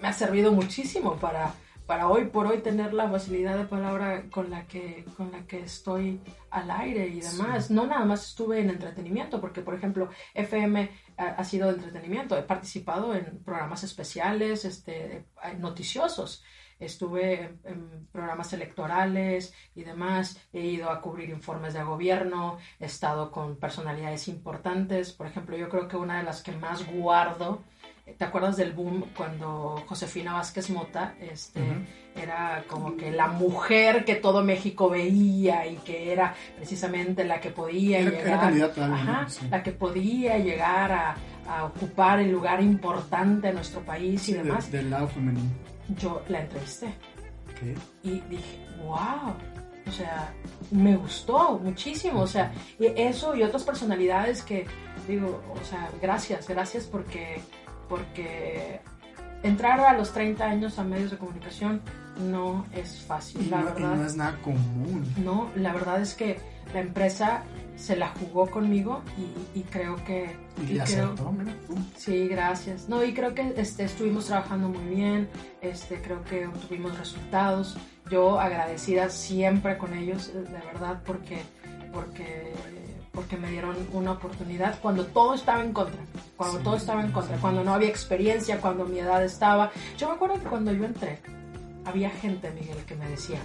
me 0.00 0.08
ha 0.08 0.12
servido 0.12 0.52
muchísimo 0.52 1.16
para, 1.16 1.54
para 1.90 2.06
hoy 2.06 2.26
por 2.26 2.46
hoy 2.46 2.58
tener 2.58 2.94
la 2.94 3.10
facilidad 3.10 3.58
de 3.58 3.64
palabra 3.64 4.22
con 4.30 4.48
la 4.48 4.64
que, 4.68 5.04
con 5.16 5.32
la 5.32 5.44
que 5.48 5.58
estoy 5.58 6.20
al 6.48 6.70
aire 6.70 7.08
y 7.08 7.18
demás. 7.18 7.68
No 7.68 7.84
nada 7.84 8.04
más 8.04 8.28
estuve 8.28 8.60
en 8.60 8.70
entretenimiento, 8.70 9.40
porque 9.40 9.60
por 9.60 9.74
ejemplo 9.74 10.08
FM 10.34 10.88
ha, 11.16 11.42
sido 11.42 11.66
de 11.66 11.74
entretenimiento. 11.74 12.38
He 12.38 12.44
participado 12.44 13.12
en 13.12 13.42
programas 13.42 13.82
especiales, 13.82 14.64
este, 14.64 15.24
noticiosos. 15.58 16.44
Estuve 16.78 17.58
en, 17.64 18.06
programas 18.12 18.52
electorales 18.52 19.52
y 19.74 19.82
demás, 19.82 20.40
he 20.52 20.60
ido 20.60 20.90
a 20.90 21.00
cubrir 21.00 21.28
informes 21.30 21.74
de 21.74 21.82
gobierno, 21.82 22.58
he 22.78 22.84
estado 22.84 23.32
con 23.32 23.56
personalidades 23.56 24.28
importantes, 24.28 25.12
por 25.12 25.26
ejemplo, 25.26 25.56
yo 25.56 25.68
creo 25.68 25.88
que 25.88 25.96
una 25.96 26.18
de 26.18 26.22
las 26.22 26.40
que 26.44 26.52
más 26.52 26.86
guardo, 26.86 27.64
¿te 28.04 28.24
acuerdas 28.24 28.56
del 28.56 28.72
boom 28.72 29.04
cuando 29.16 29.82
Josefina 29.86 30.34
Vázquez 30.34 30.70
Mota 30.70 31.14
este, 31.20 31.60
era 32.14 32.64
como 32.66 32.96
que 32.96 33.10
la 33.10 33.28
mujer 33.28 34.04
que 34.04 34.16
todo 34.16 34.42
México 34.42 34.88
veía 34.88 35.66
y 35.66 35.76
que 35.76 36.12
era 36.12 36.34
precisamente 36.56 37.24
la 37.24 37.40
que 37.40 37.50
podía 37.50 38.00
llegar, 38.00 38.52
la 39.50 39.62
que 39.62 39.72
podía 39.72 40.38
llegar 40.38 40.92
a, 40.92 41.16
ocupar 41.64 42.20
el 42.20 42.30
lugar 42.30 42.62
importante 42.62 43.48
en 43.48 43.56
nuestro 43.56 43.80
país 43.80 44.28
y 44.28 44.34
demás. 44.34 44.70
del 44.70 44.88
lado 44.88 45.08
femenino. 45.08 45.50
Yo 45.98 46.22
la 46.28 46.42
entrevisté. 46.42 46.94
Y 48.04 48.20
dije, 48.20 48.66
wow, 48.84 49.34
o 49.86 49.92
sea, 49.92 50.32
me 50.70 50.96
gustó 50.96 51.58
muchísimo, 51.58 52.20
o 52.20 52.26
sea, 52.26 52.52
eso 52.78 53.34
y 53.34 53.42
otras 53.42 53.64
personalidades 53.64 54.42
que 54.42 54.66
digo, 55.08 55.42
o 55.60 55.64
sea, 55.64 55.90
gracias, 56.00 56.48
gracias 56.48 56.84
porque, 56.84 57.40
porque 57.90 58.80
entrar 59.42 59.80
a 59.80 59.92
los 59.92 60.12
30 60.12 60.44
años 60.44 60.78
a 60.78 60.84
medios 60.84 61.10
de 61.10 61.18
comunicación 61.18 61.82
no 62.30 62.64
es 62.72 63.02
fácil, 63.02 63.50
la 63.50 63.62
verdad. 63.62 63.96
no 63.96 64.06
es 64.06 64.16
nada 64.16 64.38
común. 64.42 65.04
No, 65.22 65.50
la 65.56 65.72
verdad 65.72 66.00
es 66.00 66.14
que 66.14 66.38
la 66.72 66.80
empresa 66.80 67.42
se 67.76 67.96
la 67.96 68.08
jugó 68.08 68.50
conmigo 68.50 69.02
y, 69.54 69.62
creo 69.62 69.96
que... 70.04 70.36
Y, 70.68 70.78
creo, 70.78 71.14
Sí, 71.96 72.28
gracias. 72.28 72.88
No, 72.88 73.02
y 73.02 73.14
creo 73.14 73.34
que 73.34 73.54
este, 73.56 73.84
estuvimos 73.84 74.26
trabajando 74.26 74.68
muy 74.68 74.94
bien, 74.94 75.28
este, 75.62 76.00
creo 76.00 76.22
que 76.24 76.46
obtuvimos 76.46 76.98
resultados. 76.98 77.76
Yo 78.10 78.38
agradecida 78.38 79.08
siempre 79.08 79.78
con 79.78 79.94
ellos, 79.94 80.32
de 80.34 80.42
verdad, 80.42 81.02
porque, 81.06 81.42
porque, 81.92 82.52
porque 83.12 83.36
me 83.38 83.50
dieron 83.50 83.76
una 83.92 84.12
oportunidad 84.12 84.78
cuando 84.80 85.06
todo 85.06 85.34
estaba 85.34 85.64
en 85.64 85.72
contra, 85.72 86.00
cuando 86.40 86.58
todo 86.60 86.76
estaba 86.76 87.02
en 87.02 87.12
contra, 87.12 87.36
cuando 87.36 87.62
no 87.62 87.74
había 87.74 87.90
experiencia, 87.90 88.58
cuando 88.62 88.86
mi 88.86 88.98
edad 88.98 89.22
estaba. 89.22 89.70
Yo 89.98 90.08
me 90.08 90.14
acuerdo 90.14 90.36
que 90.36 90.46
cuando 90.46 90.72
yo 90.72 90.86
entré, 90.86 91.18
había 91.84 92.08
gente, 92.08 92.50
Miguel, 92.52 92.78
que 92.86 92.94
me 92.94 93.06
decía, 93.10 93.40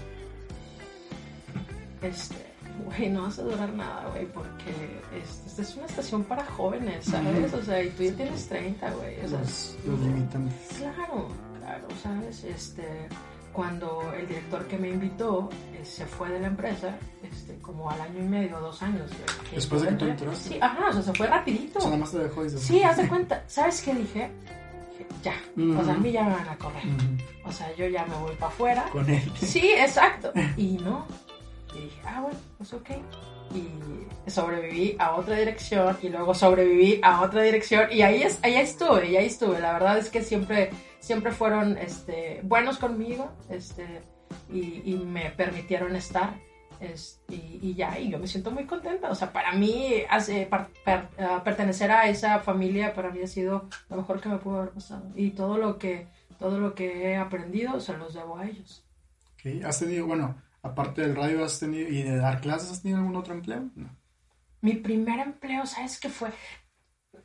este, 2.01 2.37
güey, 2.85 3.09
no 3.09 3.23
vas 3.23 3.37
a 3.37 3.41
durar 3.41 3.73
nada, 3.73 4.07
güey, 4.11 4.25
porque 4.27 5.01
esta 5.21 5.61
es 5.61 5.75
una 5.75 5.87
estación 5.87 6.23
para 6.23 6.45
jóvenes, 6.45 7.03
¿sabes? 7.03 7.53
O 7.53 7.61
sea, 7.63 7.83
y 7.83 7.89
tú 7.89 8.03
ya 8.03 8.13
tienes 8.13 8.47
30, 8.47 8.89
güey. 8.91 9.25
O 9.25 9.27
sea, 9.27 9.39
los, 9.39 9.75
limitan. 9.85 10.49
Claro, 10.77 11.27
claro, 11.59 11.87
¿sabes? 12.01 12.45
Este, 12.45 13.09
cuando 13.55 14.13
el 14.13 14.27
director 14.27 14.67
que 14.67 14.77
me 14.77 14.89
invitó 14.89 15.49
eh, 15.73 15.85
se 15.85 16.05
fue 16.05 16.29
de 16.29 16.39
la 16.41 16.47
empresa, 16.47 16.97
este, 17.23 17.57
como 17.59 17.89
al 17.89 18.01
año 18.01 18.19
y 18.19 18.27
medio, 18.27 18.59
dos 18.59 18.81
años. 18.83 19.09
Después 19.53 19.81
de 19.81 19.89
que 19.89 19.95
tú 19.95 20.05
entraste. 20.05 20.49
Sí, 20.49 20.57
ajá, 20.61 20.89
o 20.89 20.93
sea, 20.93 21.01
se 21.01 21.13
fue 21.13 21.27
rapidito. 21.27 21.79
O 21.79 21.81
sea, 21.81 21.89
nada 21.91 22.01
más 22.01 22.11
te 22.11 22.19
dejó 22.19 22.45
y 22.45 22.49
se 22.49 22.57
Sí, 22.59 22.83
haz 22.83 22.97
de 22.97 23.07
cuenta. 23.07 23.43
¿Sabes 23.47 23.81
qué 23.81 23.93
dije? 23.93 24.29
ya. 25.23 25.33
O 25.57 25.83
sea, 25.83 25.93
a 25.93 25.97
mí 25.97 26.11
ya 26.11 26.23
me 26.23 26.31
van 26.31 26.49
a 26.49 26.57
correr. 26.57 26.83
O 27.45 27.51
sea, 27.51 27.73
yo 27.75 27.87
ya 27.87 28.05
me 28.05 28.15
voy 28.15 28.35
para 28.35 28.51
afuera. 28.51 28.85
Con 28.91 29.09
él. 29.09 29.31
Sí, 29.39 29.71
exacto. 29.77 30.31
Y 30.57 30.77
no, 30.77 31.05
y 31.75 31.81
dije, 31.83 32.01
ah, 32.05 32.21
bueno, 32.21 32.37
pues 32.57 32.73
ok. 32.73 32.89
Y 33.55 33.95
sobreviví 34.29 34.95
a 34.99 35.15
otra 35.15 35.37
dirección 35.37 35.97
y 36.01 36.09
luego 36.09 36.33
sobreviví 36.33 36.99
a 37.03 37.21
otra 37.21 37.41
dirección 37.43 37.91
y 37.91 38.01
ahí, 38.01 38.23
es, 38.23 38.39
ahí 38.43 38.55
estuve, 38.55 39.09
y 39.09 39.17
ahí 39.17 39.27
estuve. 39.27 39.59
La 39.59 39.73
verdad 39.73 39.97
es 39.97 40.09
que 40.09 40.23
siempre, 40.23 40.71
siempre 40.99 41.31
fueron 41.31 41.77
este, 41.77 42.41
buenos 42.43 42.77
conmigo 42.77 43.31
este, 43.49 44.01
y, 44.51 44.95
me 44.95 45.31
permitieron 45.31 45.95
estar. 45.95 46.35
y, 47.29 47.73
ya, 47.75 47.99
y 47.99 48.09
yo 48.09 48.19
me 48.19 48.27
siento 48.27 48.51
muy 48.51 48.65
contenta. 48.65 49.09
O 49.09 49.15
sea, 49.15 49.31
para 49.31 49.53
mí, 49.53 50.03
hace, 50.09 50.49
ah, 50.51 51.41
pertenecer 51.43 51.91
a 51.91 52.09
esa 52.09 52.39
familia 52.39 52.93
para 52.93 53.11
mí 53.11 53.21
ha 53.21 53.27
sido 53.27 53.69
lo 53.89 53.97
mejor 53.97 54.19
que 54.19 54.29
me 54.29 54.37
pudo 54.37 54.59
haber 54.59 54.71
pasado. 54.71 55.11
Y 55.15 55.31
todo 55.31 55.57
lo 55.57 55.77
que, 55.77 56.07
todo 56.39 56.59
lo 56.59 56.73
que 56.73 57.11
he 57.11 57.15
aprendido 57.15 57.79
se 57.79 57.95
los 57.97 58.13
debo 58.13 58.37
a 58.37 58.47
ellos. 58.47 58.83
Okay. 59.39 59.61
Has 59.61 59.79
tenido, 59.79 60.07
bueno, 60.07 60.35
aparte 60.65 61.01
del 61.01 61.15
radio 61.15 61.45
has 61.45 61.59
tenido 61.59 61.87
y 61.87 62.01
de 62.01 62.17
dar 62.17 62.41
clases, 62.41 62.71
¿has 62.71 62.81
tenido 62.81 62.99
algún 62.99 63.15
otro 63.15 63.33
empleo? 63.33 63.69
Mi 64.61 64.73
primer 64.73 65.19
empleo, 65.19 65.65
¿sabes 65.65 65.99
qué 65.99 66.09
fue? 66.09 66.29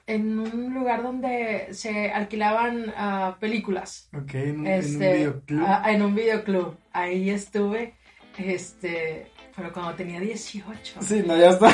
En 0.07 0.39
un 0.39 0.75
lugar 0.75 1.03
donde 1.03 1.69
se 1.73 2.11
alquilaban 2.11 2.91
uh, 2.91 3.39
películas. 3.39 4.09
Ok, 4.17 4.35
en 4.35 4.61
un, 4.61 4.67
este, 4.67 5.15
videoclub. 5.15 5.63
Uh, 5.63 5.89
en 5.89 6.03
un 6.03 6.15
videoclub. 6.15 6.77
Ahí 6.93 7.31
estuve, 7.31 7.95
este, 8.37 9.31
pero 9.57 9.73
cuando 9.73 9.95
tenía 9.95 10.21
18. 10.21 11.01
Sí, 11.01 11.23
no, 11.27 11.37
ya 11.37 11.51
está. 11.51 11.73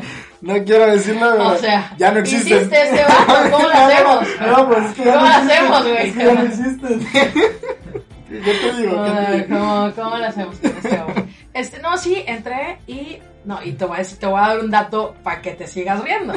no 0.42 0.64
quiero 0.64 0.86
decirlo, 0.86 1.30
pero 1.32 1.48
o 1.48 1.56
sea, 1.56 1.94
ya 1.96 2.12
no 2.12 2.20
existe. 2.20 2.56
Hiciste 2.56 2.82
este 2.82 3.02
bajo, 3.02 3.50
¿cómo 3.50 3.68
lo 3.68 3.74
hacemos? 3.74 4.28
No, 4.40 4.68
pues 4.68 4.84
es 4.84 4.94
que 4.94 5.02
¿Cómo 5.04 5.20
lo 5.20 5.26
hacemos, 5.26 5.88
güey? 5.88 6.14
ya 6.14 6.34
no 6.34 6.42
existe. 6.42 7.36
¿Qué 8.28 8.40
te 8.40 8.72
digo? 8.76 8.96
¿cómo, 9.48 9.92
¿Cómo 9.94 10.16
lo 10.16 10.26
hacemos 10.26 10.56
con 10.56 10.70
este? 10.70 11.04
Este, 11.54 11.80
no, 11.80 11.96
sí, 11.96 12.22
entré 12.26 12.78
y. 12.86 13.18
No, 13.44 13.62
y 13.62 13.72
te 13.72 13.84
voy 13.84 13.96
a 13.96 13.98
decir, 14.00 14.18
te 14.18 14.26
voy 14.26 14.40
a 14.40 14.48
dar 14.48 14.58
un 14.60 14.70
dato 14.70 15.14
para 15.22 15.40
que 15.40 15.52
te 15.52 15.66
sigas 15.66 16.02
riendo. 16.02 16.34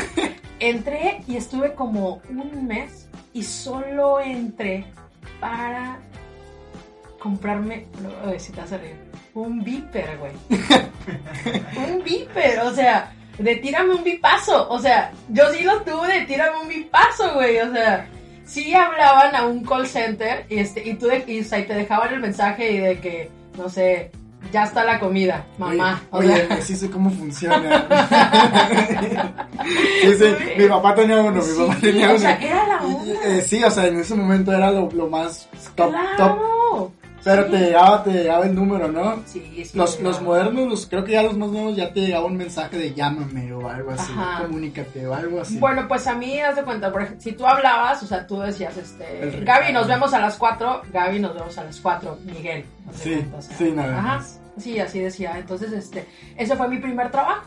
Entré 0.60 1.22
y 1.28 1.38
estuve 1.38 1.74
como 1.74 2.22
un 2.30 2.68
mes 2.68 3.08
y 3.34 3.44
solo 3.44 4.20
entré 4.20 4.86
para 5.40 5.98
comprarme. 7.18 7.88
No, 8.02 8.40
si 8.40 8.52
te 8.52 8.62
vas 8.62 8.72
a 8.72 8.78
reír. 8.78 8.98
Un 9.34 9.64
viper, 9.64 10.18
güey. 10.18 10.34
un 11.92 12.04
viper, 12.04 12.60
o 12.60 12.74
sea, 12.74 13.12
de 13.40 13.56
tírame 13.56 13.96
un 13.96 14.04
bipazo. 14.04 14.70
O 14.70 14.80
sea, 14.80 15.12
yo 15.30 15.52
sí 15.52 15.64
lo 15.64 15.82
tuve 15.82 16.20
de 16.20 16.26
tírame 16.26 16.60
un 16.60 16.68
bipazo, 16.68 17.34
güey. 17.34 17.60
O 17.60 17.72
sea 17.72 18.08
sí 18.50 18.74
hablaban 18.74 19.36
a 19.36 19.46
un 19.46 19.64
call 19.64 19.88
center 19.88 20.46
y, 20.50 20.58
este, 20.58 20.88
y, 20.88 20.96
tú 20.96 21.08
y, 21.28 21.44
te 21.44 21.74
dejaban 21.74 22.14
el 22.14 22.20
mensaje 22.20 22.72
y 22.72 22.78
de 22.80 23.00
que, 23.00 23.30
no 23.58 23.70
sé, 23.70 24.12
ya 24.52 24.64
está 24.64 24.84
la 24.84 25.00
comida, 25.00 25.46
mamá. 25.58 26.02
Oye, 26.12 26.48
sí 26.62 26.76
sé 26.76 26.90
cómo 26.90 27.12
funciona. 27.12 27.86
sí, 30.02 30.16
sí, 30.16 30.26
mi 30.58 30.68
papá 30.68 30.96
tenía 30.96 31.22
uno, 31.22 31.42
mi 31.42 31.68
papá 31.68 31.78
tenía 31.80 32.08
uno. 32.08 32.16
O 32.16 32.20
sea, 32.20 32.36
era 32.36 32.68
la 32.68 32.82
eh, 33.26 33.42
sí, 33.42 33.64
o 33.64 33.70
sea, 33.70 33.88
en 33.88 34.00
ese 34.00 34.16
momento 34.16 34.52
era 34.52 34.72
lo, 34.72 34.90
lo 34.92 35.08
más 35.08 35.48
top, 35.76 35.94
top 36.18 36.59
pero 37.24 37.46
te 37.46 37.58
llegaba, 37.58 38.04
te 38.04 38.12
llegaba 38.12 38.46
el 38.46 38.56
número, 38.56 38.88
¿no? 38.88 39.22
Sí, 39.26 39.64
sí. 39.66 39.78
Los, 39.78 40.00
los 40.00 40.22
modernos, 40.22 40.68
los, 40.68 40.88
creo 40.88 41.04
que 41.04 41.14
ya 41.14 41.24
los 41.24 41.38
más 41.38 41.50
nuevos 41.50 41.76
ya 41.76 41.92
te 41.94 42.02
llegaba 42.02 42.26
un 42.26 42.38
mensaje 42.38 42.78
de 42.78 42.94
llámame 42.94 43.52
o 43.54 43.68
algo 43.70 43.92
así, 43.92 44.12
comunícate 44.42 45.08
o 45.08 45.14
algo 45.14 45.42
así. 45.42 45.58
Bueno, 45.58 45.88
pues 45.88 46.08
a 46.08 46.16
mí, 46.16 46.40
haz 46.40 46.56
de 46.56 46.64
cuenta, 46.64 46.92
por 46.92 47.02
ejemplo, 47.02 47.22
si 47.22 47.34
tú 47.34 47.46
hablabas, 47.46 48.02
o 48.04 48.08
sea, 48.08 48.26
tú 48.26 48.40
decías, 48.40 48.78
este, 48.78 49.42
Gaby, 49.44 49.74
nos 49.74 49.88
vemos 49.88 50.14
a 50.14 50.20
las 50.20 50.38
4, 50.38 50.82
Gaby, 50.92 51.20
nos 51.20 51.34
vemos 51.34 51.58
a 51.58 51.64
las 51.64 51.80
4, 51.80 52.20
Miguel. 52.26 52.66
sí, 52.94 53.26
sí, 53.58 53.72
nada 53.72 54.00
Ajá, 54.00 54.26
sí, 54.58 54.80
así 54.80 55.00
decía. 55.00 55.38
Entonces, 55.38 55.72
este, 55.72 56.08
ese 56.38 56.56
fue 56.56 56.68
mi 56.68 56.78
primer 56.78 57.12
trabajo. 57.12 57.44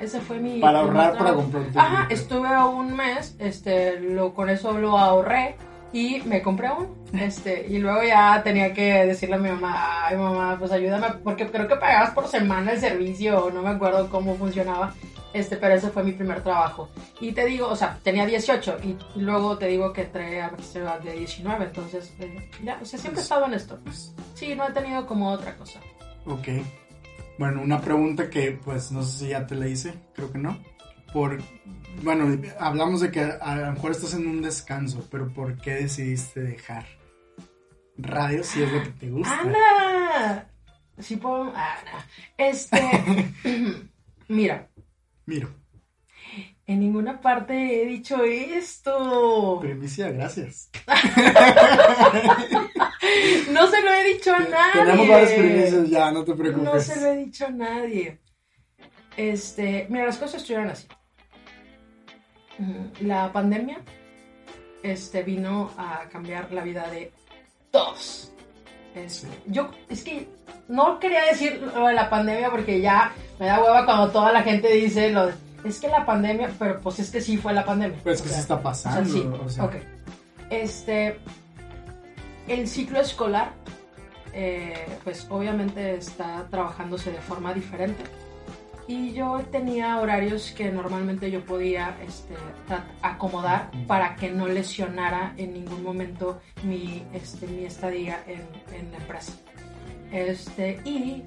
Ese 0.00 0.20
fue 0.20 0.38
mi. 0.40 0.60
Para 0.60 0.80
ahorrar, 0.80 1.16
para 1.16 1.34
comprar. 1.34 1.64
Ajá, 1.76 2.06
estuve 2.10 2.48
un 2.64 2.96
mes, 2.96 3.36
este, 3.38 4.00
lo, 4.00 4.34
con 4.34 4.48
eso 4.48 4.72
lo 4.78 4.98
ahorré 4.98 5.56
y 5.94 6.20
me 6.24 6.42
compré 6.42 6.70
uno. 6.72 6.88
Este, 7.12 7.66
y 7.68 7.78
luego 7.78 8.02
ya 8.02 8.42
tenía 8.42 8.74
que 8.74 9.06
decirle 9.06 9.36
a 9.36 9.38
mi 9.38 9.48
mamá, 9.48 10.06
ay 10.08 10.16
mamá, 10.16 10.56
pues 10.58 10.72
ayúdame, 10.72 11.06
porque 11.22 11.46
creo 11.46 11.68
que 11.68 11.76
pagabas 11.76 12.10
por 12.10 12.26
semana 12.26 12.72
el 12.72 12.80
servicio, 12.80 13.48
no 13.54 13.62
me 13.62 13.70
acuerdo 13.70 14.10
cómo 14.10 14.34
funcionaba. 14.34 14.92
Este, 15.32 15.56
pero 15.56 15.74
ese 15.74 15.90
fue 15.90 16.02
mi 16.02 16.12
primer 16.12 16.42
trabajo. 16.42 16.90
Y 17.20 17.32
te 17.32 17.46
digo, 17.46 17.68
o 17.68 17.76
sea, 17.76 17.98
tenía 18.02 18.26
18 18.26 18.78
y 18.82 19.20
luego 19.20 19.56
te 19.56 19.66
digo 19.68 19.92
que 19.92 20.02
entré 20.02 20.42
a 20.42 20.50
de 21.02 21.12
19, 21.12 21.64
entonces 21.64 22.12
eh, 22.18 22.50
ya, 22.62 22.78
o 22.82 22.84
sea, 22.84 22.98
siempre 22.98 23.20
he 23.20 23.22
estado 23.22 23.46
en 23.46 23.54
esto. 23.54 23.78
Sí, 24.34 24.54
no 24.56 24.68
he 24.68 24.72
tenido 24.72 25.06
como 25.06 25.30
otra 25.30 25.56
cosa. 25.56 25.80
Ok. 26.26 26.48
Bueno, 27.38 27.62
una 27.62 27.80
pregunta 27.80 28.28
que 28.30 28.58
pues 28.64 28.90
no 28.90 29.02
sé 29.02 29.24
si 29.24 29.28
ya 29.30 29.46
te 29.46 29.54
la 29.54 29.68
hice, 29.68 29.94
creo 30.12 30.32
que 30.32 30.38
no. 30.38 30.56
Por 31.14 31.38
bueno, 32.02 32.26
hablamos 32.58 33.00
de 33.00 33.10
que 33.10 33.20
a 33.20 33.56
lo 33.56 33.72
mejor 33.72 33.92
estás 33.92 34.14
en 34.14 34.26
un 34.26 34.42
descanso, 34.42 35.06
pero 35.10 35.32
¿por 35.32 35.56
qué 35.56 35.74
decidiste 35.74 36.40
dejar 36.40 36.86
radio 37.96 38.42
si 38.42 38.62
es 38.62 38.72
lo 38.72 38.82
que 38.82 38.90
te 38.90 39.10
gusta? 39.10 39.40
¡Ana! 39.40 40.50
Sí 40.98 41.16
puedo... 41.16 41.44
Ana. 41.44 42.06
Este... 42.36 42.80
mira. 44.28 44.68
Miro. 45.26 45.48
En 46.66 46.80
ninguna 46.80 47.20
parte 47.20 47.82
he 47.82 47.86
dicho 47.86 48.24
esto. 48.24 49.58
Primicia, 49.60 50.10
gracias. 50.10 50.70
no 53.52 53.66
se 53.66 53.82
lo 53.82 53.92
he 53.92 54.14
dicho 54.14 54.34
a 54.34 54.40
nadie. 54.40 54.80
Tenemos 54.80 55.08
varias 55.08 55.32
primicias 55.32 55.90
ya, 55.90 56.10
no 56.10 56.24
te 56.24 56.34
preocupes. 56.34 56.72
No 56.72 56.80
se 56.80 57.00
lo 57.00 57.06
he 57.06 57.18
dicho 57.18 57.46
a 57.46 57.50
nadie. 57.50 58.20
Este, 59.16 59.86
mira, 59.90 60.06
las 60.06 60.18
cosas 60.18 60.40
estuvieron 60.40 60.70
así. 60.70 60.88
La 63.00 63.32
pandemia 63.32 63.78
este, 64.82 65.22
vino 65.22 65.70
a 65.76 66.08
cambiar 66.10 66.52
la 66.52 66.62
vida 66.62 66.88
de 66.90 67.10
todos. 67.70 68.30
Este, 68.94 69.28
yo, 69.46 69.70
es 69.88 70.04
que 70.04 70.28
no 70.68 71.00
quería 71.00 71.24
decir 71.24 71.60
lo 71.74 71.88
de 71.88 71.94
la 71.94 72.08
pandemia 72.08 72.50
porque 72.50 72.80
ya 72.80 73.12
me 73.40 73.46
da 73.46 73.60
hueva 73.60 73.84
cuando 73.84 74.10
toda 74.10 74.32
la 74.32 74.42
gente 74.42 74.72
dice 74.72 75.10
lo 75.10 75.26
de, 75.26 75.34
es 75.64 75.80
que 75.80 75.88
la 75.88 76.04
pandemia, 76.04 76.50
pero 76.58 76.80
pues 76.80 77.00
es 77.00 77.10
que 77.10 77.20
sí 77.20 77.36
fue 77.38 77.52
la 77.52 77.64
pandemia. 77.64 77.98
Pues 78.02 78.22
que 78.22 78.28
se 78.28 78.40
está 78.40 78.62
pasando. 78.62 79.42
O 79.44 79.48
sea, 79.48 79.70
sí. 79.72 79.78
Este, 80.50 81.18
el 82.46 82.68
ciclo 82.68 83.00
escolar, 83.00 83.52
eh, 84.32 84.86
pues 85.02 85.26
obviamente 85.30 85.94
está 85.94 86.46
trabajándose 86.50 87.10
de 87.10 87.20
forma 87.20 87.54
diferente 87.54 88.04
y 88.86 89.12
yo 89.12 89.42
tenía 89.50 89.98
horarios 89.98 90.52
que 90.52 90.70
normalmente 90.70 91.30
yo 91.30 91.44
podía 91.44 91.96
este, 92.06 92.34
acomodar 93.02 93.70
para 93.86 94.14
que 94.16 94.30
no 94.30 94.46
lesionara 94.46 95.32
en 95.36 95.54
ningún 95.54 95.82
momento 95.82 96.40
mi, 96.62 97.02
este, 97.12 97.46
mi 97.46 97.64
estadía 97.64 98.22
en, 98.26 98.42
en, 98.74 98.92
la 98.92 98.98
empresa. 98.98 99.32
Este, 100.12 100.80
y 100.84 101.22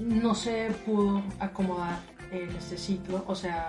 no 0.00 0.34
se 0.34 0.70
pudo 0.84 1.22
acomodar 1.38 2.00
en 2.32 2.54
este 2.56 2.76
ciclo, 2.76 3.24
o 3.26 3.34
sea, 3.34 3.68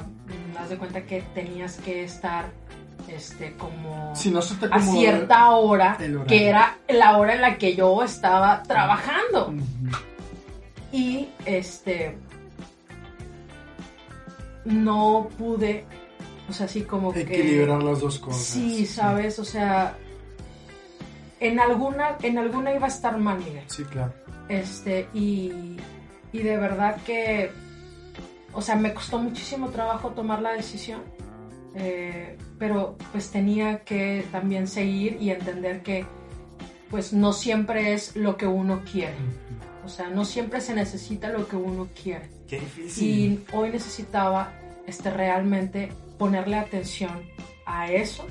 das 0.56 0.70
de 0.70 0.78
cuenta 0.78 1.04
que 1.04 1.22
tenías 1.34 1.78
que 1.78 2.04
estar 2.04 2.46
este 3.08 3.56
como 3.56 4.12
a 4.72 4.82
cierta 4.82 5.52
hora 5.52 5.98
que 6.28 6.48
era 6.50 6.78
la 6.90 7.18
hora 7.18 7.36
en 7.36 7.42
la 7.42 7.58
que 7.58 7.76
yo 7.76 8.04
estaba 8.04 8.64
trabajando. 8.64 9.54
Y 10.92 11.30
este 11.46 12.18
no 14.68 15.30
pude, 15.38 15.86
o 16.50 16.54
sea, 16.54 16.66
así 16.66 16.82
como 16.82 17.14
que... 17.14 17.22
Equilibrar 17.22 17.82
las 17.82 18.02
dos 18.02 18.20
cosas. 18.20 18.42
Sí, 18.42 18.86
sabes, 18.86 19.40
o 19.40 19.46
sea, 19.46 19.98
en 21.40 21.60
alguna, 21.60 22.18
en 22.22 22.38
alguna 22.38 22.74
iba 22.74 22.86
a 22.86 22.90
estar 22.90 23.18
mal, 23.18 23.40
Miguel. 23.40 23.64
Sí, 23.68 23.84
claro. 23.86 24.14
Este, 24.50 25.08
y, 25.14 25.78
y 26.32 26.40
de 26.40 26.58
verdad 26.58 26.98
que, 27.06 27.52
o 28.54 28.62
sea, 28.62 28.76
me 28.76 28.94
costó 28.94 29.20
muchísimo 29.20 29.70
trabajo 29.70 30.10
tomar 30.10 30.42
la 30.42 30.52
decisión, 30.52 31.02
eh, 31.76 32.38
pero 32.60 32.98
pues 33.12 33.30
tenía 33.32 33.80
que 33.80 34.26
también 34.32 34.68
seguir 34.68 35.18
y 35.22 35.30
entender 35.32 35.82
que 35.82 36.06
pues 36.90 37.14
no 37.14 37.34
siempre 37.34 37.94
es 37.94 38.16
lo 38.16 38.38
que 38.38 38.48
uno 38.48 38.82
quiere. 38.90 39.16
O 39.86 39.90
sea, 39.90 40.10
no 40.10 40.26
siempre 40.26 40.60
se 40.62 40.74
necesita 40.74 41.30
lo 41.30 41.48
que 41.48 41.56
uno 41.56 41.88
quiere. 42.02 42.37
Qué 42.48 42.60
difícil. 42.60 43.08
Y 43.08 43.56
hoy 43.56 43.70
necesitaba 43.70 44.54
este, 44.86 45.10
realmente 45.12 45.92
ponerle 46.18 46.58
atención 46.58 47.22
a 47.66 47.92
eso 47.92 48.26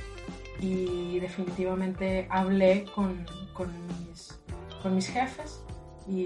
y 0.61 1.19
definitivamente 1.21 2.27
hablé 2.31 2.87
con, 2.95 3.27
con, 3.53 3.71
mis, 4.09 4.39
con 4.83 4.95
mis, 4.95 5.09
jefes 5.09 5.61
y, 6.09 6.23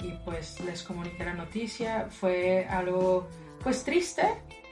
y, 0.00 0.18
pues 0.24 0.58
les 0.60 0.82
comuniqué 0.82 1.24
la 1.24 1.34
noticia. 1.34 2.08
Fue 2.10 2.66
algo 2.66 3.28
pues 3.62 3.84
triste, 3.84 4.22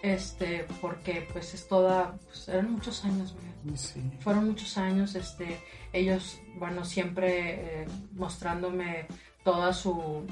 este, 0.03 0.67
porque 0.81 1.27
pues 1.33 1.55
es 1.55 1.69
toda, 1.69 2.17
pues, 2.27 2.49
eran 2.49 2.73
muchos 2.73 3.05
años, 3.05 3.35
sí. 3.75 4.01
fueron 4.21 4.47
muchos 4.47 4.79
años, 4.79 5.15
este, 5.15 5.59
ellos, 5.93 6.39
bueno, 6.57 6.85
siempre 6.85 7.83
eh, 7.83 7.87
mostrándome 8.13 9.07
toda 9.43 9.73
su 9.73 10.25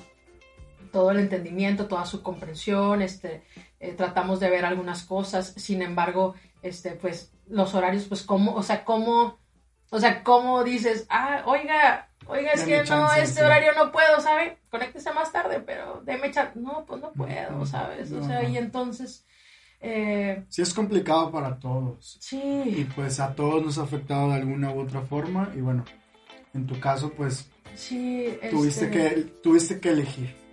todo 0.95 1.11
el 1.11 1.19
entendimiento, 1.19 1.89
toda 1.89 2.07
su 2.07 2.23
comprensión, 2.23 3.03
este, 3.03 3.43
eh, 3.81 3.95
tratamos 3.97 4.39
de 4.39 4.49
ver 4.49 4.65
algunas 4.65 5.03
cosas, 5.03 5.53
sin 5.57 5.83
embargo, 5.83 6.37
este, 6.63 6.93
pues 6.93 7.33
los 7.49 7.75
horarios, 7.75 8.05
pues 8.05 8.23
cómo, 8.23 8.55
o 8.55 8.63
sea, 8.63 8.85
cómo, 8.85 9.41
o 9.91 9.99
sea, 9.99 10.23
cómo 10.23 10.63
dices, 10.63 11.05
ah, 11.11 11.43
oiga, 11.47 12.11
oiga, 12.29 12.53
es 12.53 12.63
que 12.63 12.85
no, 12.85 13.13
este 13.15 13.45
horario 13.45 13.73
no 13.77 13.91
puedo, 13.91 14.21
¿sabe? 14.21 14.59
Conéctese 14.71 15.13
más 15.13 15.33
tarde, 15.33 15.59
pero 15.59 16.01
déme 16.05 16.29
echar, 16.29 16.57
no, 16.57 16.85
pues 16.87 17.01
no 17.01 17.13
puedo, 17.13 17.67
¿sabes? 17.67 18.13
O 18.13 18.25
sea, 18.25 18.45
y 18.45 18.57
entonces... 18.57 19.27
Eh, 19.81 20.45
sí, 20.49 20.63
es 20.63 20.73
complicado 20.73 21.33
para 21.33 21.59
todos. 21.59 22.19
Sí. 22.21 22.41
Y 22.41 22.85
pues 22.85 23.19
a 23.19 23.35
todos 23.35 23.65
nos 23.65 23.79
ha 23.79 23.83
afectado 23.83 24.29
de 24.29 24.37
alguna 24.37 24.71
u 24.71 24.81
otra 24.81 25.03
forma. 25.03 25.53
Y 25.55 25.61
bueno, 25.61 25.85
en 26.55 26.67
tu 26.67 26.81
caso, 26.81 27.11
pues 27.11 27.51
Sí, 27.75 28.39
tuviste, 28.51 28.91
que, 28.91 29.11
tuviste 29.43 29.81
que 29.81 29.91
elegir. 29.91 30.44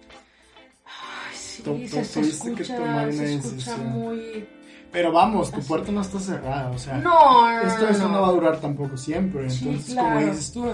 Sí, 1.64 1.88
se, 1.88 2.02
escucha, 2.22 2.64
se 3.12 3.36
escucha 3.36 3.78
muy... 3.78 4.48
Pero 4.92 5.14
vamos, 5.14 5.52
tu 5.52 5.62
puerta 5.62 5.90
no 5.90 6.02
está 6.02 6.20
cerrada, 6.20 6.70
o 6.70 6.78
sea... 6.78 6.98
No, 6.98 7.50
no, 7.50 7.62
esto, 7.62 7.82
no, 7.84 7.90
esto 7.90 8.10
no. 8.10 8.22
va 8.22 8.28
a 8.28 8.32
durar 8.32 8.60
tampoco 8.60 8.98
siempre, 8.98 9.48
entonces 9.48 9.96
como 9.96 10.20
dices 10.20 10.52
tú, 10.52 10.66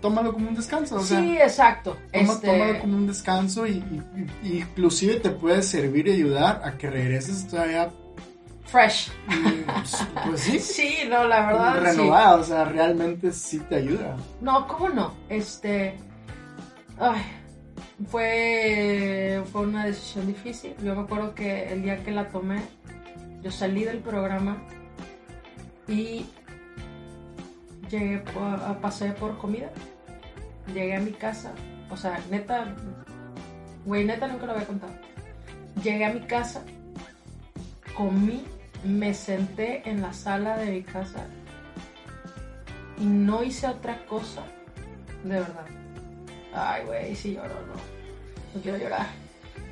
tómalo 0.00 0.32
como 0.32 0.48
un 0.48 0.54
descanso, 0.54 0.96
o 0.96 1.02
sea... 1.02 1.20
Sí, 1.20 1.36
exacto. 1.36 1.96
Toma, 2.10 2.32
este... 2.32 2.46
Tómalo 2.46 2.80
como 2.80 2.96
un 2.96 3.06
descanso 3.06 3.66
y, 3.66 3.72
y, 3.72 4.26
y, 4.42 4.58
inclusive 4.60 5.16
te 5.16 5.30
puede 5.30 5.62
servir 5.62 6.08
y 6.08 6.12
ayudar 6.12 6.62
a 6.64 6.78
que 6.78 6.88
regreses 6.88 7.46
todavía 7.48 7.90
fresh. 8.66 9.10
Pues 10.26 10.40
sí. 10.40 10.58
sí, 10.60 10.96
no, 11.08 11.24
la 11.26 11.46
verdad. 11.46 11.80
Renovada, 11.80 12.36
o 12.36 12.44
sea, 12.44 12.64
realmente 12.64 13.32
sí 13.32 13.58
te 13.60 13.76
ayuda. 13.76 14.16
No, 14.40 14.66
¿cómo 14.66 14.88
no? 14.90 15.14
Este. 15.28 15.96
Ay, 16.98 17.22
fue, 18.08 19.42
fue 19.52 19.62
una 19.62 19.86
decisión 19.86 20.26
difícil. 20.26 20.74
Yo 20.82 20.94
me 20.94 21.02
acuerdo 21.02 21.34
que 21.34 21.72
el 21.72 21.82
día 21.82 22.02
que 22.02 22.10
la 22.10 22.28
tomé, 22.28 22.62
yo 23.42 23.50
salí 23.50 23.84
del 23.84 23.98
programa 23.98 24.62
y 25.88 26.26
llegué 27.90 28.22
a, 28.40 28.78
pasé 28.80 29.12
por 29.12 29.38
comida. 29.38 29.70
Llegué 30.72 30.96
a 30.96 31.00
mi 31.00 31.12
casa. 31.12 31.52
O 31.90 31.96
sea, 31.96 32.20
neta, 32.30 32.74
güey, 33.84 34.04
neta 34.04 34.26
nunca 34.26 34.46
lo 34.46 34.52
había 34.52 34.66
contado. 34.66 34.92
Llegué 35.82 36.04
a 36.04 36.12
mi 36.12 36.20
casa, 36.20 36.64
comí 37.96 38.42
me 38.84 39.14
senté 39.14 39.88
en 39.88 40.00
la 40.00 40.12
sala 40.12 40.56
de 40.56 40.70
mi 40.70 40.82
casa 40.82 41.26
y 42.98 43.04
no 43.04 43.42
hice 43.42 43.66
otra 43.66 44.04
cosa, 44.06 44.42
de 45.24 45.30
verdad. 45.30 45.66
Ay, 46.56 46.84
güey, 46.84 47.14
sí 47.14 47.34
lloro, 47.34 47.54
no. 47.66 47.74
No 48.54 48.62
quiero 48.62 48.78
llorar. 48.78 49.06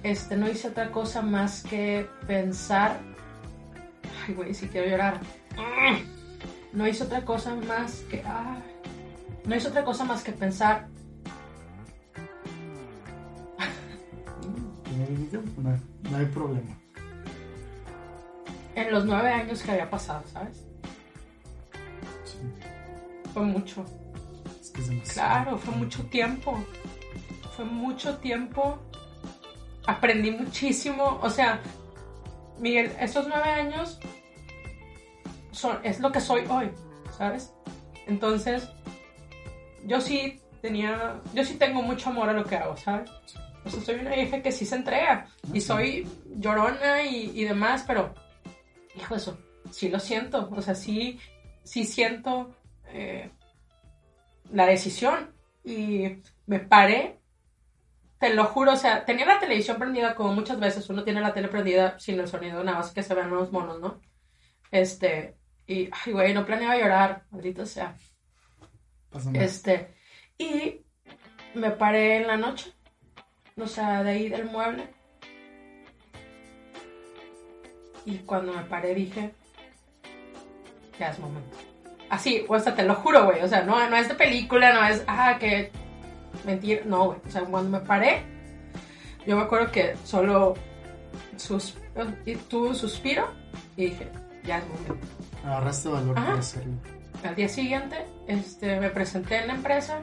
Este, 0.02 0.36
no 0.36 0.48
hice 0.48 0.68
otra 0.68 0.90
cosa 0.90 1.22
más 1.22 1.62
que 1.62 2.06
pensar. 2.26 2.98
Ay, 4.26 4.34
güey, 4.34 4.54
sí 4.54 4.68
quiero 4.68 4.88
llorar. 4.90 5.20
No 6.72 6.86
hice 6.86 7.04
otra 7.04 7.24
cosa 7.24 7.54
más 7.54 8.02
que. 8.10 8.22
Ay, 8.26 8.62
no 9.46 9.56
hice 9.56 9.68
otra 9.68 9.84
cosa 9.84 10.04
más 10.04 10.22
que 10.22 10.32
pensar. 10.32 10.88
No, 15.56 16.10
no 16.10 16.16
hay 16.16 16.26
problema 16.26 16.76
en 18.74 18.92
los 18.92 19.04
nueve 19.04 19.28
años 19.28 19.62
que 19.62 19.70
había 19.70 19.88
pasado, 19.88 20.22
¿sabes? 20.32 20.64
Sí. 22.24 22.38
Fue 23.32 23.42
mucho. 23.42 23.84
Es 24.78 25.12
claro, 25.12 25.58
fue 25.58 25.74
mucho 25.74 26.02
tiempo. 26.06 26.64
Fue 27.56 27.64
mucho 27.64 28.16
tiempo. 28.18 28.78
Aprendí 29.86 30.30
muchísimo. 30.30 31.18
O 31.22 31.30
sea, 31.30 31.60
Miguel, 32.58 32.92
estos 33.00 33.26
nueve 33.28 33.48
años 33.48 33.98
son, 35.52 35.78
es 35.82 36.00
lo 36.00 36.10
que 36.10 36.20
soy 36.20 36.44
hoy, 36.48 36.70
¿sabes? 37.16 37.52
Entonces, 38.06 38.68
yo 39.86 40.00
sí 40.00 40.40
tenía, 40.60 41.20
yo 41.34 41.44
sí 41.44 41.54
tengo 41.54 41.82
mucho 41.82 42.10
amor 42.10 42.28
a 42.28 42.32
lo 42.32 42.44
que 42.44 42.56
hago, 42.56 42.76
¿sabes? 42.76 43.10
O 43.64 43.70
sea, 43.70 43.80
soy 43.80 43.94
una 43.96 44.16
hija 44.16 44.42
que 44.42 44.52
sí 44.52 44.66
se 44.66 44.76
entrega 44.76 45.28
y 45.52 45.60
soy 45.60 46.06
llorona 46.36 47.02
y, 47.02 47.32
y 47.34 47.44
demás, 47.44 47.84
pero 47.86 48.14
hijo, 48.94 49.14
eso, 49.14 49.38
sí 49.70 49.88
lo 49.88 49.98
siento, 49.98 50.48
o 50.54 50.62
sea, 50.62 50.74
sí, 50.74 51.18
sí 51.62 51.84
siento 51.84 52.54
eh, 52.88 53.30
la 54.52 54.66
decisión 54.66 55.34
y 55.64 56.22
me 56.46 56.60
paré, 56.60 57.20
te 58.18 58.34
lo 58.34 58.44
juro, 58.44 58.72
o 58.72 58.76
sea, 58.76 59.04
tenía 59.04 59.26
la 59.26 59.40
televisión 59.40 59.78
prendida 59.78 60.14
como 60.14 60.32
muchas 60.34 60.60
veces 60.60 60.88
uno 60.88 61.04
tiene 61.04 61.20
la 61.20 61.32
tele 61.32 61.48
prendida 61.48 61.98
sin 61.98 62.18
el 62.20 62.28
sonido, 62.28 62.62
nada 62.62 62.78
más 62.78 62.92
que 62.92 63.02
se 63.02 63.14
vean 63.14 63.30
los 63.30 63.52
monos, 63.52 63.80
¿no? 63.80 64.00
Este, 64.70 65.36
y, 65.66 65.88
ay, 65.90 66.12
güey, 66.12 66.34
no 66.34 66.44
planeaba 66.44 66.76
llorar, 66.76 67.24
maldito 67.30 67.66
sea. 67.66 67.96
Este, 69.32 69.94
y 70.36 70.84
me 71.54 71.70
paré 71.70 72.16
en 72.16 72.26
la 72.26 72.36
noche, 72.36 72.72
o 73.56 73.66
sea, 73.66 74.02
de 74.02 74.10
ahí 74.10 74.28
del 74.28 74.46
mueble 74.46 74.88
y 78.06 78.18
cuando 78.18 78.52
me 78.52 78.62
paré 78.64 78.94
dije, 78.94 79.32
ya 80.98 81.08
es 81.08 81.18
momento. 81.18 81.56
Así, 82.10 82.44
o 82.48 82.58
sea, 82.58 82.74
te 82.74 82.82
lo 82.82 82.94
juro, 82.94 83.24
güey, 83.24 83.42
o 83.42 83.48
sea, 83.48 83.62
no, 83.62 83.88
no 83.88 83.96
es 83.96 84.08
de 84.08 84.14
película, 84.14 84.72
no 84.72 84.86
es, 84.86 85.02
ah, 85.06 85.36
que 85.38 85.70
mentira, 86.44 86.82
no, 86.84 87.06
güey, 87.06 87.18
o 87.26 87.30
sea, 87.30 87.42
cuando 87.42 87.70
me 87.70 87.84
paré, 87.84 88.22
yo 89.26 89.36
me 89.36 89.42
acuerdo 89.42 89.70
que 89.70 89.96
solo 90.04 90.54
sus, 91.36 91.76
tuve 92.48 92.68
un 92.68 92.76
suspiro 92.76 93.28
y 93.76 93.86
dije, 93.86 94.08
ya 94.44 94.58
es 94.58 94.68
momento. 94.68 94.96
Agarraste 95.44 95.88
valor 95.88 96.14
para 96.14 96.34
hacerlo. 96.34 96.74
Al 97.24 97.34
día 97.34 97.48
siguiente, 97.48 98.04
este, 98.26 98.78
me 98.80 98.90
presenté 98.90 99.38
en 99.38 99.48
la 99.48 99.54
empresa, 99.54 100.00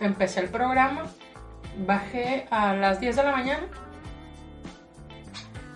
empecé 0.00 0.40
el 0.40 0.48
programa, 0.48 1.04
bajé 1.86 2.46
a 2.50 2.74
las 2.74 3.00
10 3.00 3.16
de 3.16 3.22
la 3.22 3.32
mañana 3.32 3.68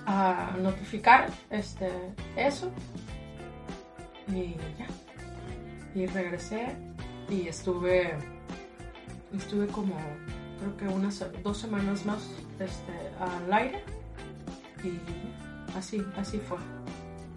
a 0.06 0.56
notificar 0.60 1.28
este, 1.50 1.90
eso 2.36 2.72
y 4.28 4.56
ya. 4.78 4.86
Y 5.94 6.06
regresé 6.06 6.76
y 7.28 7.48
estuve, 7.48 8.14
estuve 9.36 9.66
como, 9.68 9.96
creo 10.60 10.76
que 10.76 10.88
unas 10.88 11.24
dos 11.42 11.58
semanas 11.58 12.04
más 12.06 12.28
este, 12.58 12.92
al 13.20 13.52
aire 13.52 13.82
y 14.84 14.98
así, 15.76 16.04
así 16.16 16.38
fue. 16.38 16.58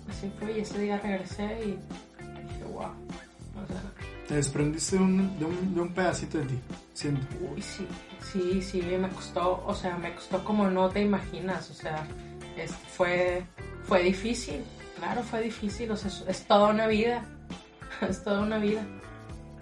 Así 0.09 0.31
fue 0.39 0.57
y 0.57 0.61
ese 0.61 0.79
día 0.79 0.99
regresé 0.99 1.45
y 1.63 1.67
dije, 1.67 2.63
wow. 2.71 2.91
Te 4.27 4.35
desprendiste 4.35 4.97
de 4.97 5.03
un, 5.03 5.39
de 5.39 5.45
un, 5.45 5.75
de 5.75 5.81
un 5.81 5.93
pedacito 5.93 6.37
de 6.37 6.45
ti, 6.45 6.59
siento. 6.93 7.27
Uy, 7.53 7.61
sí, 7.61 7.85
sí, 8.31 8.61
sí, 8.61 8.81
me 8.81 9.09
costó, 9.09 9.63
o 9.65 9.75
sea, 9.75 9.97
me 9.97 10.13
costó 10.15 10.43
como 10.43 10.69
no 10.69 10.89
te 10.89 11.01
imaginas, 11.01 11.69
o 11.69 11.73
sea, 11.73 12.07
fue, 12.95 13.43
fue 13.83 14.03
difícil, 14.03 14.61
claro, 14.97 15.23
fue 15.23 15.41
difícil, 15.41 15.91
o 15.91 15.97
sea, 15.97 16.11
es, 16.27 16.45
toda 16.45 16.69
una 16.69 16.87
vida, 16.87 17.25
es 18.09 18.23
toda 18.23 18.41
una 18.41 18.57
vida. 18.57 18.83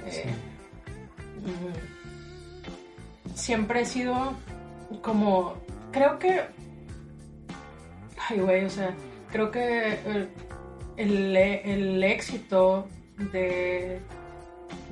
Eh, 0.06 0.34
mm, 1.42 3.36
siempre 3.36 3.82
he 3.82 3.86
sido 3.86 4.34
como, 5.02 5.56
creo 5.92 6.18
que, 6.20 6.42
ay, 8.30 8.40
güey, 8.40 8.66
o 8.66 8.70
sea, 8.70 8.94
creo 9.32 9.52
que 9.52 10.00
el, 10.98 11.38
el, 11.38 12.04
éxito 12.04 12.88
de, 13.32 14.00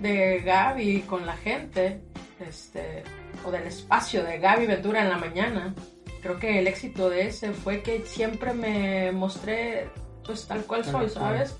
de 0.01 0.39
Gaby 0.39 1.01
con 1.01 1.25
la 1.25 1.35
gente, 1.37 2.01
este, 2.39 3.03
o 3.45 3.51
del 3.51 3.63
espacio 3.63 4.23
de 4.23 4.39
Gaby 4.39 4.67
Ventura 4.67 5.01
en 5.01 5.09
la 5.09 5.17
mañana, 5.17 5.73
creo 6.21 6.39
que 6.39 6.59
el 6.59 6.67
éxito 6.67 7.09
de 7.09 7.27
ese 7.27 7.51
fue 7.53 7.81
que 7.81 8.05
siempre 8.05 8.53
me 8.53 9.11
mostré 9.11 9.89
pues 10.25 10.45
tal 10.45 10.63
cual 10.65 10.83
soy, 10.83 11.09
¿sabes? 11.09 11.57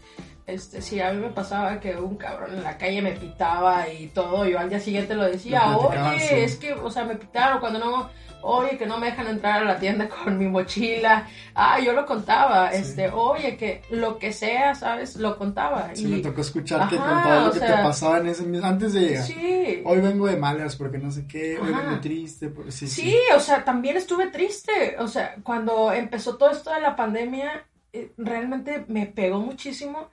Este, 0.48 0.82
si 0.82 1.02
a 1.02 1.12
mí 1.12 1.20
me 1.20 1.30
pasaba 1.30 1.78
que 1.78 1.98
un 1.98 2.16
cabrón 2.16 2.54
en 2.54 2.64
la 2.64 2.78
calle 2.78 3.02
me 3.02 3.12
pitaba 3.12 3.90
y 3.90 4.08
todo, 4.08 4.48
yo 4.48 4.58
al 4.58 4.70
día 4.70 4.80
siguiente 4.80 5.14
lo 5.14 5.26
decía, 5.26 5.78
oye, 5.78 6.46
es 6.46 6.56
que, 6.56 6.72
o 6.72 6.90
sea, 6.90 7.04
me 7.04 7.16
pitaron 7.18 7.60
cuando 7.60 7.80
no, 7.80 8.10
oye, 8.44 8.78
que 8.78 8.86
no 8.86 8.98
me 8.98 9.08
dejan 9.08 9.28
entrar 9.28 9.62
a 9.62 9.66
la 9.66 9.78
tienda 9.78 10.08
con 10.24 10.38
mi 10.38 10.48
mochila, 10.48 11.28
ah, 11.54 11.82
yo 11.82 11.92
lo 11.92 12.06
contaba, 12.06 12.70
este, 12.70 13.10
oye, 13.10 13.58
que 13.58 13.82
lo 13.90 14.18
que 14.18 14.32
sea, 14.32 14.74
¿sabes? 14.74 15.18
Lo 15.18 15.38
contaba. 15.38 15.94
Sí, 15.94 16.08
me 16.08 16.20
tocó 16.20 16.40
escuchar 16.40 16.88
que 16.88 16.96
contaba 16.96 17.48
lo 17.48 17.52
que 17.52 17.60
te 17.60 17.74
pasaba 17.74 18.20
en 18.20 18.28
ese 18.28 18.46
antes 18.64 18.94
de 18.94 19.02
llegar. 19.02 19.24
Sí. 19.26 19.82
Hoy 19.84 20.00
vengo 20.00 20.28
de 20.28 20.38
malas 20.38 20.78
porque 20.78 20.98
no 20.98 21.12
sé 21.12 21.28
qué, 21.28 21.60
hoy 21.60 21.74
vengo 21.74 22.00
triste. 22.00 22.54
Sí, 22.70 22.88
sí, 22.88 23.18
o 23.36 23.40
sea, 23.42 23.66
también 23.66 23.98
estuve 23.98 24.28
triste, 24.28 24.96
o 24.98 25.10
sea, 25.10 25.36
cuando 25.44 25.92
empezó 25.92 26.38
todo 26.38 26.52
esto 26.52 26.74
de 26.74 26.80
la 26.80 26.96
pandemia, 26.96 27.66
eh, 27.92 28.14
realmente 28.18 28.86
me 28.88 29.08
pegó 29.08 29.42
muchísimo 29.42 30.10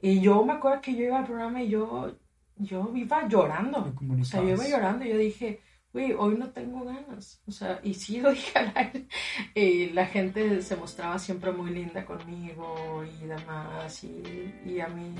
y 0.00 0.20
yo 0.20 0.44
me 0.44 0.54
acuerdo 0.54 0.80
que 0.80 0.94
yo 0.94 1.04
iba 1.04 1.18
al 1.18 1.26
programa 1.26 1.62
y 1.62 1.68
yo, 1.70 2.14
yo 2.56 2.90
iba 2.94 3.28
llorando. 3.28 3.94
O 4.20 4.24
sea, 4.24 4.42
yo 4.42 4.50
iba 4.50 4.68
llorando 4.68 5.04
y 5.04 5.08
yo 5.10 5.18
dije, 5.18 5.60
uy, 5.92 6.14
hoy 6.16 6.36
no 6.36 6.50
tengo 6.50 6.84
ganas. 6.84 7.42
O 7.46 7.50
sea, 7.50 7.80
y 7.82 7.94
sí 7.94 8.20
lo 8.20 8.30
dije 8.30 8.58
al 8.58 8.72
aire. 8.74 9.08
Y 9.54 9.90
la 9.90 10.06
gente 10.06 10.62
se 10.62 10.76
mostraba 10.76 11.18
siempre 11.18 11.52
muy 11.52 11.70
linda 11.70 12.04
conmigo 12.04 13.04
y 13.04 13.26
demás. 13.26 14.04
Y, 14.04 14.54
y 14.66 14.80
a 14.80 14.88
mí, 14.88 15.14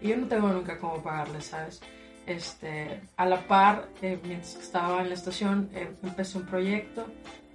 y 0.00 0.08
yo 0.08 0.16
no 0.16 0.26
tengo 0.26 0.48
nunca 0.48 0.78
cómo 0.78 1.02
pagarle, 1.02 1.40
¿sabes? 1.40 1.80
Este, 2.26 3.02
a 3.16 3.26
la 3.26 3.46
par, 3.46 3.88
eh, 4.02 4.18
mientras 4.24 4.56
estaba 4.56 5.02
en 5.02 5.10
la 5.10 5.14
estación, 5.14 5.70
eh, 5.72 5.88
empecé 6.02 6.38
un 6.38 6.46
proyecto. 6.46 7.06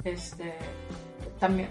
Este, 0.06 0.54
también 1.40 1.70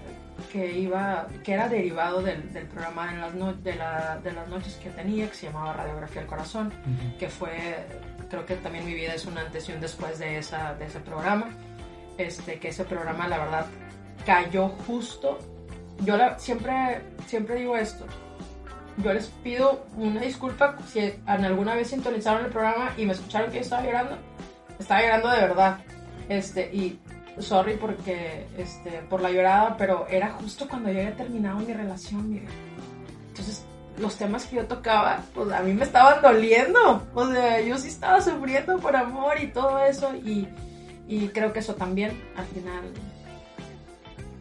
que 0.52 0.78
iba, 0.78 1.26
que 1.44 1.52
era 1.52 1.68
derivado 1.68 2.22
del, 2.22 2.42
programa 2.72 3.12
en 3.12 3.20
las 3.20 3.62
de, 3.62 3.72
de, 3.72 4.32
las 4.32 4.48
noches 4.48 4.74
que 4.82 4.90
tenía, 4.90 5.28
que 5.28 5.34
se 5.34 5.46
llamaba 5.46 5.72
Radiografía 5.72 6.22
al 6.22 6.26
Corazón, 6.26 6.72
que 7.18 7.28
fue, 7.28 7.86
creo 8.28 8.46
que 8.46 8.56
también 8.56 8.84
mi 8.84 8.94
vida 8.94 9.14
es 9.14 9.26
un 9.26 9.38
antes 9.38 9.68
y 9.68 9.72
un 9.72 9.80
después 9.80 10.18
de, 10.18 10.38
esa, 10.38 10.74
de 10.74 10.86
ese 10.86 11.00
programa, 11.00 11.50
este, 12.18 12.58
que 12.58 12.68
ese 12.68 12.84
programa 12.84 13.28
la 13.28 13.38
verdad 13.38 13.66
cayó 14.26 14.68
justo, 14.86 15.38
yo 16.04 16.16
la, 16.16 16.38
siempre, 16.38 17.02
siempre 17.26 17.56
digo 17.56 17.76
esto, 17.76 18.06
yo 18.98 19.12
les 19.12 19.28
pido 19.42 19.86
una 19.96 20.20
disculpa 20.20 20.76
si 20.86 21.00
en 21.00 21.24
alguna 21.26 21.74
vez 21.74 21.88
sintonizaron 21.88 22.44
el 22.44 22.50
programa 22.50 22.92
y 22.96 23.06
me 23.06 23.12
escucharon 23.12 23.50
que 23.50 23.56
yo 23.56 23.62
estaba 23.62 23.82
llorando, 23.82 24.18
estaba 24.78 25.02
llorando 25.02 25.28
de 25.30 25.40
verdad, 25.40 25.78
este, 26.28 26.70
y 26.72 26.98
sorry 27.38 27.76
porque, 27.76 28.46
este, 28.58 29.02
por 29.08 29.20
la 29.20 29.30
llorada, 29.30 29.76
pero 29.76 30.06
era 30.08 30.32
justo 30.32 30.68
cuando 30.68 30.90
yo 30.90 30.98
había 30.98 31.16
terminado 31.16 31.58
mi 31.58 31.72
relación, 31.72 32.28
Miguel. 32.28 32.48
Entonces, 33.28 33.64
los 33.98 34.16
temas 34.16 34.46
que 34.46 34.56
yo 34.56 34.66
tocaba, 34.66 35.22
pues 35.34 35.52
a 35.52 35.60
mí 35.62 35.72
me 35.72 35.84
estaban 35.84 36.22
doliendo. 36.22 37.06
O 37.14 37.26
sea, 37.26 37.60
yo 37.60 37.78
sí 37.78 37.88
estaba 37.88 38.20
sufriendo 38.20 38.78
por 38.78 38.96
amor 38.96 39.40
y 39.40 39.48
todo 39.48 39.78
eso. 39.84 40.14
Y, 40.14 40.48
y 41.06 41.28
creo 41.28 41.52
que 41.52 41.60
eso 41.60 41.74
también, 41.74 42.12
al 42.36 42.46
final, 42.46 42.84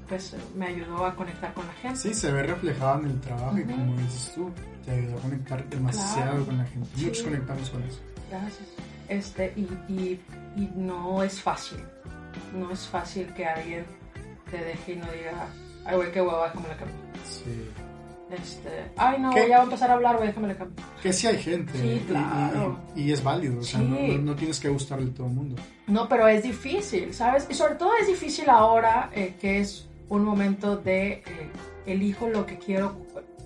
pues 0.07 0.35
me 0.55 0.67
ayudó 0.67 1.05
a 1.05 1.15
conectar 1.15 1.53
con 1.53 1.67
la 1.67 1.73
gente. 1.73 1.99
Sí, 1.99 2.13
se 2.13 2.31
ve 2.31 2.43
reflejado 2.43 3.01
en 3.01 3.11
el 3.11 3.21
trabajo 3.21 3.57
y 3.57 3.63
como 3.63 3.95
dices 3.97 4.31
tú, 4.33 4.49
te 4.85 4.91
ayudó 4.91 5.17
a 5.17 5.21
conectar 5.21 5.69
demasiado 5.69 6.45
con 6.45 6.57
la 6.57 6.65
gente. 6.65 6.89
Muchos 6.97 7.23
conectamos 7.23 7.69
con 7.69 7.83
eso. 7.83 7.99
Gracias. 8.29 8.67
Este, 9.07 9.53
y, 9.55 9.61
y, 9.91 10.21
y 10.55 10.71
no 10.75 11.23
es 11.23 11.41
fácil 11.41 11.79
no 12.53 12.71
es 12.71 12.87
fácil 12.87 13.33
que 13.33 13.45
alguien 13.45 13.85
te 14.49 14.57
deje 14.57 14.93
y 14.93 14.95
no 14.97 15.05
diga, 15.11 15.47
ay, 15.85 15.95
güey, 15.95 16.11
qué 16.11 16.21
hueva, 16.21 16.47
déjame 16.47 16.67
la 16.67 16.77
cambio. 16.77 16.95
Sí. 17.25 17.69
Este, 18.31 18.91
ay, 18.95 19.19
no, 19.19 19.35
ya 19.35 19.57
va 19.57 19.61
a 19.61 19.63
empezar 19.63 19.89
a 19.89 19.93
hablar, 19.95 20.17
güey, 20.17 20.27
déjame 20.27 20.49
la 20.49 20.57
cambio. 20.57 20.85
Que 21.01 21.11
sí 21.11 21.27
hay 21.27 21.37
gente. 21.37 21.73
Sí, 21.73 22.05
claro. 22.07 22.79
Y, 22.95 23.11
es 23.11 23.23
válido, 23.23 23.59
o 23.59 23.63
sea, 23.63 23.79
no, 23.79 23.97
no, 24.19 24.35
tienes 24.35 24.59
que 24.59 24.69
gustarle 24.69 25.09
a 25.09 25.13
todo 25.13 25.27
el 25.27 25.33
mundo. 25.33 25.55
No, 25.87 26.07
pero 26.07 26.27
es 26.27 26.43
difícil, 26.43 27.13
¿sabes? 27.13 27.47
Y 27.49 27.55
sobre 27.55 27.75
todo 27.75 27.91
es 27.99 28.07
difícil 28.07 28.49
ahora 28.49 29.09
eh, 29.13 29.35
que 29.41 29.59
es 29.59 29.87
un 30.09 30.23
momento 30.23 30.77
de 30.77 31.11
eh, 31.13 31.23
elijo 31.85 32.27
lo 32.29 32.45
que 32.45 32.57
quiero 32.57 32.97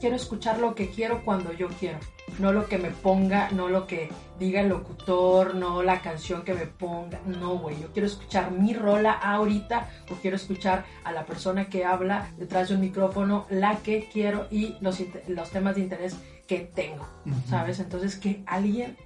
quiero 0.03 0.17
escuchar 0.17 0.59
lo 0.59 0.75
que 0.75 0.89
quiero 0.89 1.23
cuando 1.23 1.53
yo 1.53 1.69
quiero, 1.79 1.97
no 2.39 2.51
lo 2.51 2.67
que 2.67 2.77
me 2.77 2.89
ponga, 2.89 3.49
no 3.51 3.69
lo 3.69 3.85
que 3.85 4.09
diga 4.39 4.61
el 4.61 4.69
locutor, 4.69 5.55
no 5.55 5.83
la 5.83 6.01
canción 6.01 6.43
que 6.43 6.53
me 6.53 6.65
ponga, 6.65 7.19
no, 7.25 7.57
güey, 7.57 7.79
yo 7.79 7.91
quiero 7.91 8.07
escuchar 8.07 8.51
mi 8.51 8.73
rola 8.73 9.13
ahorita 9.13 9.89
o 10.11 10.15
quiero 10.15 10.35
escuchar 10.35 10.85
a 11.03 11.11
la 11.11 11.25
persona 11.25 11.69
que 11.69 11.85
habla 11.85 12.29
detrás 12.37 12.69
de 12.69 12.75
un 12.75 12.81
micrófono, 12.81 13.45
la 13.49 13.77
que 13.77 14.09
quiero 14.11 14.47
y 14.49 14.75
los, 14.81 15.01
los 15.27 15.49
temas 15.51 15.75
de 15.75 15.81
interés 15.81 16.17
que 16.47 16.59
tengo, 16.59 17.07
¿sabes? 17.47 17.79
Entonces 17.79 18.17
que 18.17 18.43
alguien 18.45 18.97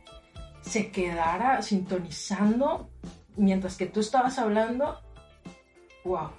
se 0.61 0.91
quedara 0.91 1.61
sintonizando 1.61 2.89
mientras 3.35 3.77
que 3.77 3.85
tú 3.85 3.99
estabas 3.99 4.37
hablando, 4.39 4.99
wow. 6.03 6.29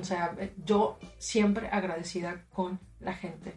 O 0.00 0.04
sea, 0.04 0.34
yo 0.64 0.98
siempre 1.18 1.68
agradecida 1.68 2.44
con 2.52 2.80
la 3.00 3.12
gente 3.12 3.54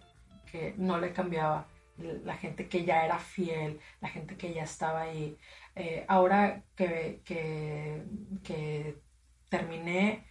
que 0.51 0.73
no 0.78 0.99
le 0.99 1.13
cambiaba, 1.13 1.67
la 1.98 2.36
gente 2.36 2.68
que 2.68 2.86
ya 2.86 3.06
era 3.06 3.20
fiel, 3.20 3.80
la 4.02 4.10
gente 4.10 4.36
que 4.36 4.54
ya 4.54 4.64
estaba 4.64 5.02
ahí. 5.02 5.38
Eh, 5.76 6.06
ahora 6.08 6.64
que, 6.76 7.22
que, 7.24 8.98
terminé, 9.50 10.26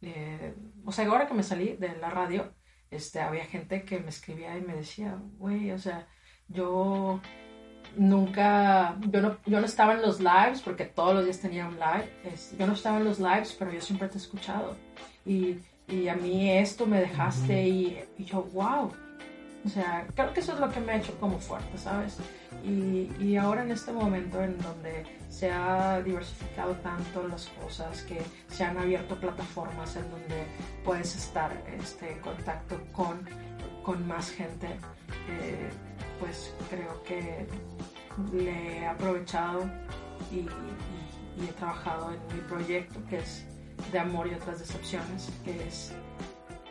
eh, 0.00 0.54
o 0.84 0.92
sea, 0.92 1.06
ahora 1.06 1.26
que 1.26 1.34
me 1.34 1.42
salí 1.42 1.76
de 1.76 1.96
la 1.96 2.10
radio, 2.10 2.54
este, 2.90 3.20
había 3.20 3.44
gente 3.44 3.84
que 3.84 4.00
me 4.00 4.08
escribía 4.08 4.56
y 4.56 4.62
me 4.62 4.74
decía, 4.74 5.18
güey, 5.38 5.72
o 5.72 5.78
sea, 5.78 6.06
yo 6.48 7.20
nunca, 7.96 8.96
yo 9.00 9.20
no, 9.20 9.38
yo 9.44 9.60
no 9.60 9.66
estaba 9.66 9.94
en 9.94 10.02
los 10.02 10.20
lives 10.20 10.60
porque 10.62 10.84
todos 10.84 11.14
los 11.14 11.24
días 11.24 11.40
tenía 11.40 11.66
un 11.66 11.78
live, 11.78 12.08
yo 12.58 12.66
no 12.66 12.72
estaba 12.72 12.98
en 12.98 13.04
los 13.04 13.18
lives, 13.18 13.54
pero 13.58 13.72
yo 13.72 13.80
siempre 13.80 14.08
te 14.08 14.14
he 14.14 14.20
escuchado. 14.20 14.76
Y, 15.24 15.58
y 15.88 16.08
a 16.08 16.14
mí 16.14 16.50
esto 16.50 16.86
me 16.86 17.00
dejaste 17.00 17.68
y, 17.68 17.98
y 18.18 18.24
yo, 18.24 18.42
wow, 18.52 18.92
o 19.64 19.68
sea, 19.68 20.06
creo 20.14 20.32
que 20.32 20.40
eso 20.40 20.52
es 20.52 20.60
lo 20.60 20.70
que 20.70 20.80
me 20.80 20.92
ha 20.92 20.96
hecho 20.96 21.18
como 21.20 21.38
fuerte, 21.38 21.78
¿sabes? 21.78 22.18
Y, 22.64 23.10
y, 23.20 23.36
ahora 23.36 23.62
en 23.62 23.70
este 23.72 23.92
momento 23.92 24.40
en 24.42 24.58
donde 24.58 25.04
se 25.28 25.50
ha 25.50 26.00
diversificado 26.00 26.74
tanto 26.76 27.26
las 27.26 27.46
cosas, 27.48 28.02
que 28.02 28.20
se 28.48 28.64
han 28.64 28.78
abierto 28.78 29.18
plataformas 29.18 29.96
en 29.96 30.08
donde 30.10 30.44
puedes 30.84 31.16
estar 31.16 31.50
este, 31.78 32.12
en 32.12 32.20
contacto 32.20 32.80
con 32.92 33.26
con 33.82 34.06
más 34.06 34.30
gente, 34.30 34.68
eh, 35.28 35.70
pues 36.18 36.54
creo 36.70 37.02
que 37.02 37.46
le 38.32 38.78
he 38.78 38.86
aprovechado 38.86 39.68
y, 40.30 40.46
he 41.42 41.52
trabajado 41.54 42.12
en 42.12 42.36
mi 42.36 42.42
proyecto 42.42 43.02
que 43.08 43.18
es 43.18 43.44
de 43.90 43.98
amor 43.98 44.28
y 44.28 44.34
otras 44.34 44.60
decepciones, 44.60 45.30
que 45.44 45.66
es, 45.66 45.92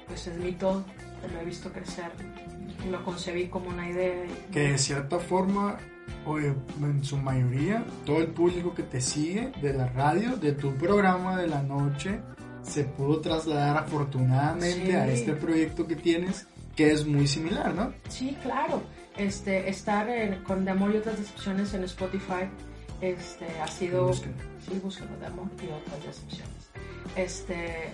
pues 0.07 0.27
es 0.27 0.37
mi 0.37 0.53
todo, 0.53 0.85
lo 1.33 1.39
he 1.39 1.45
visto 1.45 1.71
crecer, 1.71 2.11
lo 2.89 3.03
concebí 3.03 3.47
como 3.47 3.69
una 3.69 3.89
idea. 3.89 4.25
que 4.51 4.71
de 4.71 4.77
cierta 4.77 5.19
forma, 5.19 5.77
o 6.25 6.39
en 6.39 7.03
su 7.03 7.17
mayoría, 7.17 7.85
todo 8.05 8.19
el 8.19 8.27
público 8.27 8.73
que 8.73 8.83
te 8.83 9.01
sigue 9.01 9.51
de 9.61 9.73
la 9.73 9.87
radio, 9.87 10.35
de 10.37 10.53
tu 10.53 10.73
programa 10.75 11.37
de 11.37 11.47
la 11.47 11.61
noche, 11.61 12.19
se 12.63 12.83
pudo 12.83 13.19
trasladar 13.21 13.77
afortunadamente 13.77 14.95
a 14.95 15.07
este 15.07 15.33
proyecto 15.33 15.87
que 15.87 15.95
tienes, 15.95 16.47
que 16.75 16.91
es 16.91 17.05
muy 17.05 17.27
similar, 17.27 17.73
¿no? 17.73 17.93
Sí, 18.09 18.37
claro. 18.41 18.81
Este, 19.17 19.69
estar 19.69 20.07
con 20.43 20.63
De 20.63 20.71
Amor 20.71 20.93
y 20.93 20.97
otras 20.97 21.17
decepciones 21.19 21.73
en 21.73 21.83
Spotify 21.83 22.49
este, 23.01 23.45
ha 23.59 23.67
sido... 23.67 24.13
Sí, 24.13 24.79
búsquenlo, 24.81 25.17
De 25.17 25.25
Amor 25.25 25.47
y 25.61 25.65
otras 25.65 26.05
decepciones. 26.05 26.69
Este, 27.15 27.89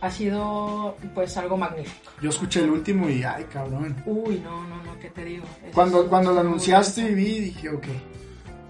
ha 0.00 0.10
sido 0.10 0.96
pues 1.14 1.36
algo 1.36 1.56
magnífico. 1.56 2.10
Yo 2.22 2.30
escuché 2.30 2.60
el 2.60 2.70
último 2.70 3.08
y 3.08 3.22
ay 3.22 3.44
cabrón. 3.44 4.02
Uy, 4.06 4.40
no, 4.42 4.66
no, 4.66 4.82
no, 4.82 4.98
¿qué 4.98 5.10
te 5.10 5.24
digo? 5.24 5.44
cuando 5.74 6.08
cuando 6.08 6.32
lo 6.32 6.40
anunciaste 6.40 7.10
y 7.10 7.14
vi, 7.14 7.40
dije, 7.40 7.68
ok, 7.68 7.86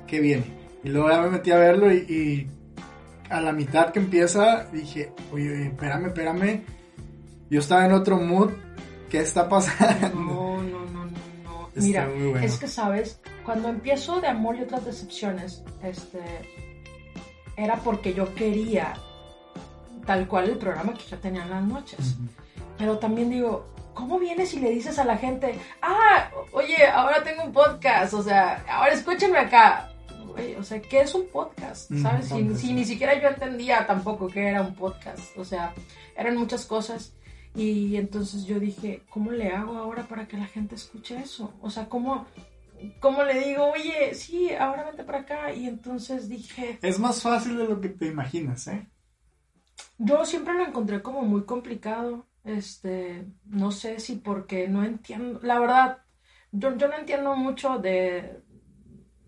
qué 0.06 0.20
bien. 0.20 0.44
Y 0.82 0.88
luego 0.88 1.10
ya 1.10 1.20
me 1.20 1.30
metí 1.30 1.50
a 1.50 1.58
verlo 1.58 1.92
y 1.92 2.48
a 3.30 3.40
la 3.40 3.52
mitad 3.52 3.92
que 3.92 4.00
empieza 4.00 4.64
dije, 4.72 5.12
oye, 5.32 5.68
espérame, 5.68 6.06
espérame. 6.06 6.62
Yo 7.48 7.60
estaba 7.60 7.86
en 7.86 7.92
otro 7.92 8.18
mood. 8.18 8.50
¿Qué 9.08 9.20
está 9.20 9.48
pasando? 9.48 10.08
No, 10.14 10.62
no, 10.62 10.86
no, 10.86 11.06
no. 11.06 11.70
Mira, 11.74 12.08
es 12.42 12.58
que 12.58 12.68
sabes, 12.68 13.20
cuando 13.44 13.68
empiezo 13.68 14.20
de 14.20 14.28
amor 14.28 14.56
y 14.56 14.62
otras 14.62 14.84
decepciones, 14.84 15.64
este, 15.82 16.20
era 17.56 17.76
porque 17.76 18.14
yo 18.14 18.32
quería 18.34 18.94
tal 20.10 20.26
cual 20.26 20.50
el 20.50 20.58
programa 20.58 20.92
que 20.92 21.04
ya 21.08 21.16
tenía 21.18 21.44
en 21.44 21.50
las 21.50 21.62
noches. 21.62 22.16
Pero 22.76 22.98
también 22.98 23.30
digo, 23.30 23.64
¿cómo 23.94 24.18
vienes 24.18 24.52
y 24.54 24.58
le 24.58 24.70
dices 24.70 24.98
a 24.98 25.04
la 25.04 25.16
gente, 25.16 25.56
ah, 25.82 26.28
oye, 26.50 26.84
ahora 26.92 27.22
tengo 27.22 27.44
un 27.44 27.52
podcast, 27.52 28.14
o 28.14 28.20
sea, 28.20 28.64
ahora 28.68 28.92
escúchenme 28.92 29.38
acá? 29.38 29.88
o 30.58 30.62
sea, 30.64 30.82
¿qué 30.82 31.02
es 31.02 31.14
un 31.14 31.28
podcast? 31.28 31.92
¿Sabes? 32.02 32.26
si, 32.58 32.72
ni 32.72 32.84
siquiera 32.84 33.20
yo 33.22 33.28
entendía 33.28 33.86
tampoco 33.86 34.26
qué 34.26 34.48
era 34.48 34.62
un 34.62 34.74
podcast. 34.74 35.38
O 35.38 35.44
sea, 35.44 35.74
eran 36.16 36.36
muchas 36.36 36.66
cosas. 36.66 37.12
Y 37.54 37.94
entonces 37.94 38.46
yo 38.46 38.58
dije, 38.58 39.04
¿cómo 39.10 39.30
le 39.30 39.50
hago 39.50 39.76
ahora 39.76 40.08
para 40.08 40.26
que 40.26 40.36
la 40.36 40.46
gente 40.46 40.74
escuche 40.74 41.18
eso? 41.18 41.54
O 41.60 41.70
sea, 41.70 41.88
¿cómo, 41.88 42.26
cómo 42.98 43.22
le 43.22 43.46
digo, 43.46 43.70
oye, 43.70 44.12
sí, 44.14 44.50
ahora 44.58 44.86
vente 44.86 45.04
para 45.04 45.20
acá? 45.20 45.52
Y 45.52 45.68
entonces 45.68 46.28
dije... 46.28 46.80
Es 46.82 46.98
más 46.98 47.22
fácil 47.22 47.56
de 47.58 47.68
lo 47.68 47.80
que 47.80 47.90
te 47.90 48.06
imaginas, 48.06 48.66
¿eh? 48.66 48.89
Yo 50.02 50.24
siempre 50.24 50.54
lo 50.54 50.64
encontré 50.64 51.02
como 51.02 51.22
muy 51.22 51.42
complicado. 51.44 52.26
Este, 52.42 53.26
no 53.44 53.70
sé 53.70 54.00
si 54.00 54.16
porque 54.16 54.66
no 54.66 54.82
entiendo, 54.82 55.40
la 55.42 55.58
verdad, 55.58 55.98
yo, 56.52 56.74
yo 56.78 56.88
no 56.88 56.96
entiendo 56.96 57.36
mucho 57.36 57.78
de, 57.78 58.40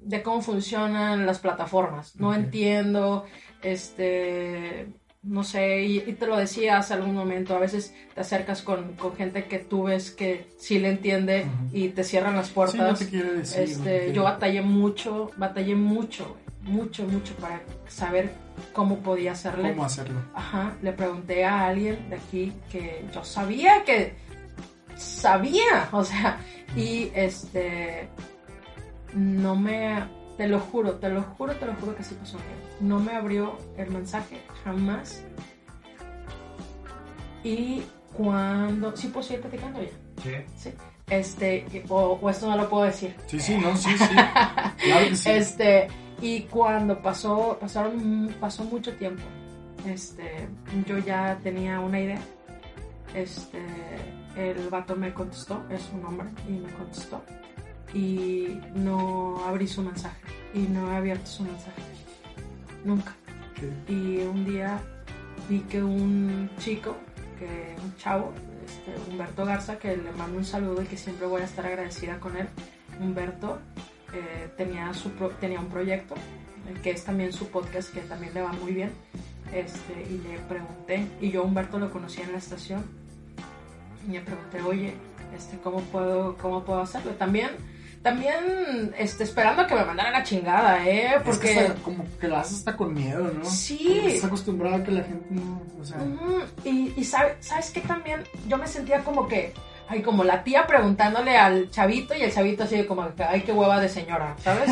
de 0.01 0.23
cómo 0.23 0.41
funcionan 0.41 1.27
las 1.27 1.39
plataformas. 1.39 2.17
No 2.17 2.35
entiendo, 2.35 3.27
este, 3.61 4.89
no 5.23 5.45
sé, 5.45 5.83
y, 5.83 6.01
te 6.01 6.27
lo 6.27 6.39
decía 6.39 6.79
hace 6.79 6.95
algún 6.95 7.15
momento, 7.15 7.55
a 7.55 7.59
veces 7.59 7.95
te 8.15 8.23
acercas 8.23 8.63
con, 8.63 8.97
gente 9.19 9.45
que 9.45 9.59
tú 9.59 9.85
ves 9.85 10.11
que 10.11 10.49
sí 10.57 10.79
le 10.79 10.89
entiende 10.89 11.47
y 11.71 11.91
te 11.91 12.05
cierran 12.05 12.35
las 12.35 12.49
puertas. 12.49 13.03
este, 13.03 14.13
yo 14.15 14.25
batallé 14.25 14.63
mucho, 14.63 15.31
batallé 15.37 15.75
mucho, 15.75 16.39
mucho, 16.63 17.05
mucho 17.05 17.35
para 17.35 17.61
saber 17.89 18.33
cómo 18.73 18.99
podía 18.99 19.33
hacerle. 19.33 19.71
¿Cómo 19.71 19.85
hacerlo? 19.85 20.21
Ajá, 20.35 20.77
le 20.83 20.93
pregunté 20.93 21.45
a 21.45 21.67
alguien 21.67 22.09
de 22.11 22.17
aquí 22.17 22.53
que 22.71 23.05
yo 23.13 23.25
sabía 23.25 23.85
que 23.85 24.17
sabía, 24.97 25.89
o 25.93 26.05
sea, 26.05 26.39
y 26.77 27.11
este 27.15 28.09
no 29.15 29.57
me, 29.57 30.05
te 30.37 30.49
lo 30.49 30.61
juro, 30.61 30.95
te 30.95 31.09
lo 31.09 31.23
juro, 31.23 31.55
te 31.57 31.67
lo 31.67 31.75
juro 31.75 31.95
que 31.95 32.03
sí 32.03 32.17
pasó. 32.19 32.39
No 32.81 32.99
me 32.99 33.13
abrió 33.13 33.59
el 33.77 33.91
mensaje 33.91 34.41
jamás. 34.65 35.25
Y 37.45 37.83
cuando, 38.17 38.97
sí 38.97 39.09
puedo 39.09 39.27
seguir 39.27 39.43
platicando 39.43 39.83
ya. 39.83 39.91
Sí. 40.23 40.31
Sí. 40.57 40.73
Este, 41.11 41.85
o, 41.89 42.31
esto 42.31 42.49
no 42.49 42.57
lo 42.57 42.69
puedo 42.69 42.85
decir. 42.85 43.15
Sí, 43.27 43.39
sí, 43.39 43.57
no, 43.59 43.77
sí, 43.77 43.91
sí. 43.99 44.05
Claro 44.15 45.09
que 45.09 45.17
sí. 45.17 45.31
Este, 45.31 45.89
y 46.23 46.43
cuando 46.43 47.03
pasó, 47.03 47.59
pasaron, 47.61 48.35
pasó 48.41 48.65
mucho 48.65 48.95
tiempo. 48.95 49.23
Este, 49.87 50.49
yo 50.87 50.99
ya 50.99 51.39
tenía 51.43 51.81
una 51.81 52.01
idea. 52.01 52.21
Este, 53.15 53.61
el 54.37 54.69
vato 54.71 54.97
me 54.97 55.13
contestó, 55.13 55.63
es 55.69 55.91
un 55.93 56.07
hombre, 56.07 56.29
y 56.49 56.53
me 56.53 56.73
contestó 56.73 57.23
y 57.95 58.61
no 58.75 59.45
abrí 59.47 59.69
su 59.69 59.83
mensaje 59.83 60.21
y 60.55 60.61
no 60.61 60.93
he 60.93 60.97
abierto 60.97 61.27
su 61.27 61.43
mensaje. 61.45 61.83
Nunca. 62.85 63.15
Y 63.89 64.19
un 64.23 64.45
día 64.45 64.81
vi 65.49 65.61
que 65.61 65.83
un 65.83 66.51
chico, 66.59 66.97
que 67.39 67.77
un 67.83 67.97
chavo, 67.97 68.33
este, 68.65 69.11
Humberto 69.11 69.45
Garza, 69.45 69.79
que 69.79 69.97
le 69.97 70.13
mando 70.13 70.39
un 70.39 70.45
saludo 70.45 70.83
y 70.83 70.87
que 70.87 70.97
siempre 70.97 71.27
voy 71.27 71.43
a 71.43 71.45
estar 71.45 71.67
agradecida 71.67 72.19
con 72.19 72.37
él. 72.37 72.49
Humberto 73.01 73.59
eh, 74.15 74.51
tenía, 74.57 74.93
su 74.95 75.11
tenía 75.41 75.61
un 75.61 75.69
proyecto, 75.69 76.15
que 76.83 76.91
es 76.91 77.05
también 77.05 77.33
su 77.33 77.49
podcast, 77.49 77.93
que 77.93 78.01
también 78.01 78.35
le 78.35 78.43
va 78.43 78.53
muy 78.53 78.73
bien. 78.73 78.91
Este, 79.53 79.93
y 80.09 80.19
le 80.19 80.39
pregunté, 80.49 81.07
y 81.21 81.31
yo 81.31 81.45
Humberto 81.45 81.79
lo 81.79 81.91
conocí 81.91 82.23
en 82.23 82.33
la 82.33 82.39
estación, 82.39 82.85
y 84.07 84.13
le 84.13 84.21
pregunté, 84.21 84.63
oye, 84.63 84.95
este, 85.37 85.59
¿cómo, 85.59 85.81
puedo, 85.81 86.37
¿cómo 86.39 86.65
puedo 86.65 86.81
hacerlo? 86.81 87.13
También 87.13 87.51
también 88.03 88.93
este, 88.99 89.23
esperando 89.23 89.63
a 89.63 89.67
que 89.67 89.77
me 89.77 89.85
mandaran 89.85 90.13
la 90.13 90.25
chingada, 90.25 90.85
¿eh? 90.87 91.21
Porque... 91.25 91.67
Es 91.67 91.73
como 91.85 92.05
que 92.21 92.27
la 92.27 92.41
haces 92.41 92.59
hasta 92.59 92.77
con 92.77 92.93
miedo, 92.93 93.31
¿no? 93.33 93.45
Sí. 93.45 94.03
estás 94.07 94.25
acostumbrado 94.25 94.77
a 94.77 94.83
que 94.83 94.91
la 94.91 95.05
gente 95.05 95.25
no... 95.31 95.63
O 95.81 95.85
sea... 95.85 95.99
Y, 96.65 96.93
y 96.97 97.05
¿sabes 97.05 97.71
qué 97.73 97.81
también? 97.81 98.25
Yo 98.49 98.59
me 98.59 98.67
sentía 98.67 99.05
como 99.05 99.29
que... 99.29 99.55
Ay, 99.93 100.01
como 100.01 100.25
la 100.25 100.43
tía 100.43 100.67
preguntándole 100.67 101.37
al 101.37 101.69
chavito 101.69 102.15
y 102.15 102.23
el 102.23 102.33
chavito 102.33 102.65
así 102.65 102.83
como 102.85 103.07
ay, 103.29 103.43
qué 103.43 103.53
hueva 103.53 103.79
de 103.79 103.91
señora, 103.91 104.35
¿sabes? 104.39 104.71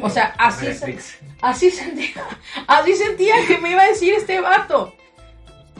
O 0.00 0.08
sea, 0.08 0.26
así, 0.38 0.68
así 1.42 1.70
sentía, 1.72 2.24
así 2.68 2.94
sentía 2.94 3.34
que 3.48 3.58
me 3.58 3.72
iba 3.72 3.82
a 3.82 3.88
decir 3.88 4.14
este 4.14 4.40
vato. 4.40 4.94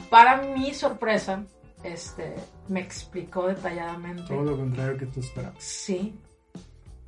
Para 0.09 0.41
mi 0.41 0.73
sorpresa, 0.73 1.45
este, 1.85 2.35
me 2.67 2.81
explicó 2.81 3.47
detalladamente. 3.47 4.23
Todo 4.27 4.43
lo 4.43 4.57
contrario 4.57 4.97
que 4.97 5.05
tú 5.05 5.21
esperabas. 5.21 5.63
Sí, 5.63 6.13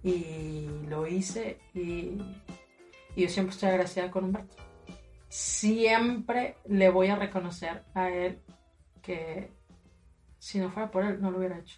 y 0.04 0.70
lo 0.88 1.06
hice 1.06 1.60
y, 1.74 2.18
yo 3.18 3.28
siempre 3.28 3.56
estoy 3.56 3.70
agradecida 3.72 4.10
con 4.10 4.24
Humberto. 4.24 4.56
Siempre 5.28 6.56
le 6.66 6.90
voy 6.90 7.08
a 7.08 7.18
reconocer 7.18 7.84
a 7.94 8.10
él 8.10 8.40
que 9.02 9.52
si 10.44 10.60
no 10.60 10.70
fuera 10.70 10.92
por 10.92 11.06
él 11.06 11.22
no 11.22 11.32
lo 11.32 11.38
hubiera 11.38 11.58
hecho. 11.58 11.78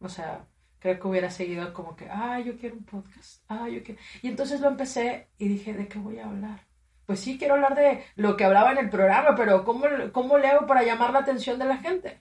O 0.00 0.08
sea, 0.08 0.44
creo 0.80 0.98
que 0.98 1.06
hubiera 1.06 1.30
seguido 1.30 1.72
como 1.72 1.94
que, 1.94 2.08
ah, 2.10 2.40
yo 2.40 2.58
quiero 2.58 2.74
un 2.74 2.84
podcast, 2.84 3.44
ah, 3.48 3.68
yo 3.68 3.84
quiero... 3.84 4.00
Y 4.20 4.26
entonces 4.26 4.60
lo 4.60 4.66
empecé 4.66 5.28
y 5.38 5.46
dije, 5.46 5.72
¿de 5.74 5.86
qué 5.86 6.00
voy 6.00 6.18
a 6.18 6.26
hablar? 6.26 6.66
Pues 7.06 7.20
sí, 7.20 7.38
quiero 7.38 7.54
hablar 7.54 7.76
de 7.76 8.04
lo 8.16 8.36
que 8.36 8.44
hablaba 8.44 8.72
en 8.72 8.78
el 8.78 8.90
programa, 8.90 9.36
pero 9.36 9.64
¿cómo, 9.64 9.86
cómo 10.10 10.38
le 10.38 10.48
hago 10.48 10.66
para 10.66 10.82
llamar 10.82 11.12
la 11.12 11.20
atención 11.20 11.56
de 11.56 11.66
la 11.66 11.76
gente? 11.76 12.20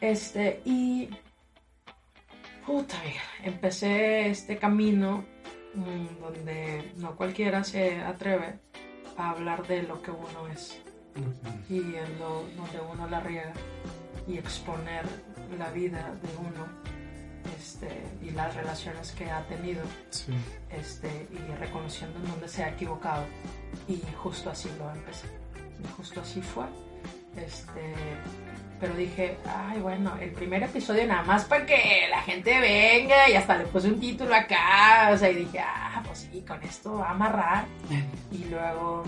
Este, 0.00 0.62
y 0.64 1.10
puta, 2.64 2.96
empecé 3.42 4.30
este 4.30 4.58
camino 4.58 5.24
mm, 5.74 6.20
donde 6.20 6.92
no 6.98 7.16
cualquiera 7.16 7.64
se 7.64 8.00
atreve 8.00 8.60
a 9.16 9.30
hablar 9.30 9.66
de 9.66 9.82
lo 9.82 10.00
que 10.02 10.12
uno 10.12 10.46
es 10.52 10.80
y 11.68 11.78
en 11.78 12.18
lo, 12.20 12.44
donde 12.56 12.80
uno 12.92 13.08
la 13.08 13.18
riega 13.18 13.52
y 14.26 14.38
exponer 14.38 15.04
la 15.58 15.70
vida 15.70 16.14
de 16.22 16.36
uno 16.38 16.66
este, 17.58 17.88
y 18.22 18.30
las 18.30 18.54
relaciones 18.54 19.12
que 19.12 19.30
ha 19.30 19.42
tenido 19.46 19.82
este, 20.70 21.28
y 21.30 21.54
reconociendo 21.58 22.18
en 22.18 22.28
donde 22.28 22.48
se 22.48 22.64
ha 22.64 22.70
equivocado. 22.70 23.24
Y 23.88 24.00
justo 24.16 24.50
así 24.50 24.70
lo 24.78 24.90
empecé. 24.90 25.26
Y 25.82 25.88
justo 25.96 26.20
así 26.20 26.42
fue 26.42 26.66
este, 27.36 27.94
pero 28.80 28.94
dije, 28.94 29.36
ay, 29.46 29.80
bueno, 29.80 30.16
el 30.20 30.32
primer 30.32 30.62
episodio 30.62 31.06
nada 31.06 31.22
más 31.22 31.44
para 31.44 31.66
que 31.66 32.06
la 32.10 32.22
gente 32.22 32.58
venga 32.60 33.28
y 33.28 33.34
hasta 33.34 33.58
le 33.58 33.64
puse 33.66 33.88
un 33.88 34.00
título 34.00 34.34
acá, 34.34 35.10
o 35.12 35.16
sea, 35.16 35.30
y 35.30 35.36
dije, 35.36 35.60
ah, 35.60 36.02
pues 36.04 36.28
sí, 36.30 36.44
con 36.46 36.62
esto 36.62 36.96
va 36.98 37.08
a 37.08 37.10
amarrar. 37.10 37.64
y 38.32 38.44
luego 38.44 39.04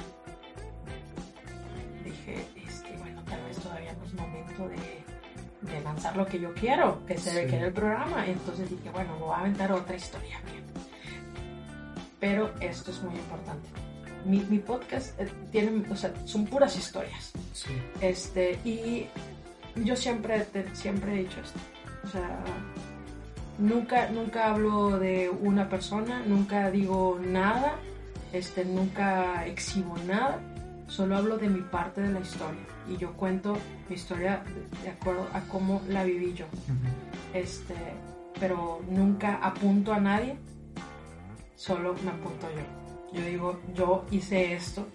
dije, 2.05 2.47
este, 2.65 2.97
bueno, 2.99 3.23
tal 3.25 3.43
vez 3.45 3.59
todavía 3.59 3.93
no 3.95 4.05
es 4.05 4.15
momento 4.15 4.69
de, 4.69 5.02
de 5.63 5.81
lanzar 5.81 6.17
lo 6.17 6.27
que 6.27 6.41
yo 6.41 6.53
quiero, 6.55 7.05
que 7.07 7.17
se 7.19 7.49
sí. 7.49 7.55
el 7.55 7.73
programa. 7.73 8.27
Entonces 8.27 8.69
dije, 8.69 8.91
bueno, 8.91 9.17
voy 9.19 9.35
a 9.35 9.39
aventar 9.39 9.73
otra 9.73 9.97
historia. 9.97 10.41
Pero 12.21 12.53
esto 12.61 12.91
es 12.91 13.03
muy 13.03 13.15
importante. 13.15 13.69
Mi, 14.25 14.41
mi 14.49 14.59
podcast 14.59 15.19
eh, 15.21 15.29
tiene, 15.51 15.85
o 15.91 15.97
sea, 15.97 16.13
son 16.25 16.47
puras 16.47 16.77
historias. 16.77 17.33
Sí. 17.53 17.73
Este, 18.01 18.59
y 18.65 19.07
yo 19.77 19.97
siempre, 19.97 20.47
siempre 20.73 21.15
he 21.15 21.19
dicho 21.25 21.41
esto. 21.41 21.59
O 22.05 22.09
sea, 22.09 22.45
nunca, 23.59 24.09
nunca 24.11 24.51
hablo 24.51 24.99
de 24.99 25.31
una 25.31 25.69
persona, 25.69 26.23
nunca 26.27 26.71
digo 26.71 27.19
nada, 27.21 27.77
este, 28.33 28.65
nunca 28.65 29.47
exhibo 29.47 29.97
nada, 30.07 30.41
solo 30.93 31.17
hablo 31.17 31.39
de 31.39 31.49
mi 31.49 31.63
parte 31.63 32.03
de 32.03 32.13
la 32.13 32.21
historia 32.21 32.61
y 32.87 32.99
yo 32.99 33.15
cuento 33.15 33.57
mi 33.89 33.95
historia 33.95 34.45
de 34.83 34.91
acuerdo 34.91 35.27
a 35.33 35.41
cómo 35.41 35.81
la 35.89 36.05
viví 36.05 36.35
yo. 36.35 36.45
Este, 37.33 37.75
pero 38.39 38.83
nunca 38.91 39.37
apunto 39.37 39.95
a 39.95 40.01
nadie, 40.01 40.37
solo 41.57 41.95
me 42.05 42.11
apunto 42.11 42.47
yo. 42.51 43.19
Yo 43.19 43.27
digo, 43.27 43.61
yo 43.75 44.05
hice 44.11 44.53
esto 44.53 44.87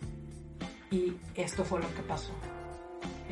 y 0.92 1.14
esto 1.34 1.64
fue 1.64 1.80
lo 1.80 1.92
que 1.96 2.04
pasó. 2.04 2.32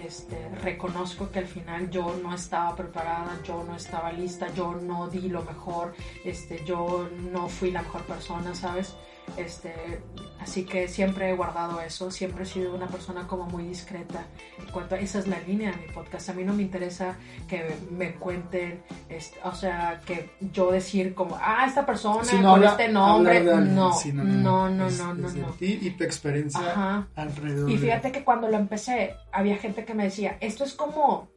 Este, 0.03 0.49
reconozco 0.63 1.29
que 1.29 1.39
al 1.39 1.47
final 1.47 1.89
yo 1.91 2.15
no 2.21 2.33
estaba 2.33 2.75
preparada, 2.75 3.39
yo 3.43 3.63
no 3.63 3.75
estaba 3.75 4.11
lista, 4.11 4.51
yo 4.53 4.73
no 4.73 5.07
di 5.07 5.29
lo 5.29 5.43
mejor, 5.43 5.93
este, 6.23 6.63
yo 6.65 7.07
no 7.31 7.47
fui 7.47 7.71
la 7.71 7.83
mejor 7.83 8.01
persona, 8.03 8.55
¿sabes? 8.55 8.95
Este, 9.37 10.01
así 10.39 10.63
que 10.63 10.87
siempre 10.87 11.29
he 11.29 11.35
guardado 11.35 11.81
eso, 11.81 12.09
siempre 12.09 12.43
he 12.43 12.45
sido 12.45 12.73
una 12.73 12.87
persona 12.87 13.27
como 13.27 13.45
muy 13.45 13.63
discreta. 13.63 14.25
En 14.59 14.71
cuanto 14.71 14.95
a, 14.95 14.99
esa 14.99 15.19
es 15.19 15.27
la 15.27 15.39
línea 15.39 15.71
de 15.71 15.77
mi 15.77 15.87
podcast. 15.91 16.29
A 16.29 16.33
mí 16.33 16.43
no 16.43 16.53
me 16.53 16.63
interesa 16.63 17.17
que 17.47 17.75
me 17.91 18.13
cuenten, 18.13 18.81
este, 19.09 19.37
o 19.43 19.53
sea, 19.53 20.01
que 20.05 20.31
yo 20.53 20.71
decir 20.71 21.13
como, 21.13 21.37
ah, 21.41 21.65
esta 21.67 21.85
persona 21.85 22.23
con 22.41 22.63
este 22.63 22.87
nombre. 22.89 23.41
no, 23.41 23.59
no, 23.59 23.91
no, 24.13 24.69
no, 24.69 24.89
no, 24.89 25.13
no, 25.13 25.55
Y, 25.59 25.89
tu 25.91 26.03
experiencia 26.03 27.07
alrededor. 27.15 27.69
Y 27.69 27.77
fíjate 27.77 28.11
que 28.11 28.23
cuando 28.23 28.47
lo 28.47 28.57
empecé, 28.57 29.15
había 29.31 29.57
gente 29.57 29.85
que 29.85 29.93
me 29.93 30.05
decía, 30.05 30.37
esto 30.39 30.63
es 30.63 30.73
como, 30.73 31.29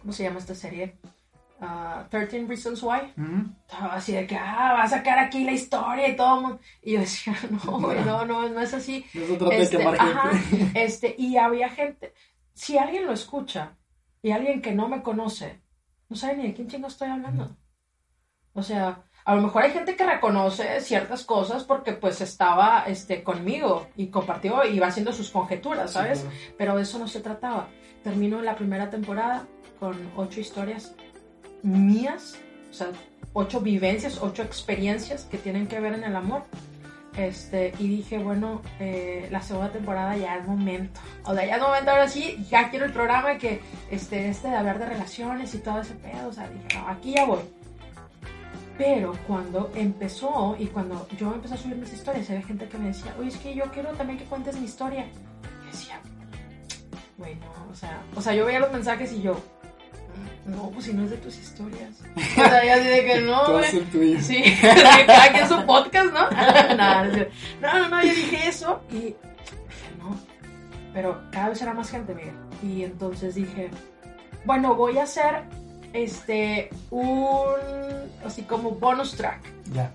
¿cómo 0.00 0.12
se 0.12 0.22
llama 0.22 0.38
esta 0.38 0.54
serie? 0.54 0.96
13 1.60 2.40
uh, 2.40 2.48
Reasons 2.48 2.82
Why. 2.82 3.12
Así 3.68 4.12
de 4.12 4.26
que, 4.26 4.36
ah, 4.36 4.72
va 4.74 4.82
a 4.82 4.88
sacar 4.88 5.18
aquí 5.18 5.44
la 5.44 5.52
historia 5.52 6.08
y 6.08 6.16
todo. 6.16 6.58
Y 6.82 6.92
yo 6.92 7.00
decía, 7.00 7.36
no, 7.64 7.78
no, 7.78 8.24
no, 8.24 8.48
no 8.48 8.60
es 8.60 8.72
así. 8.72 9.04
este, 9.52 9.82
ajá, 9.82 10.30
este, 10.74 11.14
y 11.18 11.36
había 11.36 11.68
gente, 11.68 12.14
si 12.54 12.78
alguien 12.78 13.06
lo 13.06 13.12
escucha 13.12 13.76
y 14.22 14.30
alguien 14.30 14.62
que 14.62 14.72
no 14.72 14.88
me 14.88 15.02
conoce, 15.02 15.60
no 16.08 16.16
sabe 16.16 16.36
ni 16.36 16.48
de 16.48 16.54
quién 16.54 16.68
chingo 16.68 16.88
estoy 16.88 17.08
hablando. 17.08 17.56
O 18.54 18.62
sea, 18.62 19.04
a 19.24 19.34
lo 19.34 19.42
mejor 19.42 19.62
hay 19.62 19.70
gente 19.70 19.96
que 19.96 20.04
reconoce 20.04 20.80
ciertas 20.80 21.24
cosas 21.24 21.64
porque 21.64 21.92
pues 21.92 22.20
estaba 22.20 22.84
este, 22.86 23.22
conmigo 23.22 23.88
y 23.96 24.08
compartió 24.08 24.64
y 24.64 24.76
iba 24.76 24.86
haciendo 24.86 25.12
sus 25.12 25.30
conjeturas, 25.30 25.92
¿sabes? 25.92 26.26
Pero 26.56 26.76
de 26.76 26.82
eso 26.82 26.98
no 26.98 27.06
se 27.06 27.20
trataba. 27.20 27.68
Terminó 28.02 28.40
la 28.40 28.56
primera 28.56 28.88
temporada 28.88 29.46
con 29.78 30.10
ocho 30.16 30.40
historias 30.40 30.94
mías, 31.62 32.36
o 32.70 32.72
sea, 32.72 32.88
ocho 33.32 33.60
vivencias, 33.60 34.18
ocho 34.20 34.42
experiencias 34.42 35.24
que 35.24 35.38
tienen 35.38 35.66
que 35.66 35.80
ver 35.80 35.94
en 35.94 36.04
el 36.04 36.16
amor. 36.16 36.44
Este, 37.16 37.72
y 37.78 37.88
dije, 37.88 38.18
bueno, 38.18 38.62
eh, 38.78 39.28
la 39.30 39.42
segunda 39.42 39.70
temporada 39.70 40.16
ya 40.16 40.36
es 40.36 40.46
momento. 40.46 41.00
O 41.24 41.34
sea, 41.34 41.44
ya 41.44 41.56
es 41.56 41.62
momento, 41.62 41.90
ahora 41.90 42.08
sí, 42.08 42.44
ya 42.48 42.70
quiero 42.70 42.86
el 42.86 42.92
programa 42.92 43.36
que, 43.36 43.60
este, 43.90 44.28
este 44.28 44.48
de 44.48 44.56
hablar 44.56 44.78
de 44.78 44.86
relaciones 44.86 45.54
y 45.54 45.58
todo 45.58 45.80
ese 45.80 45.94
pedo. 45.94 46.28
O 46.28 46.32
sea, 46.32 46.48
dije, 46.48 46.80
aquí 46.86 47.14
ya 47.14 47.24
voy. 47.26 47.40
Pero 48.78 49.12
cuando 49.26 49.70
empezó 49.74 50.56
y 50.58 50.66
cuando 50.66 51.06
yo 51.18 51.34
empecé 51.34 51.54
a 51.54 51.58
subir 51.58 51.76
mis 51.76 51.92
historias, 51.92 52.30
había 52.30 52.42
gente 52.42 52.66
que 52.66 52.78
me 52.78 52.86
decía, 52.88 53.14
oye, 53.18 53.28
es 53.28 53.36
que 53.36 53.54
yo 53.54 53.64
quiero 53.72 53.90
también 53.90 54.18
que 54.18 54.24
cuentes 54.24 54.58
mi 54.58 54.64
historia. 54.64 55.06
Y 55.64 55.70
decía, 55.70 56.00
bueno, 57.18 57.44
o 57.70 57.74
sea, 57.74 58.00
o 58.16 58.22
sea, 58.22 58.34
yo 58.34 58.46
veía 58.46 58.60
los 58.60 58.72
mensajes 58.72 59.12
y 59.12 59.20
yo, 59.20 59.36
no, 60.46 60.70
pues 60.70 60.86
si 60.86 60.92
no 60.92 61.04
es 61.04 61.10
de 61.10 61.16
tus 61.18 61.38
historias. 61.38 62.00
O 62.16 62.34
sea, 62.34 62.64
ya 62.64 62.78
de 62.78 63.04
que 63.04 63.20
no, 63.20 63.42
Todo 63.42 63.60
es 63.60 63.90
tuyo. 63.90 64.20
Sí, 64.20 64.42
cada 65.06 65.32
quien 65.32 65.48
su 65.48 65.66
podcast, 65.66 66.12
¿no? 66.12 66.30
no, 66.76 67.04
no, 67.60 67.88
no, 67.88 68.02
yo 68.02 68.14
dije 68.14 68.48
eso 68.48 68.80
y 68.90 69.14
no. 69.98 70.16
Pero 70.92 71.20
cada 71.30 71.50
vez 71.50 71.62
era 71.62 71.74
más 71.74 71.90
gente, 71.90 72.14
Miguel. 72.14 72.34
Y 72.62 72.84
entonces 72.84 73.34
dije, 73.34 73.70
bueno, 74.44 74.74
voy 74.74 74.98
a 74.98 75.04
hacer 75.04 75.44
este 75.92 76.70
un 76.90 77.54
así 78.24 78.42
como 78.42 78.72
bonus 78.72 79.16
track. 79.16 79.40
Ya. 79.72 79.92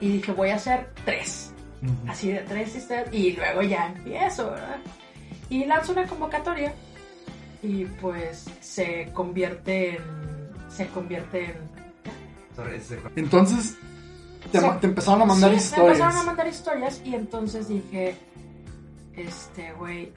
Y 0.00 0.08
dije, 0.14 0.32
voy 0.32 0.50
a 0.50 0.56
hacer 0.56 0.90
tres. 1.04 1.52
Así 2.08 2.32
de 2.32 2.40
tres 2.40 2.74
historias. 2.74 3.12
Y 3.12 3.32
luego 3.32 3.62
ya 3.62 3.86
empiezo, 3.86 4.50
¿verdad? 4.50 4.78
Y 5.50 5.64
lanzo 5.64 5.92
una 5.92 6.06
convocatoria 6.06 6.72
y 7.64 7.86
pues 8.00 8.44
se 8.60 9.10
convierte 9.14 9.96
en 9.96 10.02
se 10.68 10.86
convierte 10.88 11.46
en 11.46 12.90
entonces 13.16 13.76
te, 14.52 14.58
empezaron 14.86 15.22
a 15.22 15.24
mandar 15.24 15.54
historias 15.54 15.86
me 15.86 15.92
empezaron 15.94 16.16
a 16.16 16.22
mandar 16.24 16.46
historias 16.46 17.00
y 17.04 17.14
entonces 17.14 17.68
dije 17.68 18.16
este 19.16 19.72
güey 19.72 20.12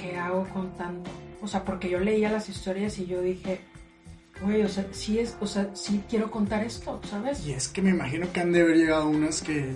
qué 0.00 0.16
hago 0.16 0.46
con 0.54 0.70
tanto 0.76 1.10
o 1.42 1.48
sea 1.48 1.64
porque 1.64 1.90
yo 1.90 1.98
leía 1.98 2.30
las 2.30 2.48
historias 2.48 2.98
y 2.98 3.06
yo 3.06 3.20
dije 3.20 3.60
güey 4.42 4.62
o 4.62 4.68
sea 4.68 4.86
sí 4.92 5.18
es 5.18 5.36
o 5.40 5.46
sea 5.46 5.70
sí 5.74 6.02
quiero 6.08 6.30
contar 6.30 6.64
esto 6.64 7.00
sabes 7.10 7.44
y 7.44 7.52
es 7.52 7.68
que 7.68 7.82
me 7.82 7.90
imagino 7.90 8.30
que 8.32 8.40
han 8.40 8.52
de 8.52 8.62
haber 8.62 8.76
llegado 8.76 9.08
unas 9.08 9.42
que 9.42 9.72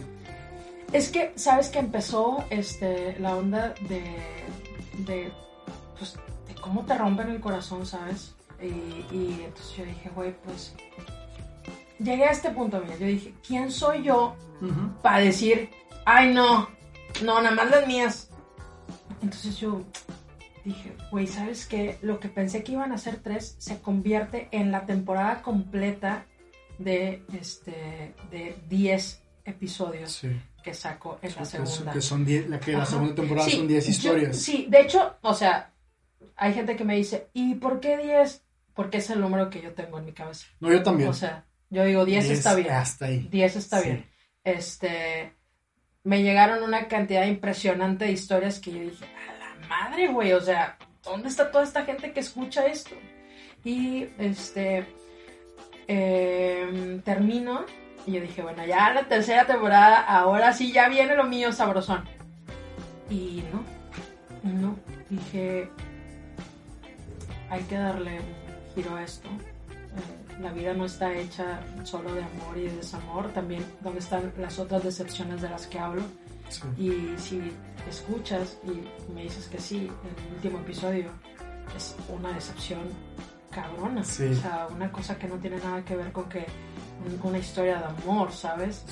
es 0.93 1.11
que 1.11 1.33
sabes 1.35 1.69
que 1.71 1.81
empezó 1.81 2.45
este 2.51 3.19
la 3.19 3.37
onda 3.37 3.75
de 3.89 4.03
de 5.05 5.33
pues 5.99 6.17
cómo 6.67 6.85
te 6.85 6.99
rompen 6.99 7.31
el 7.31 7.41
corazón, 7.41 7.87
¿sabes? 7.87 8.35
Y, 8.61 9.43
entonces 9.45 9.77
yo 9.77 9.85
dije, 9.85 10.11
güey, 10.15 10.35
pues 10.45 10.75
llegué 12.01 12.25
a 12.25 12.31
este 12.33 12.51
punto, 12.51 12.81
mira, 12.81 12.97
yo 12.97 13.07
dije, 13.07 13.35
¿quién 13.47 13.71
soy 13.71 14.03
yo 14.03 14.35
para 15.01 15.19
decir, 15.19 15.71
ay, 16.05 16.35
no, 16.35 16.69
no, 17.23 17.41
nada 17.41 17.55
más 17.55 17.71
las 17.71 17.87
mías? 17.87 18.31
Entonces 19.23 19.59
yo 19.59 19.83
dije, 20.65 20.97
güey, 21.13 21.29
¿sabes 21.29 21.67
qué? 21.67 21.99
Lo 22.03 22.19
que 22.19 22.29
pensé 22.29 22.65
que 22.65 22.73
iban 22.73 22.91
a 22.91 22.99
ser 22.99 23.19
tres 23.19 23.55
se 23.59 23.81
convierte 23.81 24.49
en 24.51 24.73
la 24.73 24.87
temporada 24.87 25.43
completa 25.43 26.27
de, 26.79 27.23
este, 27.33 28.13
de 28.33 28.57
10 28.69 29.23
episodios. 29.45 30.21
que 30.65 30.75
saco 30.75 31.21
en 31.23 31.33
la 31.37 31.45
segunda. 31.45 31.93
Que 31.93 32.01
son 32.01 32.27
la 32.51 32.59
que 32.59 32.73
la 32.73 32.87
segunda 32.87 33.15
temporada 33.15 33.49
son 33.49 33.69
10 33.69 33.89
historias. 33.89 34.37
sí, 34.37 34.67
de 34.69 34.81
hecho, 34.81 35.15
o 35.23 35.33
sea, 35.33 35.71
hay 36.37 36.53
gente 36.53 36.77
que 36.77 36.85
me 36.85 36.97
dice, 36.97 37.29
¿y 37.33 37.55
por 37.55 37.81
qué 37.81 37.97
10? 37.97 38.45
Porque 38.75 38.99
es 38.99 39.11
el 39.11 39.21
número 39.21 39.49
que 39.51 39.63
yo 39.63 39.73
tengo 39.73 39.99
en 39.99 40.05
mi 40.05 40.13
cabeza. 40.13 40.47
No, 40.61 40.71
yo 40.71 40.83
también. 40.83 41.09
O 41.09 41.15
sea, 41.15 41.47
yo 41.71 41.85
digo 41.85 42.05
10, 42.05 42.31
está 42.31 42.55
bien. 42.55 42.71
Hasta 42.71 43.07
ahí. 43.07 43.27
10 43.31 43.57
está 43.57 43.81
bien. 43.81 44.07
Este, 44.45 45.33
me 46.05 46.23
llegaron 46.23 46.63
una 46.63 46.87
cantidad 46.89 47.27
impresionante 47.27 48.05
de 48.05 48.13
historias 48.13 48.61
que 48.61 48.73
yo 48.73 48.81
dije, 48.81 49.05
a 49.05 49.39
la 49.39 49.69
madre, 49.69 50.09
güey, 50.09 50.33
o 50.33 50.41
sea, 50.41 50.79
¿dónde 51.03 51.29
está 51.29 51.51
toda 51.51 51.65
esta 51.65 51.85
gente 51.85 52.13
que 52.13 52.21
escucha 52.21 52.67
esto? 52.67 52.95
Y 53.65 54.09
este, 54.19 54.87
em, 55.89 57.01
termino 57.01 57.65
y 58.07 58.13
yo 58.13 58.21
dije, 58.21 58.41
bueno, 58.43 58.65
ya 58.65 58.93
la 58.95 59.09
tercera 59.09 59.47
temporada, 59.47 60.01
ahora 60.01 60.53
sí 60.53 60.73
ya 60.73 60.89
viene 60.89 61.17
lo 61.17 61.25
mío 61.25 61.53
sabrosón. 61.53 62.05
Y 63.11 63.43
no, 63.53 64.53
no, 64.53 64.77
dije, 65.11 65.69
hay 67.51 67.63
que 67.65 67.77
darle 67.77 68.19
un 68.19 68.75
giro 68.75 68.97
a 68.97 69.03
esto. 69.03 69.29
Eh, 69.29 70.41
la 70.41 70.53
vida 70.53 70.75
no 70.75 70.85
está 70.85 71.15
hecha 71.15 71.61
solo 71.85 72.13
de 72.13 72.23
amor 72.23 72.57
y 72.57 72.63
de 72.63 72.77
desamor, 72.77 73.33
también 73.33 73.65
donde 73.81 74.01
están 74.01 74.33
las 74.39 74.59
otras 74.59 74.83
decepciones 74.85 75.43
de 75.43 75.49
las 75.49 75.67
que 75.67 75.79
hablo. 75.79 76.03
Y 76.79 76.93
si 77.19 77.53
escuchas 77.89 78.59
y 78.65 79.13
me 79.13 79.23
dices 79.23 79.49
que 79.49 79.59
sí, 79.59 79.89
el 79.89 80.35
último 80.35 80.59
episodio 80.61 81.11
es 81.77 81.97
una 82.09 82.33
decepción 82.33 82.83
cabrona. 83.51 84.03
O 84.03 84.05
sea, 84.05 84.69
una 84.71 84.93
cosa 84.93 85.19
que 85.19 85.27
no 85.27 85.37
tiene 85.37 85.57
nada 85.57 85.85
que 85.85 85.97
ver 85.97 86.13
con 86.13 86.29
que 86.29 86.47
una 87.23 87.39
historia 87.39 87.79
de 87.79 87.85
amor, 87.85 88.33
¿sabes? 88.33 88.85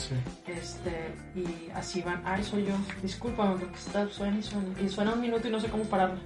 Este, 0.47 1.15
y 1.35 1.71
así 1.75 2.01
van, 2.03 2.23
ay, 2.25 2.43
soy 2.43 2.65
yo, 2.65 2.75
discúlpame 3.03 3.57
porque 3.57 3.75
está, 3.75 4.09
suena 4.09 4.39
y 4.39 4.43
suena. 4.43 4.81
Y 4.81 4.89
suena 4.89 5.13
un 5.13 5.21
minuto 5.21 5.49
y 5.49 5.51
no 5.51 5.61
sé 5.61 5.69
cómo 5.69 5.85
pararlo. 5.85 6.19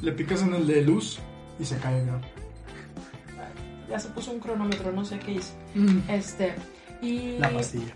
Le 0.00 0.12
picas 0.12 0.42
en 0.42 0.54
el 0.54 0.66
de 0.66 0.82
luz 0.82 1.18
y 1.58 1.64
se 1.64 1.76
cae 1.78 2.00
el 2.00 2.08
Ya 3.88 3.98
se 3.98 4.08
puso 4.08 4.32
un 4.32 4.40
cronómetro, 4.40 4.92
no 4.92 5.04
sé 5.04 5.18
qué 5.18 5.32
hice. 5.32 5.52
Mm. 5.74 5.98
Este, 6.08 6.54
y... 7.00 7.38
La 7.38 7.50
pastilla. 7.50 7.94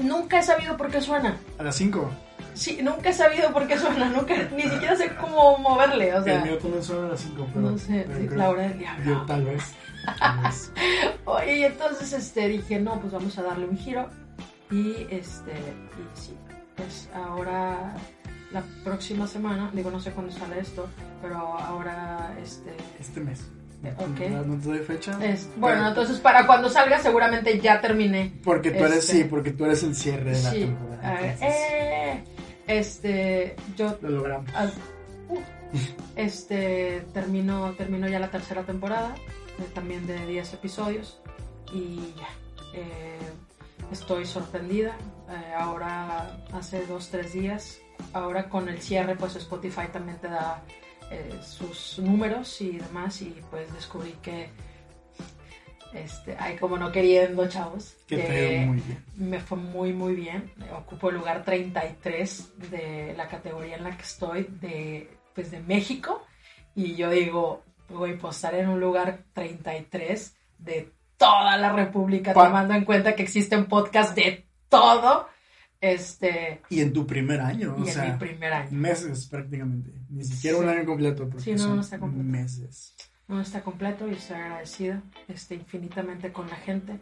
Nunca 0.00 0.38
he 0.38 0.42
sabido 0.42 0.76
por 0.76 0.90
qué 0.90 1.00
suena. 1.00 1.36
A 1.58 1.62
las 1.62 1.76
5. 1.76 2.10
Sí, 2.54 2.80
nunca 2.82 3.10
he 3.10 3.12
sabido 3.12 3.52
por 3.52 3.66
qué 3.66 3.78
suena, 3.78 4.08
nunca, 4.08 4.34
ni 4.56 4.62
siquiera 4.62 4.96
sé 4.96 5.14
cómo 5.20 5.58
moverle, 5.58 6.14
o 6.14 6.24
sea. 6.24 6.38
El 6.38 6.44
mío 6.44 6.58
también 6.58 6.82
suena 6.82 7.06
a 7.06 7.10
las 7.10 7.20
5, 7.20 7.46
pero... 7.52 7.70
No 7.70 7.78
sé, 7.78 8.06
la 8.34 8.50
hora 8.50 8.62
del 8.62 8.78
diablo. 8.78 9.04
Yo 9.04 9.22
tal 9.26 9.44
vez. 9.44 9.62
Tal 10.18 10.38
vez. 10.40 10.72
Oye, 11.24 11.58
y 11.58 11.64
entonces 11.64 12.12
este, 12.12 12.48
dije, 12.48 12.80
no, 12.80 13.00
pues 13.00 13.12
vamos 13.12 13.36
a 13.38 13.42
darle 13.42 13.66
un 13.66 13.76
giro. 13.76 14.08
Y 14.70 15.06
este, 15.10 15.52
y 15.52 16.18
sí, 16.18 16.36
pues 16.76 17.08
ahora 17.14 17.94
la 18.52 18.62
próxima 18.84 19.26
semana, 19.26 19.70
digo, 19.74 19.90
no 19.90 20.00
sé 20.00 20.12
cuándo 20.12 20.32
sale 20.32 20.60
esto, 20.60 20.88
pero 21.20 21.36
ahora 21.36 22.34
este... 22.42 22.74
Este 22.98 23.20
mes. 23.20 23.40
Eh, 23.84 23.94
ok. 23.96 24.46
No, 24.46 24.58
te 24.58 24.68
doy 24.68 24.78
fecha. 24.80 25.18
Es, 25.24 25.48
bueno, 25.56 25.86
entonces 25.86 26.18
para 26.18 26.46
cuando 26.46 26.68
salga 26.68 26.98
seguramente 27.00 27.60
ya 27.60 27.80
terminé. 27.80 28.32
Porque 28.42 28.70
tú 28.72 28.84
eres, 28.84 28.98
este, 28.98 29.12
sí, 29.18 29.24
porque 29.24 29.52
tú 29.52 29.64
eres 29.66 29.82
el 29.84 29.94
cierre 29.94 30.32
de 30.32 30.42
la 30.42 30.50
sí, 30.50 30.60
temporada. 30.60 31.12
ver, 31.20 31.36
eh, 31.40 32.24
este, 32.66 33.56
yo 33.76 33.96
Lo 34.02 34.10
logramos. 34.10 34.50
uh, 35.28 35.38
este 36.16 37.06
termino, 37.12 37.72
termino 37.74 38.08
ya 38.08 38.18
la 38.18 38.30
tercera 38.30 38.62
temporada, 38.64 39.14
eh, 39.60 39.66
también 39.74 40.06
de 40.06 40.26
10 40.26 40.54
episodios 40.54 41.20
y 41.72 42.14
ya. 42.16 42.28
eh, 42.74 43.18
estoy 43.92 44.26
sorprendida. 44.26 44.96
ahora 45.56 46.36
hace 46.52 46.84
dos, 46.86 47.10
tres 47.10 47.32
días, 47.32 47.78
ahora 48.12 48.48
con 48.48 48.68
el 48.68 48.80
cierre, 48.80 49.16
pues 49.16 49.36
Spotify 49.36 49.88
también 49.92 50.18
te 50.18 50.28
da 50.28 50.62
eh, 51.10 51.38
sus 51.42 51.98
números 51.98 52.60
y 52.60 52.78
demás 52.78 53.20
y 53.22 53.34
pues 53.50 53.72
descubrí 53.72 54.12
que 54.22 54.50
este, 55.94 56.36
hay 56.38 56.56
como 56.56 56.76
no 56.76 56.92
queriendo, 56.92 57.48
chavos. 57.48 57.96
Que 58.06 58.62
muy 58.66 58.76
bien. 58.80 59.04
Me 59.16 59.40
fue 59.40 59.56
muy, 59.56 59.92
muy 59.92 60.14
bien. 60.14 60.52
Ocupo 60.76 61.08
el 61.08 61.16
lugar 61.16 61.44
33 61.44 62.70
de 62.70 63.14
la 63.16 63.26
categoría 63.26 63.76
en 63.76 63.84
la 63.84 63.96
que 63.96 64.02
estoy, 64.02 64.46
de, 64.60 65.10
pues 65.34 65.50
de 65.50 65.60
México. 65.60 66.22
Y 66.74 66.94
yo 66.94 67.08
digo, 67.10 67.62
voy 67.88 68.12
a 68.12 68.18
postar 68.18 68.54
en 68.54 68.68
un 68.68 68.78
lugar 68.80 69.20
33 69.32 70.36
de 70.58 70.92
toda 71.16 71.56
la 71.56 71.72
República, 71.72 72.34
Pa- 72.34 72.44
tomando 72.46 72.74
en 72.74 72.84
cuenta 72.84 73.16
que 73.16 73.22
existen 73.22 73.64
podcasts 73.66 74.14
de 74.14 74.46
todo. 74.68 75.28
Este, 75.80 76.60
Y 76.70 76.80
en 76.80 76.92
tu 76.92 77.06
primer 77.06 77.40
año, 77.40 77.74
y 77.78 77.82
o 77.82 77.86
en 77.86 77.92
sea, 77.92 78.12
mi 78.12 78.18
primer 78.18 78.52
año. 78.52 78.68
meses 78.72 79.26
prácticamente. 79.26 79.92
Ni 80.10 80.24
siquiera 80.24 80.58
Sí. 80.58 80.62
un 80.64 80.68
año 80.70 80.84
completo, 80.84 81.28
porque 81.28 81.44
Sí, 81.44 81.52
no, 81.52 81.58
son 81.58 81.76
no 81.76 81.80
está 81.82 81.98
completo. 81.98 82.24
meses. 82.28 82.94
No 83.28 83.40
está 83.40 83.62
completo 83.62 84.08
y 84.08 84.12
estoy 84.14 84.36
agradecida 84.36 85.02
este, 85.28 85.54
infinitamente 85.54 86.32
con 86.32 86.48
la 86.48 86.56
gente. 86.56 86.98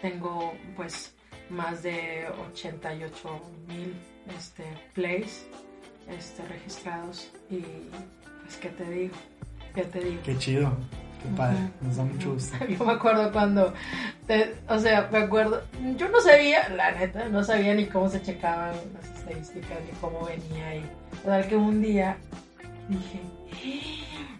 Tengo 0.00 0.52
pues 0.76 1.14
más 1.50 1.82
de 1.82 2.26
88 2.50 3.40
mil 3.68 3.94
este, 4.36 4.64
plays 4.94 5.46
este, 6.08 6.46
registrados 6.46 7.32
y 7.50 7.60
pues 8.42 8.56
qué 8.60 8.68
te 8.68 8.90
digo, 8.90 9.14
qué 9.74 9.82
te 9.84 10.00
digo. 10.00 10.20
Qué 10.24 10.36
chido, 10.38 10.76
qué 11.22 11.36
padre, 11.36 11.56
Ujú, 11.56 11.86
nos 11.86 11.96
da 11.96 12.04
mucho 12.04 12.32
gusto. 12.34 12.56
Yo 12.68 12.84
me 12.84 12.92
acuerdo 12.92 13.32
cuando, 13.32 13.72
te- 14.26 14.54
o 14.68 14.78
sea, 14.78 15.08
me 15.12 15.18
acuerdo, 15.18 15.62
yo 15.96 16.08
no 16.08 16.20
sabía, 16.20 16.68
la 16.70 16.92
neta, 16.92 17.28
no 17.28 17.42
sabía 17.44 17.74
ni 17.74 17.86
cómo 17.86 18.08
se 18.08 18.22
checaban 18.22 18.72
las 18.94 19.18
estadísticas, 19.18 19.78
ni 19.86 19.92
cómo 20.00 20.24
venía 20.26 20.76
y 20.76 20.84
total 21.22 21.46
que 21.48 21.56
un 21.56 21.80
día 21.82 22.16
dije, 22.88 23.20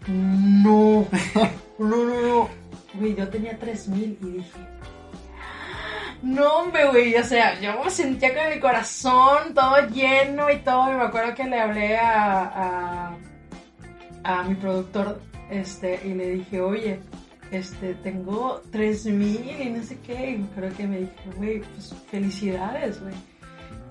no, 0.08 1.06
no, 1.78 1.86
no, 1.96 2.04
no, 2.22 2.48
güey, 2.94 3.14
yo 3.14 3.28
tenía 3.28 3.56
3000 3.58 4.18
y 4.20 4.26
dije, 4.26 4.50
no, 6.22 6.58
hombre, 6.58 6.86
güey, 6.88 7.14
o 7.16 7.24
sea, 7.24 7.58
yo 7.60 7.82
me 7.82 7.90
sentía 7.90 8.34
con 8.34 8.54
mi 8.54 8.60
corazón 8.60 9.54
todo 9.54 9.76
lleno 9.88 10.50
y 10.50 10.58
todo, 10.58 10.92
y 10.92 10.96
me 10.96 11.02
acuerdo 11.02 11.34
que 11.34 11.44
le 11.44 11.60
hablé 11.60 11.96
a, 11.98 12.42
a, 12.44 13.16
a 14.24 14.42
mi 14.44 14.54
productor, 14.54 15.20
este, 15.52 16.00
y 16.04 16.14
le 16.14 16.30
dije, 16.30 16.60
oye, 16.62 17.00
este, 17.50 17.94
tengo 17.96 18.62
3000 18.70 19.60
y 19.60 19.70
no 19.70 19.82
sé 19.82 19.98
qué, 20.00 20.30
y 20.30 20.42
creo 20.54 20.74
que 20.74 20.86
me 20.86 21.00
dijo, 21.00 21.12
güey, 21.36 21.60
pues 21.60 21.94
felicidades, 22.10 23.00
güey. 23.02 23.14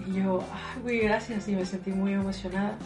Y 0.07 0.23
yo, 0.23 0.43
ay, 0.51 0.81
güey, 0.81 0.99
gracias, 1.01 1.47
y 1.47 1.55
me 1.55 1.63
sentí 1.63 1.91
muy 1.91 2.13
emocionada. 2.13 2.77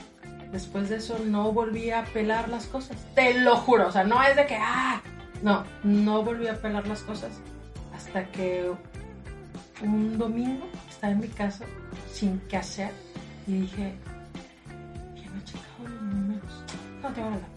Después 0.51 0.89
de 0.89 0.97
eso 0.97 1.17
no 1.26 1.53
volví 1.53 1.91
a 1.91 2.03
pelar 2.03 2.49
las 2.49 2.67
cosas, 2.67 2.97
te 3.15 3.39
lo 3.39 3.55
juro, 3.55 3.88
o 3.88 3.91
sea, 3.91 4.03
no 4.03 4.21
es 4.21 4.36
de 4.36 4.45
que, 4.45 4.57
ah, 4.59 5.01
no, 5.41 5.63
no 5.84 6.23
volví 6.23 6.47
a 6.47 6.61
pelar 6.61 6.86
las 6.86 7.01
cosas 7.01 7.32
hasta 7.95 8.26
que 8.32 8.71
un 9.82 10.17
domingo 10.17 10.65
estaba 10.89 11.13
en 11.13 11.19
mi 11.19 11.28
casa 11.30 11.65
sin 12.11 12.39
qué 12.49 12.57
hacer 12.57 12.91
y 13.47 13.61
dije, 13.61 13.93
¿quién 15.15 15.34
me 15.34 15.39
ha 15.39 15.43
checado 15.45 15.88
los 15.88 16.01
números? 16.01 16.63
No 17.01 17.09
te 17.13 17.21
voy 17.21 17.30
a 17.30 17.34
hablar. 17.36 17.55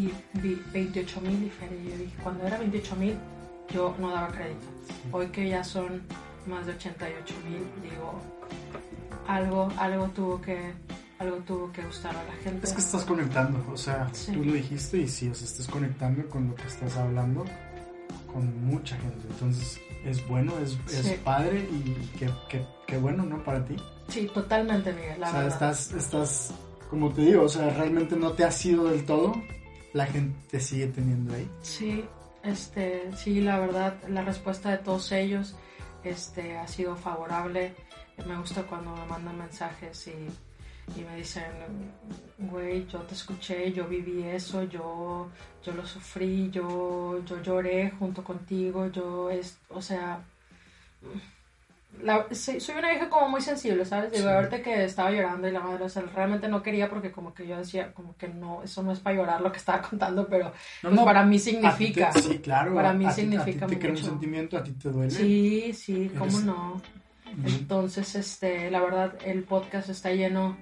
Y 0.00 0.38
vi 0.40 0.62
28 0.72 1.20
mil 1.20 1.44
y 1.44 1.50
feria. 1.50 1.78
Y 1.78 1.90
yo 1.90 1.96
dije, 1.98 2.16
cuando 2.22 2.46
era 2.46 2.56
28 2.58 2.96
mil, 2.96 3.14
yo 3.74 3.94
no 3.98 4.10
daba 4.10 4.28
crédito. 4.28 4.66
Hoy 5.12 5.26
que 5.28 5.48
ya 5.48 5.62
son 5.62 6.00
más 6.46 6.66
de 6.66 6.72
88 6.72 7.34
mil, 7.48 7.58
digo, 7.82 8.18
algo, 9.26 9.68
algo 9.78 10.06
tuvo 10.08 10.40
que, 10.40 10.72
algo 11.18 11.36
tuvo 11.46 11.70
que 11.72 11.82
gustar 11.84 12.16
a 12.16 12.24
la 12.24 12.32
gente. 12.42 12.66
Es 12.66 12.72
que 12.72 12.80
estás 12.80 13.04
conectando, 13.04 13.62
o 13.72 13.76
sea, 13.76 14.08
Sí. 14.12 14.32
tú 14.32 14.44
lo 14.44 14.52
dijiste 14.52 14.98
y 14.98 15.08
sí, 15.08 15.28
o 15.28 15.34
sea, 15.34 15.46
estás 15.46 15.66
conectando 15.68 16.26
con 16.28 16.48
lo 16.48 16.54
que 16.54 16.62
estás 16.66 16.96
hablando 16.96 17.44
con 18.32 18.64
mucha 18.64 18.96
gente. 18.96 19.26
Entonces, 19.30 19.78
es 20.04 20.26
bueno, 20.28 20.52
es, 20.62 20.78
es 20.92 21.06
Sí. 21.06 21.16
padre 21.22 21.68
y 21.70 21.94
qué, 22.18 22.30
qué, 22.48 22.64
qué 22.86 22.96
bueno, 22.96 23.24
¿no? 23.24 23.42
Para 23.44 23.64
ti. 23.64 23.76
Sí, 24.08 24.28
totalmente, 24.32 24.92
Miguel, 24.92 25.20
la 25.20 25.28
o 25.28 25.30
sea, 25.30 25.40
verdad. 25.42 25.52
estás, 25.70 25.92
estás, 25.92 26.54
como 26.88 27.10
te 27.12 27.22
digo, 27.22 27.42
o 27.44 27.48
sea, 27.48 27.68
realmente 27.70 28.16
no 28.16 28.32
te 28.32 28.44
has 28.44 28.64
ido 28.64 28.84
del 28.88 29.04
todo, 29.04 29.34
la 29.92 30.06
gente 30.06 30.38
te 30.50 30.60
sigue 30.60 30.88
teniendo 30.88 31.34
ahí. 31.34 31.50
Sí, 31.62 32.04
este, 32.42 33.10
sí, 33.16 33.40
la 33.40 33.58
verdad, 33.58 33.96
la 34.08 34.22
respuesta 34.22 34.70
de 34.70 34.78
todos 34.78 35.12
ellos 35.12 35.54
este, 36.04 36.56
ha 36.56 36.66
sido 36.66 36.96
favorable. 36.96 37.74
Me 38.26 38.36
gusta 38.36 38.62
cuando 38.62 38.94
me 38.94 39.06
mandan 39.06 39.38
mensajes 39.38 40.08
y, 40.08 41.00
y 41.00 41.04
me 41.04 41.16
dicen, 41.16 41.50
güey, 42.38 42.86
yo 42.86 43.00
te 43.00 43.14
escuché, 43.14 43.72
yo 43.72 43.86
viví 43.86 44.22
eso, 44.22 44.62
yo, 44.64 45.30
yo 45.64 45.72
lo 45.72 45.86
sufrí, 45.86 46.50
yo, 46.50 47.22
yo 47.24 47.42
lloré 47.42 47.90
junto 47.98 48.22
contigo, 48.22 48.88
yo, 48.88 49.30
es, 49.30 49.58
o 49.70 49.80
sea, 49.80 50.22
la- 52.02 52.26
sí, 52.30 52.60
soy 52.60 52.76
una 52.78 52.92
hija 52.94 53.08
como 53.10 53.28
muy 53.28 53.40
sensible, 53.40 53.84
¿sabes? 53.84 54.10
Digo, 54.12 54.24
Sí. 54.24 54.30
ahorita 54.34 54.62
que 54.62 54.84
estaba 54.84 55.10
llorando 55.10 55.48
y 55.48 55.52
la 55.52 55.60
madre, 55.60 55.84
o 55.84 55.88
sea, 55.88 56.02
realmente 56.14 56.48
no 56.48 56.62
quería 56.62 56.88
porque 56.88 57.10
como 57.12 57.34
que 57.34 57.46
yo 57.46 57.56
decía, 57.58 57.92
como 57.92 58.16
que 58.16 58.28
no, 58.28 58.62
eso 58.62 58.82
no 58.82 58.92
es 58.92 59.00
para 59.00 59.16
llorar 59.16 59.40
lo 59.40 59.52
que 59.52 59.58
estaba 59.58 59.82
contando, 59.90 60.26
pero 60.28 60.52
No, 60.82 60.90
pues 60.90 61.00
para 61.02 61.24
mí 61.24 61.36
te- 61.36 61.42
significa. 61.44 62.12
sí, 62.12 62.38
claro. 62.38 62.74
para 62.74 62.92
mí 62.92 63.04
a 63.04 63.08
ti- 63.10 63.20
significa 63.22 63.64
a 63.64 63.68
ti 63.68 63.74
te 63.74 63.80
crea 63.80 63.92
un 63.92 63.96
mucho. 63.98 64.10
sentimiento, 64.10 64.56
a 64.56 64.62
ti 64.64 64.72
te 64.72 64.88
duele. 64.90 65.10
Sí, 65.10 65.72
sí, 65.74 66.10
cómo 66.18 66.24
Eres- 66.30 66.44
no. 66.44 66.82
Entonces, 67.46 68.14
este, 68.16 68.70
la 68.70 68.80
verdad, 68.80 69.14
el 69.24 69.44
podcast 69.44 69.88
está 69.88 70.10
lleno, 70.10 70.56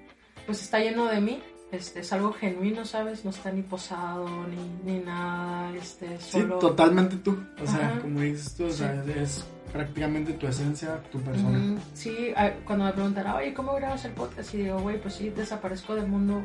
pues 0.47 0.63
está 0.63 0.79
lleno 0.81 1.07
de 1.07 1.21
mí. 1.21 1.43
Este, 1.71 2.01
es 2.01 2.13
algo 2.15 2.33
genuino, 2.33 2.85
¿sabes? 2.87 3.25
No 3.27 3.31
está 3.31 3.53
ni 3.53 3.61
posado, 3.63 4.27
ni, 4.49 4.91
ni 4.93 4.99
nada, 5.05 5.71
este, 5.77 6.19
Sí, 6.19 6.33
solo... 6.41 6.59
totalmente 6.59 7.17
tú. 7.17 7.39
O 7.63 7.67
sea, 7.67 7.99
como 8.01 8.21
dices 8.21 8.55
tú, 8.55 8.65
o 8.65 8.71
sea, 8.71 9.05
es 9.17 9.45
prácticamente 9.73 10.33
tu 10.35 10.47
esencia, 10.47 11.01
tu 11.11 11.21
persona. 11.21 11.59
Ujú, 11.59 11.79
Sí, 11.95 12.33
cuando 12.65 12.85
me 12.85 12.93
preguntan, 12.93 13.27
oye, 13.33 13.55
¿cómo 13.55 13.75
grabas 13.75 14.05
el 14.05 14.13
podcast? 14.13 14.55
Y 14.55 14.59
digo, 14.59 14.81
güey, 14.81 15.01
pues 15.01 15.15
sí, 15.15 15.31
desaparezco 15.31 15.95
del 15.95 16.07
mundo 16.07 16.43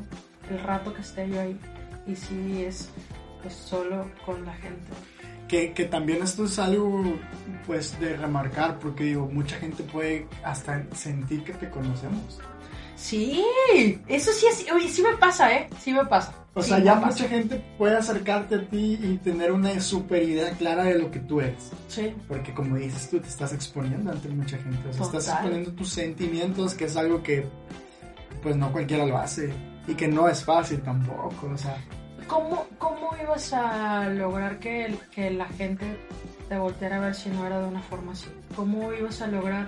el 0.49 0.59
rato 0.59 0.93
que 0.93 1.01
esté 1.01 1.29
yo 1.29 1.39
ahí. 1.39 1.59
Y 2.05 2.15
sí, 2.15 2.63
es 2.65 2.89
pues 3.41 3.53
solo 3.53 4.09
con 4.25 4.45
la 4.45 4.53
gente. 4.53 4.91
Que, 5.47 5.73
que 5.73 5.85
también 5.85 6.23
esto 6.23 6.45
es 6.45 6.57
algo, 6.57 7.03
pues, 7.67 7.99
de 7.99 8.15
remarcar, 8.15 8.79
porque 8.79 9.03
digo, 9.03 9.27
mucha 9.31 9.57
gente 9.57 9.83
puede 9.83 10.27
hasta 10.43 10.83
sentir 10.95 11.43
que 11.43 11.53
te 11.53 11.69
conocemos. 11.69 12.39
Sí, 13.03 13.43
eso 14.07 14.31
sí 14.31 14.45
es, 14.45 14.65
oye, 14.71 14.87
sí 14.87 15.01
me 15.01 15.17
pasa, 15.17 15.53
¿eh? 15.53 15.67
Sí 15.81 15.91
me 15.91 16.05
pasa. 16.05 16.33
O 16.53 16.63
Sí 16.63 16.69
sea, 16.69 16.79
ya 16.79 17.01
pasa. 17.01 17.07
mucha 17.07 17.27
gente 17.27 17.61
puede 17.77 17.97
acercarte 17.97 18.55
a 18.55 18.65
ti 18.69 18.97
y 19.01 19.17
tener 19.17 19.51
una 19.51 19.77
super 19.81 20.23
idea 20.23 20.51
clara 20.51 20.85
de 20.85 20.99
lo 20.99 21.11
que 21.11 21.19
tú 21.19 21.41
eres. 21.41 21.71
Sí, 21.89 22.13
Porque 22.29 22.53
como 22.53 22.77
dices 22.77 23.09
tú, 23.09 23.19
te 23.19 23.27
estás 23.27 23.51
exponiendo 23.51 24.09
ante 24.09 24.29
mucha 24.29 24.57
gente. 24.57 24.87
O 24.87 24.93
sea, 24.93 25.03
estás 25.03 25.27
exponiendo 25.27 25.73
tus 25.73 25.89
sentimientos, 25.89 26.75
que 26.75 26.85
es 26.85 26.95
algo 26.95 27.21
que, 27.21 27.45
pues, 28.41 28.55
no 28.55 28.71
cualquiera 28.71 29.05
lo 29.05 29.17
hace. 29.17 29.51
Y 29.85 29.95
que 29.95 30.07
no 30.07 30.29
es 30.29 30.41
fácil 30.45 30.79
tampoco, 30.81 31.49
o 31.53 31.57
sea. 31.57 31.75
¿Cómo, 32.27 32.65
¿Cómo 32.77 33.09
ibas 33.21 33.53
a 33.53 34.09
lograr 34.09 34.59
que, 34.59 34.85
el- 34.85 34.99
que 35.11 35.29
la 35.31 35.45
gente 35.45 35.85
te 36.49 36.57
volteara 36.57 36.97
a 36.97 36.99
ver 36.99 37.15
si 37.15 37.29
no 37.29 37.45
era 37.45 37.59
de 37.59 37.67
una 37.67 37.81
forma 37.81 38.11
así? 38.13 38.27
¿Cómo 38.55 38.91
ibas 38.93 39.21
a 39.21 39.27
lograr? 39.27 39.67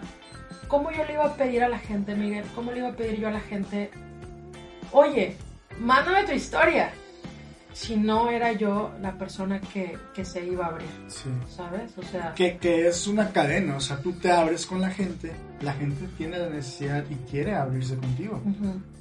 ¿Cómo 0.67 0.91
yo 0.91 1.05
le 1.05 1.13
iba 1.13 1.25
a 1.25 1.35
pedir 1.35 1.63
a 1.63 1.69
la 1.69 1.79
gente, 1.79 2.15
Miguel? 2.15 2.45
¿Cómo 2.55 2.71
le 2.71 2.79
iba 2.79 2.89
a 2.89 2.93
pedir 2.95 3.19
yo 3.19 3.27
a 3.27 3.31
la 3.31 3.39
gente? 3.39 3.91
Oye, 4.91 5.35
mándame 5.79 6.23
tu 6.23 6.31
historia. 6.31 6.91
Si 7.73 7.97
no 7.97 8.29
era 8.29 8.53
yo 8.53 8.91
la 9.01 9.11
persona 9.17 9.59
que, 9.59 9.97
que 10.13 10.23
se 10.23 10.45
iba 10.45 10.65
a 10.65 10.69
abrir, 10.69 10.87
Sí. 11.07 11.29
¿sabes? 11.53 11.91
O 11.97 12.03
sea, 12.03 12.33
Que, 12.33 12.57
que 12.57 12.87
es 12.87 13.05
una 13.05 13.31
cadena, 13.33 13.75
o 13.75 13.81
sea, 13.81 13.97
tú 13.97 14.13
te 14.13 14.31
abres 14.31 14.65
con 14.65 14.79
la 14.79 14.89
gente, 14.89 15.33
la 15.59 15.73
gente 15.73 16.07
tiene 16.17 16.39
la 16.39 16.47
necesidad 16.47 17.03
y 17.09 17.15
quiere 17.29 17.53
abrirse 17.53 17.97
contigo. 17.97 18.41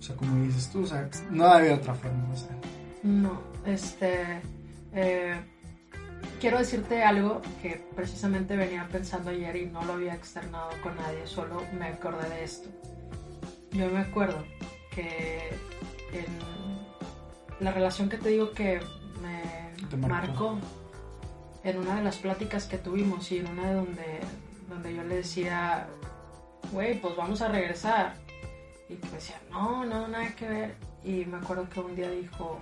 O 0.00 0.02
sea, 0.02 0.16
como 0.16 0.44
dices 0.44 0.68
tú, 0.72 0.82
o 0.82 0.86
sea, 0.86 1.08
no 1.30 1.46
había 1.46 1.74
otra 1.76 1.94
forma. 1.94 2.24
O 2.32 2.36
sea. 2.36 2.48
No, 3.04 3.40
este... 3.64 4.40
Eh, 4.92 5.34
quiero 6.40 6.58
decirte 6.58 7.02
algo 7.02 7.42
que 7.62 7.84
precisamente 7.94 8.56
venía 8.56 8.88
pensando 8.90 9.30
ayer 9.30 9.56
y 9.56 9.66
no 9.66 9.84
lo 9.84 9.94
había 9.94 10.14
externado 10.14 10.70
con 10.82 10.96
nadie, 10.96 11.26
solo 11.26 11.62
me 11.78 11.86
acordé 11.86 12.28
de 12.28 12.44
esto. 12.44 12.68
Yo 13.72 13.88
me 13.90 14.00
acuerdo 14.00 14.44
que 14.90 15.50
en 16.12 16.26
la 17.60 17.72
relación 17.72 18.08
que 18.08 18.18
te 18.18 18.30
digo 18.30 18.52
que 18.52 18.80
me 19.20 19.96
marcó. 19.96 20.58
en 21.62 21.78
una 21.78 21.96
de 21.96 22.04
las 22.04 22.16
pláticas 22.16 22.66
que 22.66 22.78
tuvimos 22.78 23.30
y 23.32 23.38
en 23.38 23.48
una 23.48 23.68
de 23.68 23.74
donde, 23.74 24.20
donde 24.68 24.94
yo 24.94 25.02
le 25.02 25.16
decía, 25.16 25.86
güey, 26.72 27.00
pues 27.00 27.16
vamos 27.16 27.40
a 27.40 27.48
regresar. 27.48 28.14
Y 28.88 28.94
me 28.94 29.10
decía, 29.12 29.40
no, 29.50 29.84
no, 29.84 30.08
nada 30.08 30.34
que 30.36 30.46
ver. 30.46 30.74
Y 31.02 31.24
me 31.24 31.38
acuerdo 31.38 31.68
que 31.70 31.80
un 31.80 31.96
día 31.96 32.10
dijo, 32.10 32.60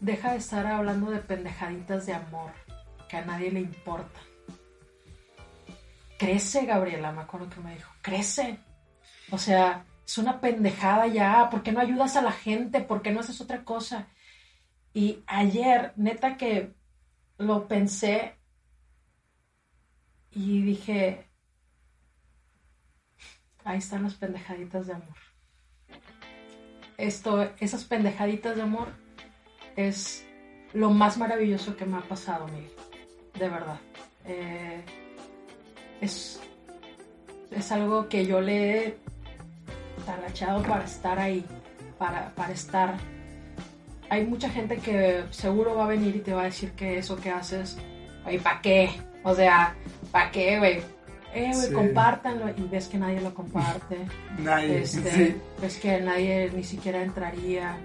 deja 0.00 0.32
de 0.32 0.38
estar 0.38 0.66
hablando 0.66 1.10
de 1.10 1.18
pendejaditas 1.18 2.06
de 2.06 2.14
amor, 2.14 2.52
que 3.08 3.18
a 3.18 3.24
nadie 3.24 3.50
le 3.50 3.60
importa. 3.60 4.20
Crece, 6.18 6.66
Gabriela, 6.66 7.12
me 7.12 7.22
acuerdo 7.22 7.48
que 7.48 7.60
me 7.60 7.74
dijo, 7.74 7.92
crece. 8.02 8.58
O 9.30 9.38
sea, 9.38 9.84
es 10.04 10.18
una 10.18 10.40
pendejada 10.40 11.06
ya, 11.06 11.48
¿por 11.50 11.62
qué 11.62 11.72
no 11.72 11.80
ayudas 11.80 12.16
a 12.16 12.22
la 12.22 12.32
gente? 12.32 12.80
¿Por 12.80 13.02
qué 13.02 13.12
no 13.12 13.20
haces 13.20 13.40
otra 13.40 13.64
cosa? 13.64 14.08
Y 14.92 15.22
ayer, 15.26 15.92
neta 15.96 16.36
que 16.36 16.74
lo 17.38 17.68
pensé 17.68 18.36
y 20.30 20.62
dije, 20.62 21.28
ahí 23.64 23.78
están 23.78 24.02
las 24.02 24.14
pendejaditas 24.14 24.86
de 24.86 24.94
amor. 24.94 25.16
Esto, 26.98 27.50
esas 27.60 27.84
pendejaditas 27.84 28.56
de 28.56 28.62
amor 28.62 28.99
es 29.88 30.26
lo 30.72 30.90
más 30.90 31.18
maravilloso 31.18 31.76
que 31.76 31.84
me 31.84 31.98
ha 31.98 32.02
pasado, 32.02 32.46
Miguel. 32.48 32.70
De 33.38 33.48
verdad. 33.48 33.78
Eh, 34.26 34.82
es, 36.00 36.40
es 37.50 37.72
algo 37.72 38.08
que 38.08 38.26
yo 38.26 38.40
le 38.40 38.86
he 38.86 38.96
talachado 40.06 40.62
para 40.62 40.84
estar 40.84 41.18
ahí, 41.18 41.44
para, 41.98 42.30
para 42.34 42.52
estar. 42.52 42.94
Hay 44.08 44.26
mucha 44.26 44.48
gente 44.48 44.78
que 44.78 45.24
seguro 45.30 45.74
va 45.74 45.84
a 45.84 45.88
venir 45.88 46.16
y 46.16 46.20
te 46.20 46.32
va 46.32 46.42
a 46.42 46.44
decir 46.46 46.72
que 46.72 46.98
eso 46.98 47.16
que 47.16 47.30
haces, 47.30 47.78
¿y 48.30 48.38
¿para 48.38 48.60
qué? 48.60 48.90
O 49.22 49.34
sea, 49.34 49.74
¿para 50.10 50.30
qué, 50.30 50.58
güey? 50.58 50.82
Eh, 51.34 51.52
güey, 51.54 51.72
compártanlo 51.72 52.48
y 52.56 52.62
ves 52.62 52.88
que 52.88 52.98
nadie 52.98 53.20
lo 53.20 53.34
comparte. 53.34 53.98
nadie. 54.38 54.82
Este, 54.82 55.40
ves 55.60 55.78
que 55.78 56.00
nadie 56.00 56.50
ni 56.54 56.64
siquiera 56.64 57.02
entraría. 57.02 57.78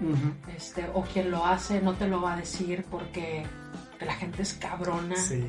este, 0.56 0.86
o 0.94 1.02
quien 1.02 1.30
lo 1.30 1.44
hace 1.44 1.80
no 1.80 1.94
te 1.94 2.08
lo 2.08 2.20
va 2.20 2.34
a 2.34 2.36
decir 2.36 2.84
porque 2.90 3.44
la 4.04 4.14
gente 4.14 4.42
es 4.42 4.54
cabrona. 4.54 5.16
Sí. 5.16 5.44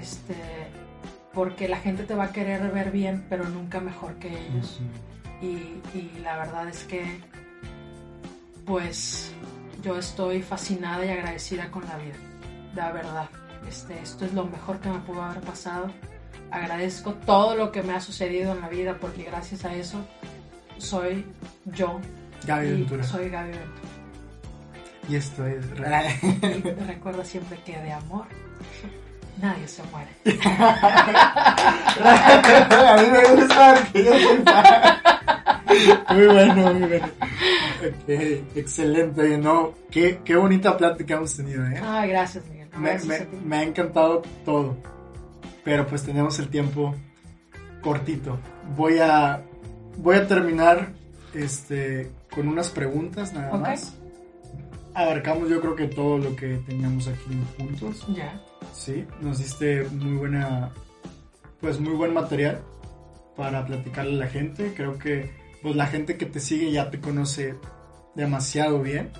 Este, 0.00 0.34
porque 1.32 1.68
la 1.68 1.78
gente 1.78 2.04
te 2.04 2.14
va 2.14 2.24
a 2.24 2.32
querer 2.32 2.70
ver 2.70 2.90
bien, 2.90 3.26
pero 3.28 3.48
nunca 3.48 3.80
mejor 3.80 4.14
que 4.16 4.28
ellos. 4.28 4.80
y, 5.42 5.80
y 5.96 6.20
la 6.22 6.38
verdad 6.38 6.68
es 6.68 6.84
que, 6.84 7.04
pues, 8.64 9.32
yo 9.82 9.98
estoy 9.98 10.42
fascinada 10.42 11.04
y 11.04 11.10
agradecida 11.10 11.70
con 11.70 11.84
la 11.84 11.96
vida. 11.98 12.16
La 12.74 12.92
verdad. 12.92 13.28
Este, 13.68 13.98
esto 14.00 14.24
es 14.24 14.32
lo 14.32 14.44
mejor 14.44 14.78
que 14.80 14.88
me 14.88 14.98
pudo 15.00 15.22
haber 15.22 15.40
pasado 15.40 15.90
agradezco 16.50 17.14
todo 17.14 17.54
lo 17.56 17.72
que 17.72 17.82
me 17.82 17.92
ha 17.94 18.00
sucedido 18.00 18.52
en 18.52 18.60
la 18.60 18.68
vida 18.68 18.96
porque 19.00 19.24
gracias 19.24 19.64
a 19.64 19.74
eso 19.74 20.04
soy 20.78 21.24
yo. 21.66 22.00
Gaby 22.46 22.70
Ventura. 22.72 23.04
Soy 23.04 23.28
Gaby 23.30 23.50
Ventura. 23.50 23.88
Y 25.08 25.16
esto 25.16 25.46
es... 25.46 25.64
y 26.42 26.70
recuerda 26.86 27.24
siempre 27.24 27.58
que 27.64 27.78
de 27.78 27.92
amor 27.92 28.26
nadie 29.40 29.68
se 29.68 29.82
muere. 29.84 30.10
a 32.04 32.96
mí 33.00 33.08
me 33.10 33.24
gusta 33.36 33.74
porque 33.74 34.04
yo 34.04 34.12
soy 34.12 34.38
Muy 36.16 36.26
bueno, 36.26 36.74
muy 36.74 36.88
bueno. 36.88 37.08
excelente, 38.54 39.38
¿no? 39.38 39.74
Qué, 39.90 40.20
qué 40.24 40.36
bonita 40.36 40.76
plática 40.76 41.14
hemos 41.14 41.36
tenido, 41.36 41.64
¿eh? 41.66 41.80
Ay, 41.82 42.08
gracias, 42.08 42.44
Miguel. 42.46 42.68
me, 42.78 42.98
me, 43.00 43.26
me 43.44 43.56
ha 43.56 43.62
encantado 43.62 44.22
todo 44.44 44.76
pero 45.66 45.84
pues 45.84 46.04
tenemos 46.04 46.38
el 46.38 46.48
tiempo 46.48 46.94
cortito. 47.82 48.38
Voy 48.76 49.00
a, 49.00 49.42
voy 49.98 50.14
a 50.14 50.28
terminar 50.28 50.92
este, 51.34 52.08
con 52.32 52.46
unas 52.46 52.70
preguntas 52.70 53.34
nada 53.34 53.56
más. 53.56 53.98
Abarcamos 54.94 55.50
yo 55.50 55.60
creo 55.60 55.74
que 55.74 55.88
todo 55.88 56.18
lo 56.18 56.36
que 56.36 56.58
teníamos 56.68 57.08
aquí 57.08 57.36
juntos. 57.58 58.06
Ya. 58.14 58.40
Sí, 58.72 59.04
nos 59.20 59.38
diste 59.38 59.82
muy 59.90 60.16
buena, 60.16 60.70
pues 61.60 61.80
muy 61.80 61.94
buen 61.94 62.14
material 62.14 62.62
para 63.36 63.66
platicarle 63.66 64.14
a 64.14 64.26
la 64.26 64.28
gente. 64.28 64.72
Creo 64.72 64.98
que 64.98 65.32
pues 65.62 65.74
la 65.74 65.88
gente 65.88 66.16
que 66.16 66.26
te 66.26 66.38
sigue 66.38 66.70
ya 66.70 66.90
te 66.90 67.00
conoce 67.00 67.56
demasiado 68.14 68.80
bien. 68.82 69.10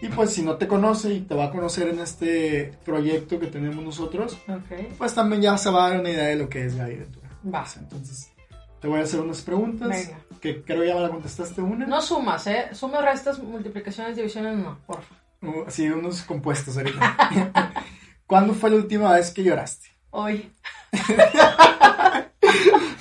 Y 0.00 0.08
pues 0.08 0.30
si 0.30 0.42
no 0.42 0.56
te 0.56 0.68
conoce 0.68 1.14
y 1.14 1.20
te 1.20 1.34
va 1.34 1.46
a 1.46 1.50
conocer 1.50 1.88
en 1.88 2.00
este 2.00 2.76
proyecto 2.84 3.38
que 3.38 3.46
tenemos 3.46 3.82
nosotros, 3.82 4.36
pues 4.98 5.14
también 5.14 5.40
ya 5.40 5.56
se 5.56 5.70
va 5.70 5.86
a 5.86 5.90
dar 5.90 6.00
una 6.00 6.10
idea 6.10 6.26
de 6.26 6.36
lo 6.36 6.48
que 6.48 6.66
es 6.66 6.76
Gaby 6.76 6.96
Ventura. 6.96 7.28
Va. 7.52 7.64
Entonces, 7.78 8.30
te 8.80 8.88
voy 8.88 9.00
a 9.00 9.04
hacer 9.04 9.20
unas 9.20 9.40
preguntas. 9.42 9.88
Venga. 9.88 10.20
Que 10.40 10.62
creo 10.62 10.84
ya 10.84 10.94
me 10.94 11.00
la 11.00 11.08
contestaste 11.08 11.62
una. 11.62 11.86
No 11.86 12.02
sumas, 12.02 12.46
¿eh? 12.46 12.68
Sumas, 12.72 13.02
restas, 13.02 13.38
multiplicaciones, 13.38 14.16
divisiones, 14.16 14.58
no, 14.58 14.78
porfa. 14.86 15.14
Uh, 15.40 15.64
sí, 15.68 15.88
unos 15.88 16.22
compuestos 16.22 16.76
ahorita. 16.76 17.72
¿Cuándo 18.26 18.54
fue 18.54 18.70
la 18.70 18.76
última 18.76 19.12
vez 19.12 19.30
que 19.30 19.42
lloraste? 19.42 19.88
Hoy. 20.10 20.50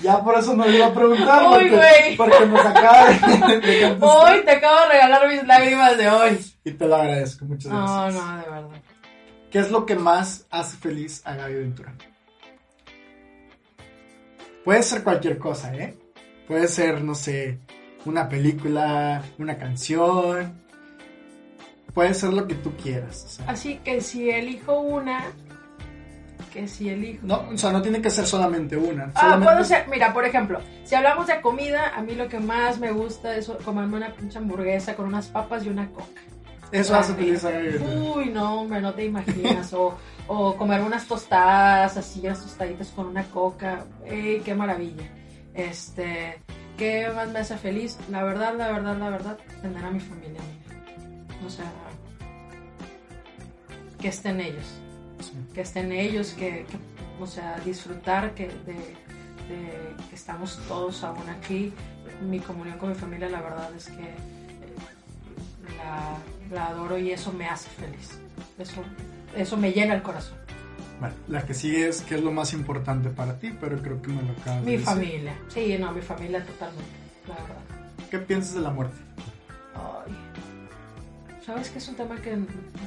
Ya 0.04 0.22
por 0.22 0.38
eso 0.38 0.54
no 0.54 0.66
le 0.66 0.78
iba 0.78 0.88
a 0.88 0.94
preguntar. 0.94 1.44
Uy, 1.48 1.70
güey. 1.70 2.18
Porque, 2.18 2.46
nos 2.46 2.66
acaba 2.66 3.08
de, 3.08 3.98
Hoy 4.02 4.44
te 4.44 4.52
acabo 4.52 4.82
de 4.82 4.88
regalar 4.90 5.30
mis 5.30 5.48
lágrimas 5.48 5.98
de 5.98 6.10
hoy. 6.10 6.53
Y 6.64 6.72
te 6.72 6.88
lo 6.88 6.96
agradezco, 6.96 7.46
muchas 7.46 7.72
gracias. 7.72 8.16
No, 8.16 8.22
no, 8.22 8.38
de 8.38 8.50
verdad. 8.50 8.82
¿Qué 9.52 9.60
es 9.60 9.70
lo 9.70 9.86
que 9.86 9.96
más 9.96 10.48
hace 10.50 10.78
feliz 10.78 11.22
a 11.26 11.36
Gaby 11.36 11.56
Ventura? 11.56 11.94
Puede 14.64 14.82
ser 14.82 15.04
cualquier 15.04 15.38
cosa, 15.38 15.76
¿eh? 15.76 15.96
Puede 16.48 16.68
ser, 16.68 17.04
no 17.04 17.16
sé, 17.16 17.60
una 18.06 18.30
película, 18.30 19.22
una 19.38 19.58
canción. 19.58 20.62
Puede 21.94 22.14
ser 22.14 22.34
lo 22.34 22.48
que 22.48 22.56
tú 22.56 22.76
quieras. 22.78 23.40
Así 23.46 23.78
que 23.84 24.02
si 24.02 24.30
elijo 24.30 24.80
una, 24.80 25.26
que 26.52 26.68
si 26.68 26.90
elijo. 26.90 27.28
No, 27.28 27.50
o 27.54 27.58
sea, 27.58 27.72
no 27.72 27.82
tiene 27.82 28.02
que 28.02 28.10
ser 28.10 28.26
solamente 28.26 28.78
una. 28.78 29.12
Ah, 29.16 29.40
puedo 29.44 29.64
ser, 29.64 29.88
mira, 29.90 30.14
por 30.14 30.26
ejemplo, 30.26 30.62
si 30.84 30.96
hablamos 30.96 31.28
de 31.28 31.42
comida, 31.42 31.94
a 31.96 32.02
mí 32.02 32.16
lo 32.16 32.28
que 32.30 32.40
más 32.40 32.80
me 32.80 32.92
gusta 32.92 33.36
es 33.36 33.52
comerme 33.64 33.98
una 33.98 34.14
pinche 34.14 34.38
hamburguesa 34.38 34.96
con 34.96 35.08
unas 35.08 35.28
papas 35.28 35.66
y 35.66 35.70
una 35.70 35.90
coca. 35.90 36.22
Eso 36.74 36.96
hace 36.96 37.14
feliz 37.14 37.46
a 37.46 37.50
Uy, 38.16 38.30
no, 38.30 38.62
hombre, 38.62 38.82
no 38.82 38.94
te 38.94 39.06
imaginas. 39.06 39.74
o, 39.74 39.96
o 40.28 40.56
comer 40.58 40.82
unas 40.82 41.08
tostadas, 41.08 41.96
así, 41.98 42.20
unas 42.22 42.42
tostaditas 42.42 42.90
con 42.90 43.08
una 43.08 43.24
coca. 43.26 43.86
¡Ey, 44.06 44.42
qué 44.42 44.56
maravilla! 44.56 45.10
Este, 45.54 46.40
¿qué 46.78 47.10
más 47.16 47.30
me 47.30 47.40
hace 47.40 47.58
feliz? 47.58 47.98
La 48.10 48.24
verdad, 48.24 48.56
la 48.58 48.72
verdad, 48.72 48.98
la 48.98 49.10
verdad, 49.10 49.38
tener 49.62 49.86
a 49.86 49.92
mi 49.92 50.00
familia. 50.00 50.42
O 51.46 51.50
sea, 51.50 51.72
que 54.02 54.08
estén 54.10 54.42
ellos 54.42 54.66
que 55.54 55.62
estén 55.62 55.92
ellos, 55.92 56.34
que, 56.34 56.66
o 57.20 57.28
sea, 57.28 57.60
disfrutar 57.64 58.34
que, 58.34 58.48
de, 58.48 58.76
que 60.10 60.16
estamos 60.16 60.60
todos 60.68 61.04
aún 61.04 61.30
aquí. 61.30 61.74
Mi 62.22 62.40
comunión 62.40 62.78
con 62.78 62.90
mi 62.90 62.96
familia, 62.96 63.30
la 63.30 63.42
verdad 63.42 63.70
es 63.76 63.88
que 63.88 64.04
eh, 64.04 64.16
la, 66.52 66.68
adoro 66.68 66.98
y 66.98 67.12
eso 67.12 67.32
me 67.34 67.48
hace 67.48 67.70
feliz. 67.70 68.20
Eso, 68.58 68.84
eso 69.36 69.58
me 69.58 69.72
llena 69.72 69.94
el 69.96 70.02
corazón. 70.02 70.38
La 71.28 71.46
que 71.46 71.54
sigue 71.54 71.88
es 71.88 72.02
qué 72.02 72.16
es 72.16 72.24
lo 72.24 72.32
más 72.32 72.54
importante 72.54 73.10
para 73.10 73.38
ti, 73.38 73.54
pero 73.60 73.82
creo 73.82 74.02
que 74.02 74.10
me 74.10 74.22
lo 74.22 74.32
acabas 74.32 74.64
Mi 74.64 74.78
familia, 74.78 75.36
sí, 75.50 75.76
no, 75.78 75.92
mi 75.92 76.02
familia 76.02 76.46
totalmente, 76.46 76.92
la 77.28 77.36
verdad. 77.36 78.08
¿Qué 78.10 78.20
piensas 78.20 78.54
de 78.56 78.62
la 78.62 78.70
muerte? 78.70 78.96
Ay, 79.76 80.16
Sabes 81.46 81.70
que 81.72 81.80
es 81.80 81.88
un 81.90 81.96
tema 81.96 82.16
que 82.22 82.38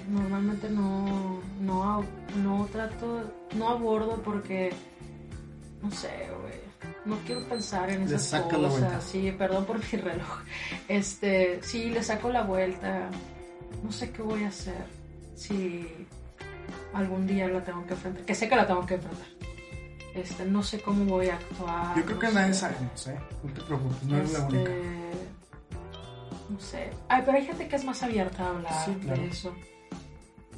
normalmente 0.09 0.71
no, 0.71 1.43
no, 1.61 2.05
no 2.43 2.69
trato, 2.73 3.31
no 3.55 3.69
abordo 3.69 4.23
porque, 4.23 4.73
no 5.83 5.91
sé, 5.91 6.31
güey, 6.41 6.55
no 7.05 7.19
quiero 7.27 7.47
pensar 7.49 7.91
en 7.91 8.03
esas 8.03 8.13
le 8.13 8.19
saco 8.19 8.49
cosas. 8.57 8.81
La 8.81 9.01
Sí, 9.03 9.31
perdón 9.37 9.67
por 9.67 9.79
mi 9.79 9.99
reloj. 10.03 10.41
Este, 10.89 11.61
sí, 11.63 11.91
le 11.91 12.03
saco 12.03 12.31
la 12.31 12.43
vuelta. 12.43 13.11
No 13.83 13.93
sé 13.93 14.11
qué 14.11 14.23
voy 14.23 14.45
a 14.45 14.49
hacer 14.49 14.85
si 15.35 15.87
algún 16.93 17.27
día 17.27 17.49
la 17.49 17.63
tengo 17.63 17.85
que 17.87 17.95
enfrentar. 17.95 18.25
Que 18.25 18.35
sé 18.35 18.49
que 18.49 18.57
la 18.57 18.67
tengo 18.67 18.85
que 18.87 18.95
enfrentar. 18.95 19.27
este, 20.15 20.45
no 20.47 20.63
sé 20.63 20.81
cómo 20.81 21.05
voy 21.05 21.29
a 21.29 21.35
actuar. 21.35 21.95
Yo 21.97 22.05
creo 22.07 22.19
que 22.19 22.29
nadie 22.31 22.55
sabe, 22.55 22.75
no 22.81 22.91
sé, 22.97 23.15
no 23.45 23.53
te 23.53 23.61
preocupes, 23.61 24.03
no 24.05 24.17
eres 24.17 24.33
la 24.33 24.39
Este, 24.39 24.57
única. 24.57 24.71
No 26.49 26.61
sé. 26.61 26.91
Ay, 27.09 27.23
pero 27.27 27.37
hay 27.39 27.45
gente 27.45 27.69
que 27.69 27.77
es 27.77 27.85
más 27.85 28.03
abierta 28.03 28.45
a 28.45 28.49
hablar 28.51 28.85
Sí, 28.85 28.95
claro. 29.03 29.21
de 29.23 29.29
eso. 29.29 29.55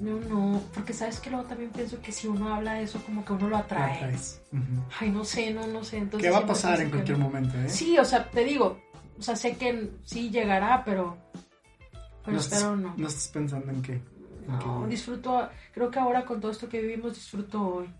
Yo 0.00 0.14
no, 0.30 0.62
porque 0.74 0.92
sabes 0.92 1.18
que 1.18 1.28
luego 1.30 1.44
también 1.46 1.70
pienso 1.70 2.00
que 2.00 2.12
si 2.12 2.28
uno 2.28 2.54
habla 2.54 2.74
de 2.74 2.84
eso, 2.84 3.02
como 3.04 3.24
que 3.24 3.32
uno 3.32 3.48
lo 3.48 3.56
La 3.56 3.58
atrae. 3.58 3.98
traes. 3.98 4.40
Ujú. 4.52 4.82
Ay, 5.00 5.10
no 5.10 5.24
sé, 5.24 5.50
no, 5.52 5.66
no 5.66 5.82
sé. 5.82 5.96
Entonces 5.98 6.28
¿Qué 6.28 6.32
va 6.32 6.44
a 6.44 6.46
pasar 6.46 6.80
en 6.80 6.90
cualquier 6.90 7.18
no. 7.18 7.24
momento, 7.24 7.58
eh? 7.58 7.68
Sí, 7.68 7.98
o 7.98 8.04
sea, 8.04 8.30
te 8.30 8.44
digo, 8.44 8.78
o 9.18 9.22
sea, 9.22 9.34
sé 9.34 9.56
que 9.56 9.90
sí 10.04 10.30
llegará, 10.30 10.84
pero, 10.84 11.16
pero 12.28 12.36
no, 12.36 12.40
espero 12.40 12.60
estás, 12.74 12.78
no. 12.78 12.94
no 12.96 13.08
estás 13.08 13.28
pensando 13.28 13.70
en 13.72 13.82
qué. 13.82 13.92
en 13.94 14.02
No, 14.48 14.82
qué- 14.82 14.88
disfruto, 14.90 15.48
creo 15.72 15.90
que 15.90 15.98
ahora 15.98 16.24
con 16.24 16.40
todo 16.40 16.50
esto 16.52 16.68
que 16.68 16.80
vivimos, 16.82 17.14
disfruto 17.14 17.62
hoy. 17.66 17.90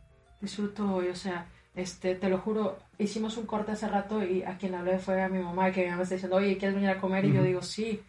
Disfruto 0.41 0.95
hoy, 0.95 1.09
o 1.09 1.17
sea, 1.17 1.47
este, 1.75 2.15
te 2.15 2.29
lo 2.29 2.39
juro, 2.39 2.79
hicimos 2.99 3.37
un 3.37 3.47
corte 3.47 3.73
hace 3.73 3.89
rato 3.89 4.23
y 4.25 4.43
a 4.43 4.57
quien 4.59 4.75
hablé 4.75 4.99
fue 4.99 5.23
a 5.23 5.29
mi 5.29 5.39
mamá, 5.39 5.71
que 5.73 5.85
mi 5.85 5.91
mamá 5.91 6.03
está 6.03 6.15
diciendo, 6.17 6.37
oye, 6.37 6.57
¿quieres 6.59 6.75
venir 6.75 6.91
a 6.91 7.01
comer? 7.01 7.25
Y 7.25 7.29
yo 7.33 7.39
Ujú. 7.41 7.45
digo, 7.47 7.63
sí. 7.63 8.03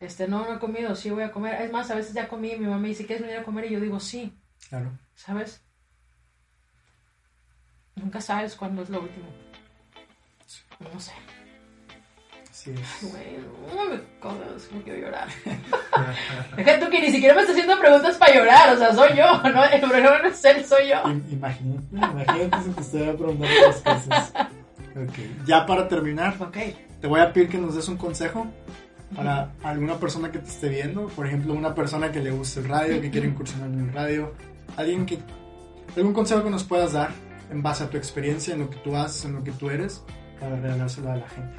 Este, 0.00 0.26
no, 0.28 0.44
no 0.44 0.54
he 0.54 0.58
comido, 0.58 0.94
sí 0.96 1.10
voy 1.10 1.22
a 1.22 1.32
comer. 1.32 1.60
Es 1.62 1.72
más, 1.72 1.90
a 1.90 1.94
veces 1.94 2.14
ya 2.14 2.28
comí 2.28 2.52
y 2.52 2.58
mi 2.58 2.66
mamá 2.66 2.78
me 2.78 2.88
dice, 2.88 3.06
¿quieres 3.06 3.22
venir 3.24 3.38
a 3.38 3.44
comer? 3.44 3.64
Y 3.66 3.70
yo 3.74 3.80
digo, 3.80 3.98
sí, 4.00 4.32
Claro. 4.68 4.90
¿sabes? 5.14 5.62
Nunca 7.96 8.20
sabes 8.20 8.54
cuándo 8.56 8.82
es 8.82 8.90
lo 8.90 9.00
último. 9.02 9.26
No 10.92 11.00
sé. 11.00 11.12
Así 12.64 12.70
es. 12.72 13.10
Güey, 13.12 13.36
no 13.76 13.90
me 13.90 14.00
cojas, 14.20 14.68
me 14.74 14.82
quiero 14.82 15.00
llorar. 15.00 15.28
Que 16.56 16.78
tú 16.78 16.90
que 16.90 17.00
ni 17.00 17.10
siquiera 17.10 17.34
me 17.34 17.42
estás 17.42 17.54
haciendo 17.56 17.78
preguntas 17.78 18.16
para 18.16 18.34
llorar, 18.34 18.74
o 18.74 18.78
sea, 18.78 18.94
soy 18.94 19.16
yo, 19.16 19.42
¿no? 19.52 19.64
El 19.64 19.80
problema 19.80 20.18
no 20.22 20.28
es 20.28 20.44
él, 20.44 20.64
soy 20.64 20.88
yo. 20.88 20.96
Im- 21.04 21.22
Imagínate, 21.30 21.84
imagínate 21.92 22.62
si 22.64 22.70
te 22.70 22.80
estuviera 22.80 23.12
preguntando 23.12 23.54
las 23.66 23.76
cosas. 23.76 24.32
Ok. 24.96 25.46
Ya 25.46 25.66
para 25.66 25.88
terminar, 25.88 26.36
Ok. 26.40 26.56
te 27.00 27.06
voy 27.06 27.20
a 27.20 27.32
pedir 27.32 27.48
que 27.48 27.58
nos 27.58 27.74
des 27.74 27.86
un 27.88 27.96
consejo 27.96 28.46
para 29.14 29.50
alguna 29.62 29.96
persona 29.96 30.30
que 30.32 30.38
te 30.38 30.48
esté 30.48 30.68
viendo. 30.68 31.06
Por 31.08 31.26
ejemplo, 31.26 31.52
una 31.54 31.74
persona 31.74 32.10
que 32.10 32.20
le 32.20 32.30
guste 32.30 32.60
el 32.60 32.68
radio, 32.68 33.00
que 33.00 33.10
quiere 33.10 33.26
incursionar 33.28 33.68
en 33.68 33.80
el 33.88 33.92
radio. 33.92 34.32
Alguien 34.76 35.04
que. 35.06 35.18
algún 35.96 36.12
consejo 36.14 36.42
que 36.42 36.50
nos 36.50 36.64
puedas 36.64 36.92
dar 36.92 37.10
en 37.50 37.62
base 37.62 37.84
a 37.84 37.90
tu 37.90 37.96
experiencia, 37.96 38.54
en 38.54 38.60
lo 38.60 38.70
que 38.70 38.78
tú 38.78 38.96
haces, 38.96 39.24
en 39.26 39.34
lo 39.34 39.44
que 39.44 39.52
tú 39.52 39.68
eres, 39.70 40.02
para 40.40 40.56
regalárselo 40.56 41.12
a 41.12 41.16
la 41.16 41.28
gente. 41.28 41.54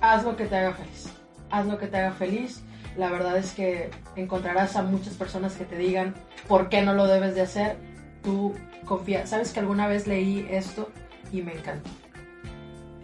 Haz 0.00 0.24
lo 0.24 0.36
que 0.36 0.46
te 0.46 0.56
haga 0.56 0.72
feliz. 0.72 1.12
Haz 1.50 1.66
lo 1.66 1.78
que 1.78 1.86
te 1.86 1.96
haga 1.96 2.12
feliz. 2.12 2.62
La 2.96 3.10
verdad 3.10 3.36
es 3.36 3.52
que 3.52 3.90
encontrarás 4.16 4.76
a 4.76 4.82
muchas 4.82 5.14
personas 5.14 5.54
que 5.54 5.64
te 5.64 5.76
digan 5.76 6.14
por 6.48 6.68
qué 6.68 6.82
no 6.82 6.94
lo 6.94 7.06
debes 7.06 7.34
de 7.34 7.42
hacer. 7.42 7.76
Tú 8.22 8.54
confía. 8.84 9.26
Sabes 9.26 9.52
que 9.52 9.60
alguna 9.60 9.86
vez 9.86 10.06
leí 10.06 10.46
esto 10.50 10.90
y 11.32 11.42
me 11.42 11.52
encantó. 11.52 11.90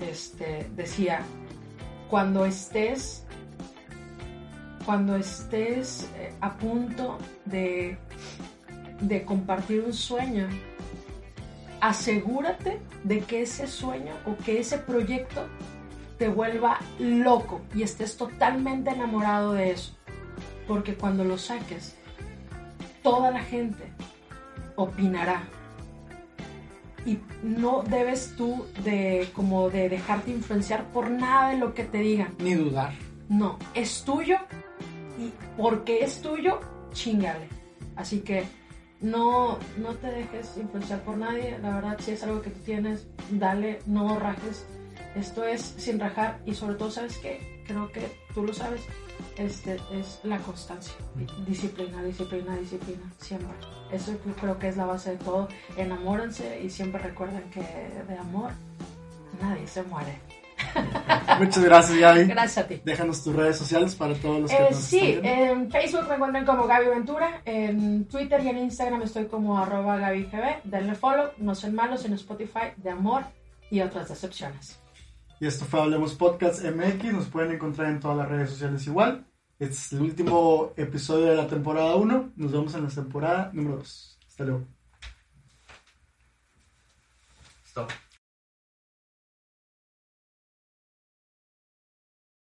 Este 0.00 0.68
decía, 0.74 1.20
cuando 2.08 2.44
estés 2.44 3.26
cuando 4.86 5.16
estés 5.16 6.08
eh, 6.16 6.32
a 6.40 6.56
punto 6.56 7.18
de, 7.44 7.98
de 9.00 9.24
compartir 9.24 9.82
un 9.84 9.92
sueño, 9.92 10.48
asegúrate 11.80 12.78
de 13.02 13.20
que 13.20 13.42
ese 13.42 13.66
sueño 13.66 14.14
o 14.24 14.36
que 14.44 14.60
ese 14.60 14.78
proyecto 14.78 15.48
te 16.18 16.28
vuelva 16.28 16.78
loco 16.98 17.60
y 17.74 17.82
estés 17.82 18.16
totalmente 18.16 18.90
enamorado 18.90 19.52
de 19.52 19.72
eso. 19.72 19.96
Porque 20.66 20.94
cuando 20.94 21.24
lo 21.24 21.38
saques, 21.38 21.96
toda 23.02 23.30
la 23.30 23.40
gente 23.40 23.84
opinará. 24.74 25.42
Y 27.04 27.18
no 27.42 27.82
debes 27.82 28.34
tú 28.36 28.66
de 28.82 29.28
como 29.32 29.70
de 29.70 29.88
dejarte 29.88 30.32
influenciar 30.32 30.84
por 30.92 31.10
nada 31.10 31.50
de 31.50 31.58
lo 31.58 31.72
que 31.72 31.84
te 31.84 31.98
digan. 31.98 32.34
Ni 32.38 32.54
dudar. 32.54 32.92
No, 33.28 33.58
es 33.74 34.02
tuyo 34.02 34.38
y 35.18 35.32
porque 35.56 36.00
es 36.00 36.20
tuyo, 36.20 36.60
chingale. 36.92 37.48
Así 37.94 38.20
que 38.20 38.44
no, 39.00 39.58
no 39.78 39.94
te 39.94 40.08
dejes 40.08 40.56
influenciar 40.56 41.00
por 41.02 41.16
nadie. 41.16 41.58
La 41.62 41.76
verdad, 41.76 41.98
si 42.00 42.12
es 42.12 42.22
algo 42.22 42.42
que 42.42 42.50
tú 42.50 42.60
tienes, 42.60 43.06
dale, 43.30 43.80
no 43.86 44.18
rajes. 44.18 44.66
Esto 45.16 45.44
es 45.44 45.74
sin 45.78 45.98
rajar 45.98 46.38
y 46.44 46.54
sobre 46.54 46.74
todo, 46.74 46.90
¿sabes 46.90 47.16
qué? 47.18 47.62
Creo 47.66 47.90
que 47.90 48.06
tú 48.34 48.44
lo 48.44 48.52
sabes. 48.52 48.82
Este 49.36 49.76
es 49.92 50.20
la 50.22 50.38
constancia. 50.38 50.94
Disciplina, 51.46 52.02
disciplina, 52.02 52.56
disciplina. 52.56 53.10
Siempre. 53.18 53.48
Eso 53.90 54.12
creo 54.40 54.58
que 54.58 54.68
es 54.68 54.76
la 54.76 54.84
base 54.86 55.12
de 55.12 55.16
todo. 55.16 55.48
Enamórense 55.76 56.60
y 56.62 56.68
siempre 56.70 57.02
recuerden 57.02 57.42
que 57.50 57.60
de 57.60 58.18
amor 58.18 58.50
nadie 59.40 59.66
se 59.66 59.82
muere. 59.84 60.18
Muchas 61.38 61.64
gracias, 61.64 61.98
Gaby. 61.98 62.24
Gracias 62.24 62.64
a 62.64 62.68
ti. 62.68 62.80
Déjanos 62.84 63.22
tus 63.22 63.34
redes 63.34 63.56
sociales 63.56 63.94
para 63.94 64.14
todos 64.14 64.40
los 64.40 64.50
que 64.50 64.56
Eh, 64.56 64.68
nos 64.70 64.80
sí, 64.80 65.00
están 65.12 65.24
en 65.26 65.70
Facebook 65.70 66.08
me 66.08 66.14
encuentran 66.14 66.44
como 66.46 66.66
Gaby 66.66 66.88
Ventura, 66.88 67.42
en 67.44 68.06
Twitter 68.06 68.42
y 68.42 68.48
en 68.48 68.58
Instagram 68.58 69.02
estoy 69.02 69.26
como 69.26 69.58
arroba 69.58 69.96
GabyGB, 69.98 70.62
denle 70.64 70.94
follow, 70.94 71.30
no 71.38 71.54
son 71.54 71.74
malos 71.74 72.04
en 72.04 72.14
Spotify 72.14 72.72
de 72.76 72.90
amor 72.90 73.22
y 73.70 73.80
otras 73.80 74.08
decepciones. 74.08 74.78
Y 75.38 75.46
esto 75.46 75.66
fue 75.66 75.80
Hablemos 75.80 76.14
Podcast 76.14 76.64
MX. 76.64 77.12
Nos 77.12 77.26
pueden 77.26 77.52
encontrar 77.52 77.90
en 77.90 78.00
todas 78.00 78.16
las 78.16 78.28
redes 78.28 78.50
sociales 78.50 78.86
igual. 78.86 79.26
Este 79.58 79.74
es 79.74 79.92
el 79.92 80.02
último 80.02 80.72
episodio 80.76 81.26
de 81.26 81.36
la 81.36 81.46
temporada 81.46 81.94
1. 81.94 82.32
Nos 82.36 82.52
vemos 82.52 82.74
en 82.74 82.84
la 82.84 82.88
temporada 82.88 83.50
número 83.52 83.76
2. 83.76 84.18
Hasta 84.26 84.44
luego. 84.44 84.66
Stop. 87.66 88.05